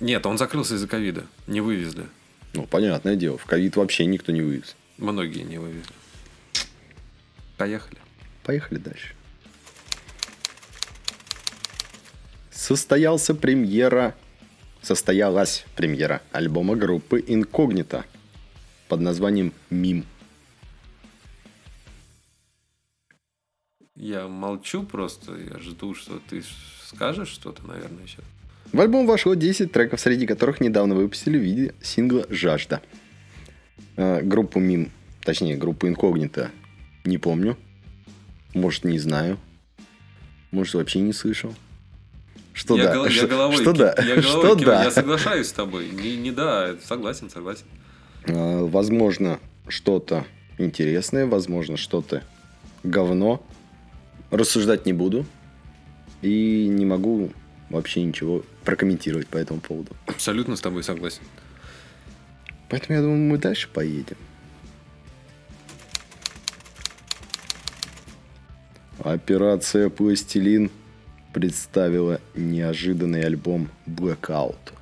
Нет, 0.00 0.26
он 0.26 0.38
закрылся 0.38 0.74
из-за 0.74 0.86
ковида. 0.86 1.26
Не 1.46 1.60
вывезли. 1.60 2.06
Ну, 2.52 2.66
понятное 2.66 3.16
дело, 3.16 3.36
в 3.36 3.46
ковид 3.46 3.76
вообще 3.76 4.06
никто 4.06 4.30
не 4.32 4.42
вывез. 4.42 4.76
Многие 4.96 5.40
не 5.40 5.58
вывезли. 5.58 5.92
Поехали. 7.56 7.98
Поехали 8.44 8.78
дальше. 8.78 9.14
Состоялся 12.64 13.34
премьера... 13.34 14.14
Состоялась 14.80 15.66
премьера 15.76 16.22
альбома 16.32 16.76
группы 16.76 17.22
Инкогнито 17.26 18.06
под 18.88 19.00
названием 19.00 19.52
«Мим». 19.68 20.06
Я 23.94 24.28
молчу 24.28 24.82
просто, 24.82 25.36
я 25.36 25.58
жду, 25.58 25.94
что 25.94 26.18
ты 26.30 26.42
скажешь 26.86 27.28
что-то, 27.28 27.66
наверное, 27.66 28.06
сейчас. 28.06 28.24
В 28.72 28.80
альбом 28.80 29.06
вошло 29.06 29.34
10 29.34 29.70
треков, 29.70 30.00
среди 30.00 30.26
которых 30.26 30.62
недавно 30.62 30.94
выпустили 30.94 31.36
в 31.36 31.42
виде 31.42 31.74
сингла 31.82 32.24
«Жажда». 32.30 32.80
Э, 33.96 34.22
группу 34.22 34.58
Мим, 34.58 34.90
точнее, 35.20 35.58
группу 35.58 35.86
Инкогнито 35.86 36.50
не 37.04 37.18
помню. 37.18 37.58
Может, 38.54 38.84
не 38.84 38.98
знаю. 38.98 39.38
Может, 40.50 40.72
вообще 40.72 41.00
не 41.00 41.12
слышал. 41.12 41.54
Что 42.54 42.76
я 42.78 42.84
да? 42.84 42.94
гол- 42.94 43.06
я 43.06 43.26
головой, 43.26 43.56
что 43.56 43.72
да? 43.72 43.94
я 43.98 44.16
головой 44.16 44.22
Что 44.22 44.56
киваю, 44.56 44.78
да? 44.78 44.84
Я 44.84 44.90
соглашаюсь 44.90 45.48
с 45.48 45.52
тобой. 45.52 45.88
Не, 45.90 46.16
не 46.16 46.30
да, 46.30 46.76
согласен, 46.84 47.28
согласен. 47.28 47.66
Э, 48.26 48.64
Возможно, 48.64 49.40
что-то 49.68 50.24
интересное, 50.56 51.26
возможно, 51.26 51.76
что-то 51.76 52.22
говно. 52.84 53.44
Рассуждать 54.30 54.86
не 54.86 54.92
буду. 54.92 55.26
И 56.22 56.68
не 56.68 56.86
могу 56.86 57.30
вообще 57.70 58.02
ничего 58.02 58.44
прокомментировать 58.64 59.26
по 59.26 59.36
этому 59.36 59.60
поводу. 59.60 59.90
Абсолютно 60.06 60.56
с 60.56 60.60
тобой 60.60 60.82
согласен. 60.84 61.22
Поэтому 62.70 62.96
я 62.96 63.02
думаю, 63.02 63.18
мы 63.18 63.36
дальше 63.38 63.68
поедем. 63.68 64.16
Операция 69.02 69.88
«Пластилин» 69.90 70.70
представила 71.34 72.20
неожиданный 72.34 73.26
альбом 73.26 73.68
«Blackout». 73.86 74.72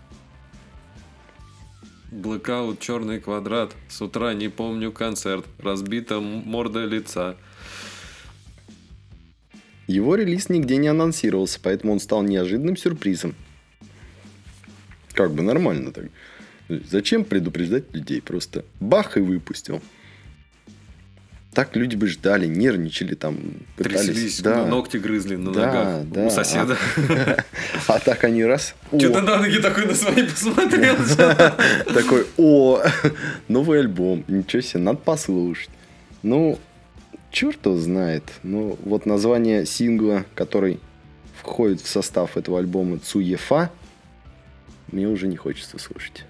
Блэкаут, 2.12 2.78
черный 2.78 3.20
квадрат. 3.20 3.74
С 3.88 4.02
утра 4.02 4.34
не 4.34 4.50
помню 4.50 4.92
концерт. 4.92 5.46
Разбита 5.58 6.20
морда 6.20 6.84
лица. 6.84 7.36
Его 9.86 10.14
релиз 10.14 10.50
нигде 10.50 10.76
не 10.76 10.88
анонсировался, 10.88 11.58
поэтому 11.62 11.94
он 11.94 12.00
стал 12.00 12.22
неожиданным 12.22 12.76
сюрпризом. 12.76 13.34
Как 15.14 15.32
бы 15.32 15.42
нормально 15.42 15.90
так. 15.90 16.04
Зачем 16.68 17.24
предупреждать 17.24 17.94
людей? 17.94 18.20
Просто 18.20 18.66
бах 18.78 19.16
и 19.16 19.20
выпустил. 19.20 19.80
Так 21.54 21.76
люди 21.76 21.96
бы 21.96 22.06
ждали, 22.06 22.46
нервничали 22.46 23.14
там, 23.14 23.38
пытались. 23.76 24.06
Тряслись, 24.06 24.40
да. 24.40 24.64
ногти 24.64 24.96
грызли 24.96 25.36
на 25.36 25.52
Да, 25.52 25.66
ногах 25.66 26.08
да. 26.08 26.26
у 26.26 26.30
соседа. 26.30 26.78
А 27.88 27.98
так 27.98 28.24
они 28.24 28.42
раз. 28.42 28.74
Что-то 28.88 29.20
на 29.20 29.36
ноги 29.36 29.58
такой 29.60 29.84
на 29.84 29.94
свои 29.94 30.26
посмотрел. 30.26 30.96
Такой, 31.94 32.26
о, 32.38 32.82
новый 33.48 33.80
альбом, 33.80 34.24
ничего 34.28 34.62
себе, 34.62 34.80
надо 34.80 34.98
послушать. 34.98 35.68
Ну, 36.22 36.58
черт 37.30 37.66
его 37.66 37.76
знает. 37.76 38.24
Ну, 38.42 38.78
вот 38.82 39.04
название 39.04 39.66
сингла, 39.66 40.24
который 40.34 40.80
входит 41.36 41.82
в 41.82 41.88
состав 41.88 42.38
этого 42.38 42.60
альбома 42.60 42.98
Цуефа, 42.98 43.70
мне 44.90 45.06
уже 45.06 45.26
не 45.26 45.36
хочется 45.36 45.78
слушать. 45.78 46.24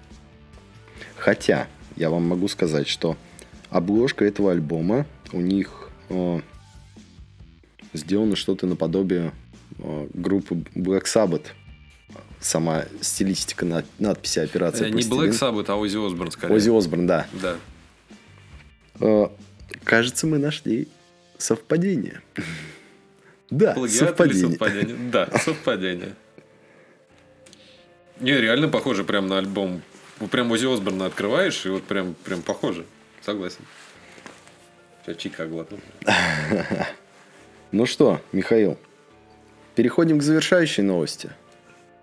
Хотя, 1.17 1.67
я 1.95 2.09
вам 2.09 2.27
могу 2.27 2.49
сказать, 2.49 2.89
что 2.89 3.15
обложка 3.77 4.23
этого 4.25 4.51
альбома 4.51 5.05
у 5.31 5.41
них 5.41 5.89
э, 6.09 6.39
сделано 7.93 8.35
что-то 8.35 8.67
наподобие 8.67 9.33
э, 9.79 10.07
группы 10.13 10.55
Black 10.75 11.03
Sabbath. 11.05 11.47
Сама 12.39 12.85
стилистика 13.01 13.65
над- 13.65 13.85
надписи 13.99 14.39
операции. 14.39 14.85
Э, 14.87 14.89
Не. 14.89 15.01
Black 15.01 15.29
Sabbath, 15.31 15.65
а 15.69 15.75
Оззи 15.75 16.05
Осборн 16.05 16.31
скорее. 16.31 16.55
Оззи 16.55 16.69
Осборн, 16.77 17.07
да. 17.07 17.27
Да. 17.41 17.55
Э, 18.99 19.27
Кажется, 19.83 20.27
мы 20.27 20.37
нашли 20.37 20.87
совпадение. 21.37 22.21
Да, 23.49 23.73
Плагиат 23.73 23.99
совпадение. 24.09 24.49
совпадение? 24.49 24.95
Да, 25.11 25.29
совпадение. 25.45 26.15
Не, 28.19 28.31
реально 28.41 28.67
похоже 28.67 29.03
прям 29.03 29.27
на 29.27 29.37
альбом. 29.37 29.83
Прям 30.31 30.49
Оззи 30.51 30.73
Осборна 30.73 31.05
открываешь, 31.05 31.63
и 31.65 31.69
вот 31.69 31.83
прям, 31.83 32.15
прям 32.23 32.41
похоже. 32.41 32.85
Согласен. 33.25 33.65
Сейчас 35.05 35.17
чика 35.17 35.45
глотну. 35.47 35.79
Ну 37.71 37.87
что, 37.87 38.21
Михаил, 38.31 38.77
переходим 39.73 40.19
к 40.19 40.21
завершающей 40.21 40.83
новости. 40.83 41.31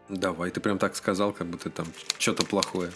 Давай, 0.09 0.51
ты 0.51 0.59
прям 0.59 0.79
так 0.79 0.97
сказал, 0.97 1.33
как 1.33 1.47
будто 1.47 1.71
там 1.71 1.87
что-то 2.18 2.45
плохое. 2.45 2.91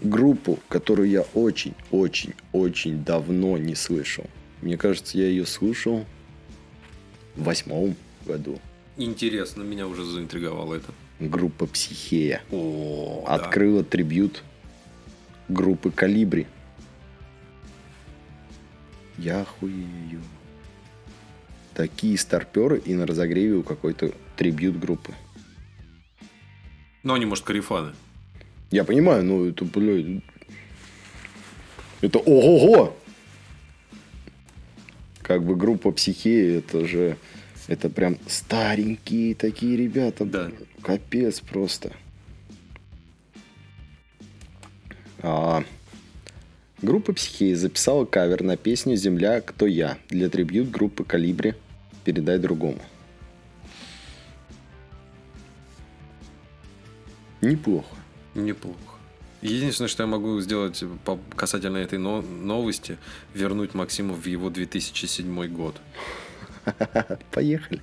Группу, 0.00 0.58
которую 0.68 1.08
я 1.08 1.22
очень-очень-очень 1.34 3.04
давно 3.04 3.58
не 3.58 3.76
слышал. 3.76 4.26
Мне 4.60 4.76
кажется, 4.76 5.16
я 5.18 5.28
ее 5.28 5.46
слушал 5.46 6.04
в 7.36 7.44
восьмом 7.44 7.94
году. 8.26 8.58
Интересно, 8.96 9.62
меня 9.62 9.86
уже 9.86 10.04
заинтриговало 10.04 10.74
это. 10.74 10.92
Группа 11.20 11.66
Психея 11.66 12.42
О, 12.50 13.22
да. 13.24 13.34
открыла 13.34 13.84
трибют 13.84 14.42
группы 15.48 15.90
Калибри. 15.90 16.46
Я 19.16 19.44
хуею. 19.44 20.20
Такие 21.74 22.16
старперы 22.18 22.78
и 22.78 22.94
на 22.94 23.06
разогреве 23.06 23.54
у 23.54 23.62
какой-то 23.62 24.12
трибют 24.36 24.78
группы. 24.78 25.12
Ну, 27.02 27.14
они, 27.14 27.24
может, 27.24 27.44
карифаны. 27.44 27.92
Я 28.70 28.84
понимаю, 28.84 29.24
но 29.24 29.46
это, 29.46 29.64
блядь... 29.64 30.22
Это 32.00 32.18
ого-го! 32.18 32.96
Как 35.22 35.42
бы 35.42 35.56
группа 35.56 35.90
Психея, 35.90 36.58
это 36.58 36.86
же... 36.86 37.16
Это 37.66 37.90
прям 37.90 38.16
старенькие 38.26 39.34
такие 39.34 39.76
ребята. 39.76 40.24
Да. 40.24 40.50
Капец 40.82 41.40
просто. 41.40 41.92
Группа 46.82 47.12
Психея 47.12 47.56
записала 47.56 48.04
кавер 48.04 48.42
на 48.42 48.56
песню 48.56 48.96
«Земля, 48.96 49.40
кто 49.40 49.66
я» 49.66 49.98
для 50.08 50.28
трибют 50.28 50.70
группы 50.70 51.04
Калибри 51.04 51.54
«Передай 52.04 52.38
другому». 52.38 52.80
Неплохо. 57.40 57.94
Неплохо. 58.34 58.78
Единственное, 59.42 59.88
что 59.88 60.02
я 60.02 60.06
могу 60.08 60.40
сделать 60.40 60.82
по- 61.04 61.20
касательно 61.36 61.76
этой 61.76 61.98
но- 61.98 62.22
новости, 62.22 62.98
вернуть 63.34 63.74
Максима 63.74 64.14
в 64.14 64.26
его 64.26 64.50
2007 64.50 65.46
год. 65.46 65.76
Поехали. 67.30 67.80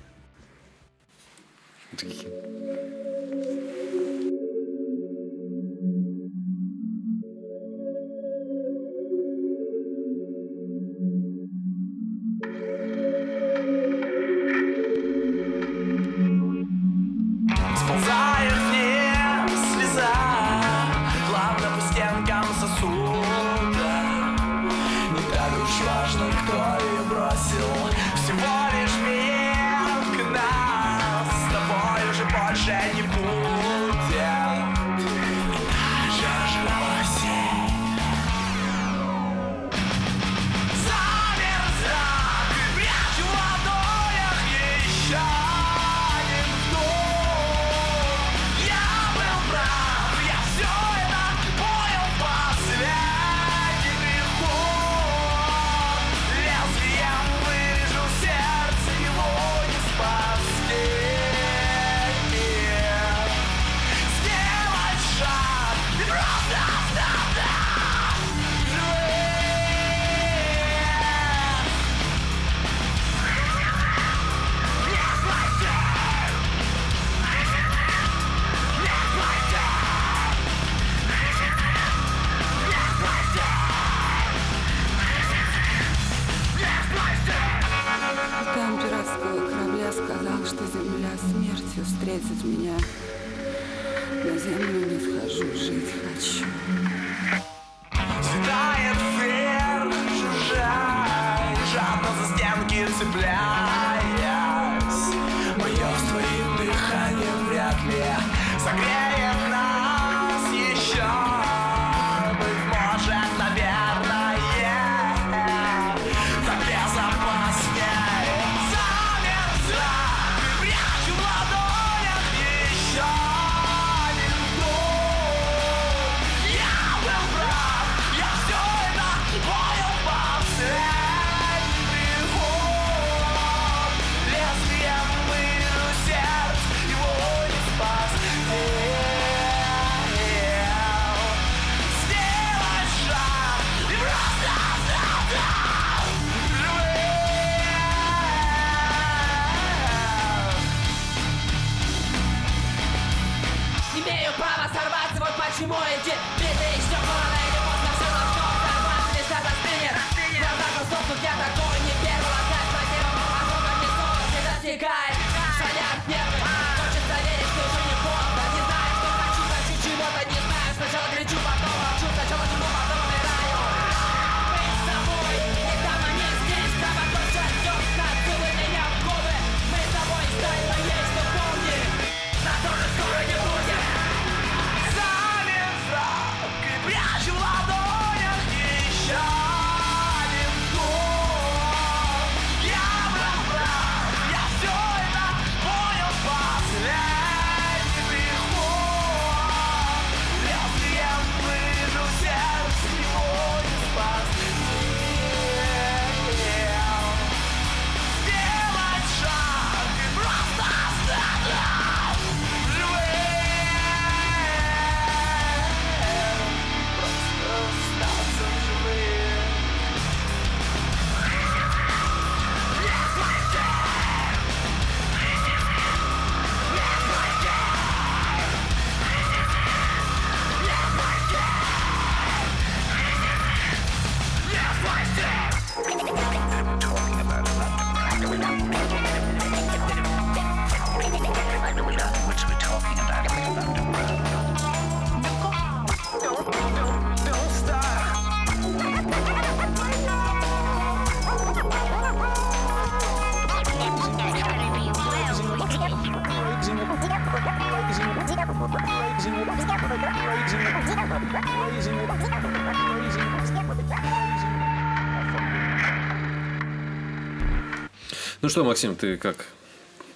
Что, 268.56 268.64
Максим, 268.64 268.96
ты 268.96 269.18
как 269.18 269.44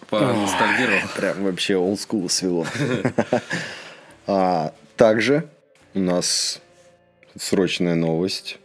поностальгировал? 0.08 1.00
Прям 1.14 1.44
вообще 1.44 1.76
олдскул 1.76 2.26
свело. 2.30 2.66
А, 4.26 4.72
Также 4.96 5.50
у 5.92 5.98
нас 6.00 6.62
срочная 7.38 7.96
новость. 7.96 8.58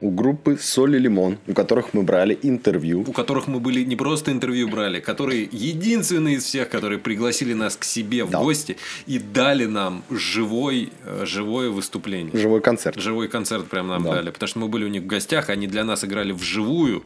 У 0.00 0.10
группы 0.10 0.58
Соль 0.60 0.96
и 0.96 0.98
Лимон, 0.98 1.38
у 1.46 1.54
которых 1.54 1.94
мы 1.94 2.02
брали 2.02 2.38
интервью. 2.42 3.00
у 3.06 3.12
которых 3.12 3.46
мы 3.48 3.60
были 3.60 3.82
не 3.82 3.96
просто 3.96 4.30
интервью 4.30 4.68
брали, 4.68 5.00
которые 5.00 5.48
единственные 5.50 6.36
из 6.36 6.44
всех, 6.44 6.68
которые 6.68 6.98
пригласили 6.98 7.54
нас 7.54 7.76
к 7.76 7.84
себе 7.84 8.24
в 8.24 8.30
Да. 8.30 8.38
гости 8.40 8.76
и 9.06 9.18
дали 9.18 9.64
нам 9.64 10.04
живой, 10.10 10.92
э, 11.04 11.24
живое 11.24 11.70
выступление. 11.70 12.36
Живой 12.38 12.60
концерт. 12.60 12.96
Живой 13.00 13.28
концерт 13.28 13.66
прям 13.68 13.88
нам 13.88 14.02
Да. 14.04 14.16
дали. 14.16 14.30
Потому 14.30 14.48
что 14.48 14.58
мы 14.58 14.68
были 14.68 14.84
у 14.84 14.88
них 14.88 15.02
в 15.02 15.06
гостях, 15.06 15.48
они 15.48 15.66
для 15.66 15.84
нас 15.84 16.04
играли 16.04 16.32
вживую. 16.32 17.02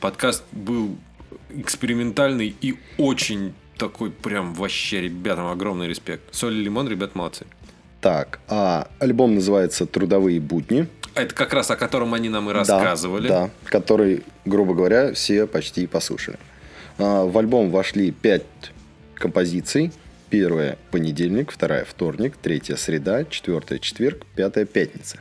Подкаст 0.00 0.44
был 0.52 0.96
экспериментальный 1.50 2.54
и 2.60 2.78
очень 2.98 3.54
такой 3.76 4.10
прям 4.10 4.54
вообще 4.54 5.00
ребятам 5.02 5.46
огромный 5.46 5.88
респект. 5.88 6.22
Соль 6.34 6.54
и 6.54 6.62
лимон, 6.62 6.88
ребят, 6.88 7.14
молодцы. 7.14 7.46
Так, 8.00 8.40
а 8.48 8.88
альбом 8.98 9.34
называется 9.34 9.86
«Трудовые 9.86 10.40
будни». 10.40 10.86
А 11.14 11.22
Это 11.22 11.34
как 11.34 11.52
раз 11.52 11.70
о 11.70 11.76
котором 11.76 12.14
они 12.14 12.28
нам 12.28 12.48
и 12.48 12.52
Да, 12.52 12.58
рассказывали. 12.58 13.28
Да, 13.28 13.50
который, 13.64 14.22
грубо 14.44 14.74
говоря, 14.74 15.12
все 15.12 15.46
почти 15.46 15.86
послушали. 15.86 16.38
А, 16.98 17.24
В 17.26 17.36
альбом 17.36 17.70
вошли 17.70 18.10
пять 18.10 18.44
композиций. 19.14 19.92
Первая– 20.30 20.78
понедельник, 20.92 21.50
вторая– 21.50 21.84
вторник, 21.88 22.36
третья– 22.40 22.76
среда, 22.76 23.24
четвертая– 23.24 23.78
четверг, 23.80 24.24
пятая– 24.36 24.64
пятница. 24.66 25.18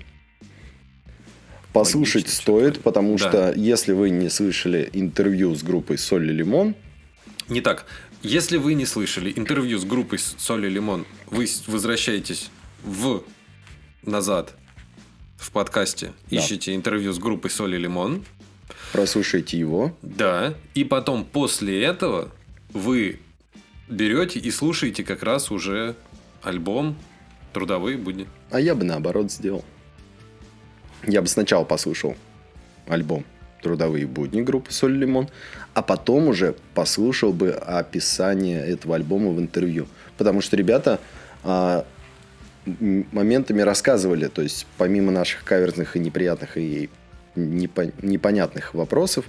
Послушать 1.73 2.23
Логично, 2.23 2.41
стоит, 2.41 2.81
потому 2.81 3.17
Да. 3.17 3.29
что 3.29 3.53
если 3.55 3.93
вы 3.93 4.09
не 4.09 4.29
слышали 4.29 4.89
интервью 4.93 5.53
с 5.55 5.61
группой 5.63 5.97
«Соль 5.97 6.29
и 6.29 6.33
лимон», 6.33 6.75
Не 7.47 7.61
так. 7.61 7.85
Если 8.21 8.57
вы 8.57 8.73
не 8.75 8.85
слышали 8.85 9.31
интервью 9.35 9.79
с 9.79 9.85
группой 9.85 10.19
Соль 10.19 10.65
и 10.65 10.69
Лимон, 10.69 11.05
вы 11.31 11.47
возвращаетесь 11.67 12.49
в 12.83 13.23
назад 14.03 14.53
в 15.37 15.49
подкасте, 15.51 16.11
Да. 16.29 16.37
ищете 16.37 16.75
интервью 16.75 17.11
с 17.13 17.17
группой 17.17 17.49
Соль 17.49 17.75
и 17.75 17.77
Лимон, 17.79 18.23
прослушайте 18.91 19.57
его. 19.57 19.97
да, 20.01 20.53
и 20.75 20.83
потом 20.83 21.23
после 21.25 21.81
этого 21.83 22.29
вы 22.73 23.19
берете 23.87 24.37
и 24.39 24.51
слушаете 24.51 25.03
как 25.03 25.23
раз 25.23 25.49
уже 25.49 25.95
альбом 26.43 26.97
«Трудовые 27.53 27.97
будни». 27.97 28.27
А 28.51 28.59
я 28.59 28.75
бы 28.75 28.83
наоборот 28.83 29.31
сделал. 29.31 29.63
Я 31.03 31.21
бы 31.21 31.27
сначала 31.27 31.63
послушал 31.63 32.15
альбом 32.87 33.25
«Трудовые 33.61 34.05
будни» 34.05 34.41
группы 34.41 34.71
«Соль 34.71 34.97
Лимон», 34.97 35.29
а 35.73 35.81
потом 35.81 36.27
уже 36.27 36.55
послушал 36.73 37.33
бы 37.33 37.51
описание 37.51 38.65
этого 38.65 38.95
альбома 38.95 39.31
в 39.31 39.39
интервью. 39.39 39.87
Потому 40.17 40.41
что 40.41 40.57
ребята 40.57 40.99
а, 41.43 41.85
моментами 42.65 43.61
рассказывали, 43.61 44.27
то 44.27 44.41
есть 44.41 44.65
помимо 44.77 45.11
наших 45.11 45.43
каверзных 45.43 45.95
и 45.95 45.99
неприятных 45.99 46.57
и 46.57 46.89
непо- 47.35 47.93
непонятных 48.01 48.73
вопросов, 48.73 49.25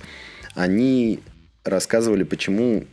они 0.54 1.20
рассказывали, 1.64 2.24
почему 2.24 2.84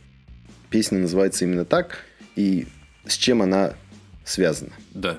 песня 0.70 0.98
называется 0.98 1.44
именно 1.44 1.64
так 1.64 2.04
и 2.36 2.66
с 3.06 3.16
чем 3.16 3.42
она 3.42 3.74
связана. 4.24 4.72
Да. 4.92 5.18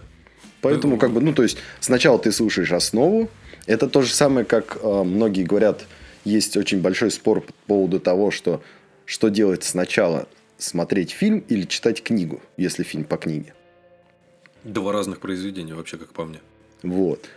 Поэтому, 0.62 0.98
как 0.98 1.12
бы, 1.12 1.22
ну, 1.22 1.34
то 1.34 1.44
есть, 1.44 1.58
сначала 1.80 2.20
ты 2.20 2.32
слушаешь 2.32 2.72
основу. 2.72 3.30
Это 3.70 3.88
то 3.88 4.02
же 4.02 4.12
самое, 4.12 4.48
как 4.48 4.80
э, 4.82 5.04
многие 5.04 5.44
говорят, 5.44 5.86
есть 6.26 6.58
очень 6.58 6.82
большой 6.82 7.12
спор 7.12 7.42
по 7.42 7.54
поводу 7.68 8.00
того, 8.00 8.32
что 8.32 8.64
что 9.06 9.30
делать 9.30 9.64
сначала, 9.64 10.28
смотреть 10.58 11.12
фильм 11.12 11.44
или 11.50 11.66
читать 11.66 12.02
книгу, 12.02 12.42
если 12.58 12.82
фильм 12.82 13.04
по 13.04 13.18
книге. 13.18 13.54
Два 14.64 14.92
разных 14.92 15.20
произведения, 15.20 15.76
вообще, 15.76 15.98
как 15.98 16.14
по 16.14 16.26
мне. 16.26 16.40
Вот. 16.82 17.30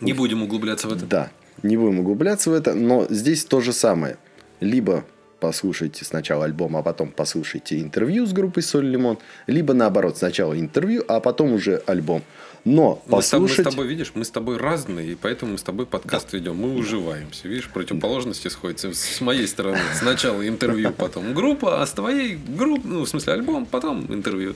Не 0.00 0.12
будем 0.12 0.42
углубляться 0.42 0.88
в 0.88 0.92
это. 0.92 1.06
Да, 1.06 1.30
не 1.62 1.76
будем 1.76 2.00
углубляться 2.00 2.50
в 2.50 2.52
это, 2.52 2.74
но 2.74 3.06
здесь 3.10 3.44
то 3.44 3.60
же 3.60 3.72
самое. 3.72 4.18
Либо 4.58 5.04
послушайте 5.38 6.04
сначала 6.04 6.46
альбом, 6.46 6.76
а 6.76 6.82
потом 6.82 7.12
послушайте 7.14 7.80
интервью 7.80 8.26
с 8.26 8.32
группой 8.32 8.64
Соль 8.64 8.86
Лимон, 8.86 9.18
либо 9.46 9.72
наоборот, 9.72 10.18
сначала 10.18 10.58
интервью, 10.58 11.04
а 11.06 11.20
потом 11.20 11.52
уже 11.52 11.82
альбом. 11.86 12.22
Но 12.64 13.02
Мы 13.06 13.22
с, 13.22 13.30
тобой, 13.30 13.42
мы 13.42 13.48
с 13.48 13.56
послушать... 13.56 13.64
тобой, 13.64 13.86
видишь, 13.86 14.12
мы 14.14 14.24
с 14.24 14.30
тобой 14.30 14.56
разные, 14.58 15.12
и 15.12 15.14
поэтому 15.14 15.52
мы 15.52 15.58
с 15.58 15.62
тобой 15.62 15.86
подкаст 15.86 16.32
ведем. 16.32 16.56
Мы 16.56 16.74
уживаемся. 16.74 17.48
Видишь, 17.48 17.68
противоположности 17.68 18.48
сходятся. 18.48 18.92
С 18.92 19.20
моей 19.20 19.46
стороны 19.46 19.78
сначала 19.98 20.46
интервью, 20.46 20.92
потом 20.96 21.32
группа, 21.32 21.80
а 21.82 21.86
с 21.86 21.92
твоей 21.92 22.36
группа, 22.36 22.86
ну, 22.86 23.04
в 23.04 23.08
смысле, 23.08 23.34
альбом, 23.34 23.66
потом 23.66 24.12
интервью. 24.12 24.54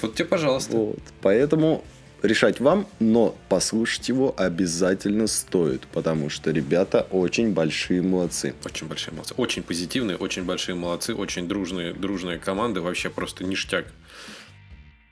Вот 0.00 0.14
тебе, 0.14 0.26
пожалуйста. 0.26 0.76
Вот. 0.76 0.98
Поэтому 1.20 1.84
решать 2.22 2.60
вам, 2.60 2.86
но 3.00 3.36
послушать 3.48 4.08
его 4.08 4.34
обязательно 4.36 5.26
стоит, 5.26 5.86
потому 5.88 6.30
что 6.30 6.50
ребята 6.50 7.06
очень 7.10 7.52
большие 7.52 8.02
молодцы. 8.02 8.54
Очень 8.64 8.86
большие 8.86 9.14
молодцы. 9.14 9.34
Очень 9.36 9.62
позитивные, 9.62 10.16
очень 10.16 10.44
большие 10.44 10.74
молодцы, 10.74 11.14
очень 11.14 11.48
дружные, 11.48 11.92
дружные 11.92 12.38
команды. 12.38 12.80
Вообще 12.80 13.10
просто 13.10 13.44
ништяк. 13.44 13.86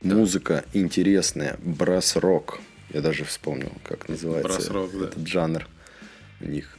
Музыка 0.02 0.64
интересная, 0.72 1.56
брас-рок. 1.62 2.60
Я 2.92 3.00
даже 3.00 3.24
вспомнил, 3.24 3.72
как 3.84 4.08
называется 4.08 4.48
Брас-рок, 4.52 4.90
да. 4.98 5.04
этот 5.06 5.26
жанр 5.26 5.66
у 6.40 6.46
них. 6.46 6.76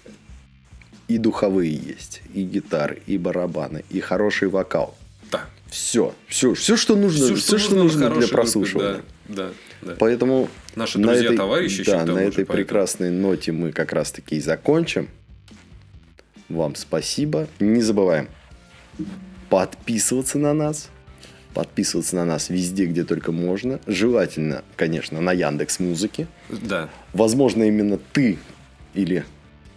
И 1.07 1.17
духовые 1.17 1.74
есть, 1.76 2.21
и 2.34 2.43
гитары, 2.43 3.01
и 3.07 3.17
барабаны, 3.17 3.84
и 3.89 3.99
хороший 3.99 4.47
вокал. 4.47 4.95
Да. 5.32 5.45
Все, 5.69 6.13
все, 6.28 6.53
все, 6.53 6.78
что 6.78 6.95
нужно, 6.95 7.36
все, 7.36 7.57
что, 7.57 7.76
нужно, 7.76 7.97
в 7.97 7.97
для 7.99 8.07
хорошей 8.09 8.19
группе, 8.28 8.36
прослушивания. 8.36 9.01
Да, 9.28 9.36
да, 9.36 9.49
да. 9.82 9.95
Поэтому 9.99 10.49
Наши 10.76 10.99
на 10.99 11.07
друзья, 11.07 11.26
этой- 11.26 11.38
товарищи, 11.38 11.84
да, 11.84 12.05
на 12.05 12.19
этой 12.19 12.45
поэтому. 12.45 12.57
прекрасной 12.57 13.09
ноте 13.09 13.51
мы 13.51 13.71
как 13.71 13.91
раз 13.91 14.11
таки 14.11 14.36
и 14.36 14.39
закончим. 14.41 15.09
Вам 16.49 16.76
спасибо. 16.76 17.47
Не 17.59 17.82
забываем 17.82 18.28
подписываться 19.49 20.38
на 20.38 20.53
нас. 20.53 20.89
Подписываться 21.54 22.16
на 22.16 22.26
нас 22.26 22.49
везде, 22.49 22.86
где 22.86 23.04
только 23.04 23.32
можно. 23.32 23.80
Желательно, 23.86 24.64
конечно, 24.76 25.22
на 25.22 25.32
Яндекс 25.34 25.80
Музыке. 25.80 26.28
Да. 26.49 26.89
Возможно, 27.14 27.64
именно 27.64 27.97
ты 28.12 28.39
или... 28.93 29.24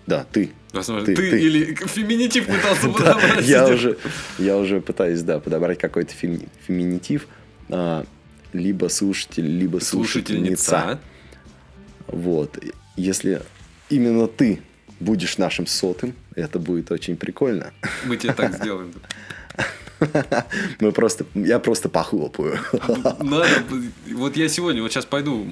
Да, 0.07 0.25
ты. 0.31 0.51
Возможно, 0.73 1.05
Ты- 1.07 1.17
ты, 1.17 1.31
ты. 1.31 1.41
или 1.41 1.75
феминитив 1.75 2.47
пытался 2.47 2.89
подобрать. 2.93 3.45
я, 3.47 3.67
уже, 3.69 3.99
я 4.39 4.57
уже 4.57 4.81
пытаюсь, 4.81 5.21
да, 5.23 5.41
подобрать 5.41 5.79
какой-то 5.79 6.13
феми- 6.15 6.49
феминитив. 6.67 7.27
А, 7.69 8.05
либо 8.53 8.87
слушатель, 8.89 9.47
либо 9.47 9.79
слушательница. 9.81 10.65
Слушательница. 10.65 11.01
Вот. 12.07 12.59
Если 12.97 13.43
именно 13.91 14.29
ты 14.29 14.61
будешь 15.01 15.39
нашим 15.39 15.67
сотым, 15.67 16.15
это 16.35 16.59
будет 16.59 16.91
очень 16.93 17.17
прикольно. 17.17 17.73
Мы 18.05 18.17
тебе 18.17 18.33
так 18.33 18.55
сделаем. 18.63 18.93
Мы 20.81 20.93
просто, 20.93 21.25
я 21.35 21.59
просто 21.59 21.89
похлопаю. 21.89 22.59
Надо. 23.21 23.47
Вот 24.13 24.37
я 24.37 24.49
сегодня, 24.49 24.83
вот 24.83 24.93
сейчас 24.93 25.05
пойду 25.05 25.47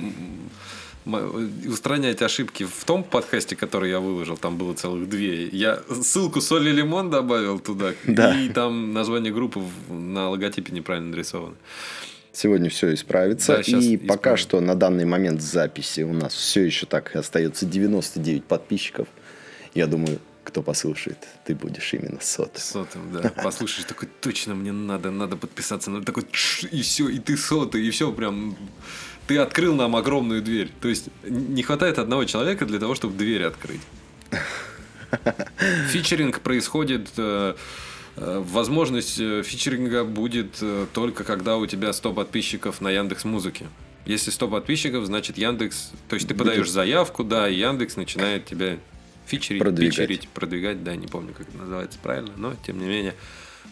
устранять 1.68 2.22
ошибки 2.22 2.64
в 2.64 2.84
том 2.84 3.04
подкасте, 3.04 3.56
который 3.56 3.90
я 3.90 4.00
выложил, 4.00 4.36
там 4.36 4.56
было 4.56 4.72
целых 4.74 5.08
две. 5.08 5.48
Я 5.48 5.80
ссылку 6.02 6.40
Соль 6.40 6.68
и 6.68 6.72
Лимон 6.72 7.10
добавил 7.10 7.58
туда, 7.58 7.92
Да. 8.06 8.34
и 8.38 8.48
там 8.48 8.92
название 8.92 9.32
группы 9.32 9.60
на 9.90 10.30
логотипе 10.30 10.72
неправильно 10.72 11.10
нарисовано. 11.10 11.56
Сегодня 12.32 12.68
все 12.70 12.92
исправится. 12.94 13.56
Да, 13.56 13.60
и 13.60 13.62
исправим. 13.62 14.06
пока 14.08 14.36
что 14.36 14.60
на 14.60 14.74
данный 14.74 15.04
момент 15.04 15.40
записи 15.40 16.00
у 16.00 16.12
нас 16.12 16.34
все 16.34 16.62
еще 16.62 16.86
так 16.86 17.14
остается 17.14 17.64
99 17.66 18.44
подписчиков. 18.44 19.06
Я 19.74 19.86
думаю, 19.86 20.18
кто 20.44 20.62
послушает, 20.62 21.18
ты 21.44 21.54
будешь 21.54 21.92
именно 21.94 22.20
сотым. 22.20 22.62
Сотым, 22.62 23.12
да. 23.12 23.28
Послушаешь, 23.42 23.86
такой, 23.86 24.08
точно 24.20 24.54
мне 24.54 24.72
надо, 24.72 25.10
надо 25.10 25.36
подписаться. 25.36 25.90
Надо 25.90 26.04
такой, 26.04 26.24
и 26.70 26.82
все, 26.82 27.08
и 27.08 27.18
ты 27.18 27.36
сотый, 27.36 27.86
и 27.86 27.90
все 27.90 28.12
прям... 28.12 28.56
Ты 29.26 29.38
открыл 29.38 29.74
нам 29.74 29.96
огромную 29.96 30.42
дверь. 30.42 30.70
То 30.80 30.88
есть, 30.88 31.08
не 31.24 31.62
хватает 31.62 31.98
одного 31.98 32.24
человека 32.26 32.66
для 32.66 32.78
того, 32.78 32.94
чтобы 32.94 33.16
дверь 33.16 33.44
открыть. 33.44 33.80
Фичеринг 35.88 36.40
происходит... 36.40 37.08
э, 37.16 37.54
э, 38.16 38.44
Возможность 38.46 39.18
э, 39.18 39.42
фичеринга 39.42 40.04
будет 40.04 40.62
только 40.92 41.24
когда 41.24 41.56
у 41.56 41.66
тебя 41.66 41.92
100 41.92 42.12
подписчиков 42.12 42.80
на 42.80 42.90
Яндекс 42.90 43.24
Музыке. 43.24 43.66
Если 44.04 44.30
100 44.30 44.48
подписчиков, 44.48 45.06
значит 45.06 45.38
Яндекс... 45.38 45.92
То 46.08 46.14
есть 46.14 46.28
ты 46.28 46.34
подаешь 46.34 46.68
заявку, 46.70 47.24
да, 47.24 47.48
и 47.48 47.54
Яндекс 47.54 47.96
начинает 47.96 48.44
тебя 48.44 48.78
фичерить, 49.26 49.62
Продвигать. 49.62 49.96
пичерить, 49.96 50.28
продвигать, 50.28 50.84
да, 50.84 50.96
не 50.96 51.06
помню, 51.06 51.32
как 51.32 51.48
это 51.48 51.56
называется 51.56 51.98
правильно, 52.02 52.32
но 52.36 52.54
тем 52.66 52.78
не 52.78 52.86
менее 52.86 53.14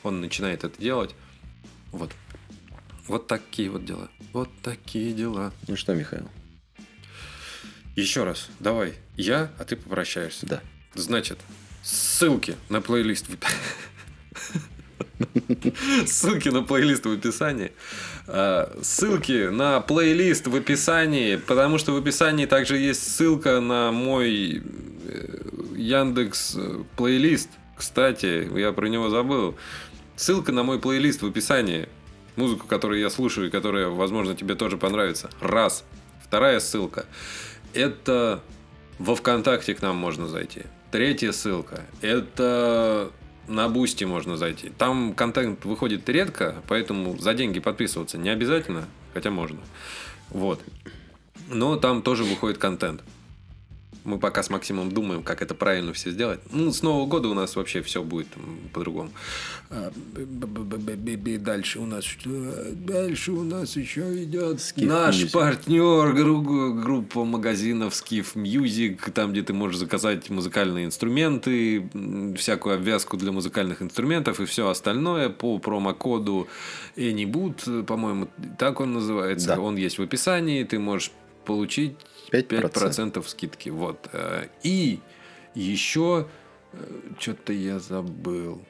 он 0.03 0.21
начинает 0.21 0.65
это 0.65 0.81
делать. 0.81 1.15
Вот. 1.91 2.11
Вот 3.07 3.27
такие 3.27 3.69
вот 3.71 3.85
дела. 3.85 4.09
Вот 4.33 4.49
такие 4.63 5.13
дела. 5.13 5.53
Ну 5.69 5.77
что, 5.77 5.95
Михаил? 5.95 6.29
Еще 7.97 8.25
раз, 8.25 8.49
давай. 8.59 8.95
Я, 9.17 9.51
а 9.59 9.65
ты 9.65 9.77
попрощаешься. 9.77 10.47
Да. 10.47 10.61
Значит, 10.95 11.39
ссылки 11.83 12.57
на 12.69 12.81
плейлист. 12.81 13.27
Ссылки 16.07 16.49
на 16.49 16.63
плейлист 16.63 17.05
в 17.07 17.13
описании. 17.13 17.73
А, 18.27 18.79
Ссылки 18.83 19.49
на 19.49 19.81
плейлист 19.81 20.47
в 20.47 20.57
описании, 20.57 21.37
потому 21.37 21.79
что 21.79 21.93
в 21.93 21.97
описании 21.97 22.47
также 22.47 22.77
есть 22.79 23.13
ссылка 23.17 23.61
на 23.61 23.93
мой 23.93 24.63
Яндекс 25.83 26.55
э, 26.57 26.85
плейлист. 26.97 27.51
Кстати, 27.77 28.49
я 28.59 28.73
про 28.73 28.87
него 28.87 29.11
забыл. 29.11 29.57
Ссылка 30.17 30.53
на 30.53 30.63
мой 30.63 30.79
плейлист 30.79 31.23
в 31.23 31.27
описании. 31.27 31.89
Музыку, 32.37 32.67
которую 32.67 33.01
я 33.01 33.11
слушаю, 33.11 33.49
и 33.49 33.51
которая, 33.51 33.89
возможно, 33.89 34.35
тебе 34.35 34.55
тоже 34.55 34.79
понравится. 34.79 35.31
Раз. 35.41 35.85
Вторая 36.25 36.61
ссылка. 36.61 37.07
Это 37.75 38.43
во 38.99 39.15
ВКонтакте 39.15 39.75
к 39.75 39.83
нам 39.83 39.97
можно 39.97 40.29
зайти. 40.29 40.63
Третья 40.91 41.33
ссылка. 41.33 41.85
Это 42.01 43.11
на 43.49 43.69
Boosty 43.69 44.05
можно 44.05 44.37
зайти. 44.37 44.71
Там 44.71 45.15
контент 45.15 45.65
выходит 45.65 46.09
редко, 46.09 46.63
поэтому 46.69 47.19
за 47.19 47.35
деньги 47.35 47.61
подписываться 47.61 48.17
не 48.19 48.31
обязательно, 48.31 48.87
хотя 49.13 49.31
можно. 49.31 49.61
Вот. 50.31 50.61
Но 51.49 51.77
там 51.77 52.03
тоже 52.03 52.25
выходит 52.25 52.59
контент. 52.59 53.03
Мы 54.05 54.19
пока 54.19 54.43
с 54.43 54.51
Максимом 54.51 54.91
думаем, 54.91 55.23
как 55.23 55.43
это 55.43 55.55
правильно 55.55 55.93
все 55.93 56.11
сделать. 56.11 56.41
Ну, 56.51 56.73
с 56.73 56.83
Нового 56.83 57.07
года 57.07 57.29
у 57.29 57.35
нас 57.35 57.55
вообще 57.57 57.83
все 57.83 58.03
будет 58.03 58.27
по-другому. 58.73 59.11
А, 59.71 59.93
Дальше 61.39 61.79
у 61.79 61.87
нас 61.87 62.05
что? 62.05 62.31
Дальше 62.73 63.33
у 63.33 63.43
нас 63.43 63.77
еще 63.77 64.23
идет 64.25 64.57
Skiff 64.59 64.87
наш 64.87 65.23
Music. 65.23 65.33
партнер, 65.33 66.13
гру- 66.13 66.75
группа 66.75 67.25
магазинов 67.25 67.93
Skiff 67.95 68.35
Music, 68.35 69.11
там, 69.13 69.33
где 69.33 69.43
ты 69.43 69.53
можешь 69.53 69.79
заказать 69.79 70.29
музыкальные 70.31 70.87
инструменты, 70.87 71.89
всякую 72.37 72.77
обвязку 72.77 73.17
для 73.17 73.33
музыкальных 73.33 73.83
инструментов 73.83 74.41
и 74.41 74.45
все 74.47 74.69
остальное 74.69 75.29
по 75.29 75.59
промокоду 75.59 76.49
Anyboot, 76.97 77.85
по-моему, 77.85 78.29
так 78.59 78.81
он 78.81 78.93
называется. 78.95 79.49
Да. 79.49 79.61
Он 79.61 79.77
есть 79.77 79.99
в 79.99 80.03
описании, 80.03 80.65
ты 80.65 80.79
можешь 80.79 81.13
получить 81.45 81.97
5%. 82.33 82.73
5% 82.73 83.29
скидки. 83.29 83.69
Вот. 83.69 84.09
Э, 84.13 84.47
И 84.63 85.01
еще 85.55 86.29
что-то 87.19 87.53
я 87.53 87.79
забыл. 87.79 88.65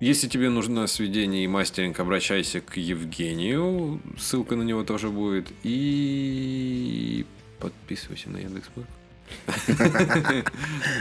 Если 0.00 0.28
тебе 0.28 0.48
нужно 0.48 0.86
сведение 0.86 1.44
и 1.44 1.48
мастеринг, 1.48 1.98
обращайся 1.98 2.60
к 2.60 2.76
Евгению. 2.76 4.00
Ссылка 4.16 4.54
на 4.54 4.62
него 4.62 4.84
тоже 4.84 5.08
будет. 5.08 5.48
И 5.64 7.26
подписывайся 7.58 8.30
на 8.30 8.36
Яндекс.Музыку. 8.38 8.86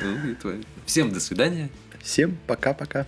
Ну. 0.43 0.63
Всем 0.85 1.11
до 1.11 1.19
свидания. 1.19 1.69
Всем 2.01 2.37
пока-пока. 2.47 3.05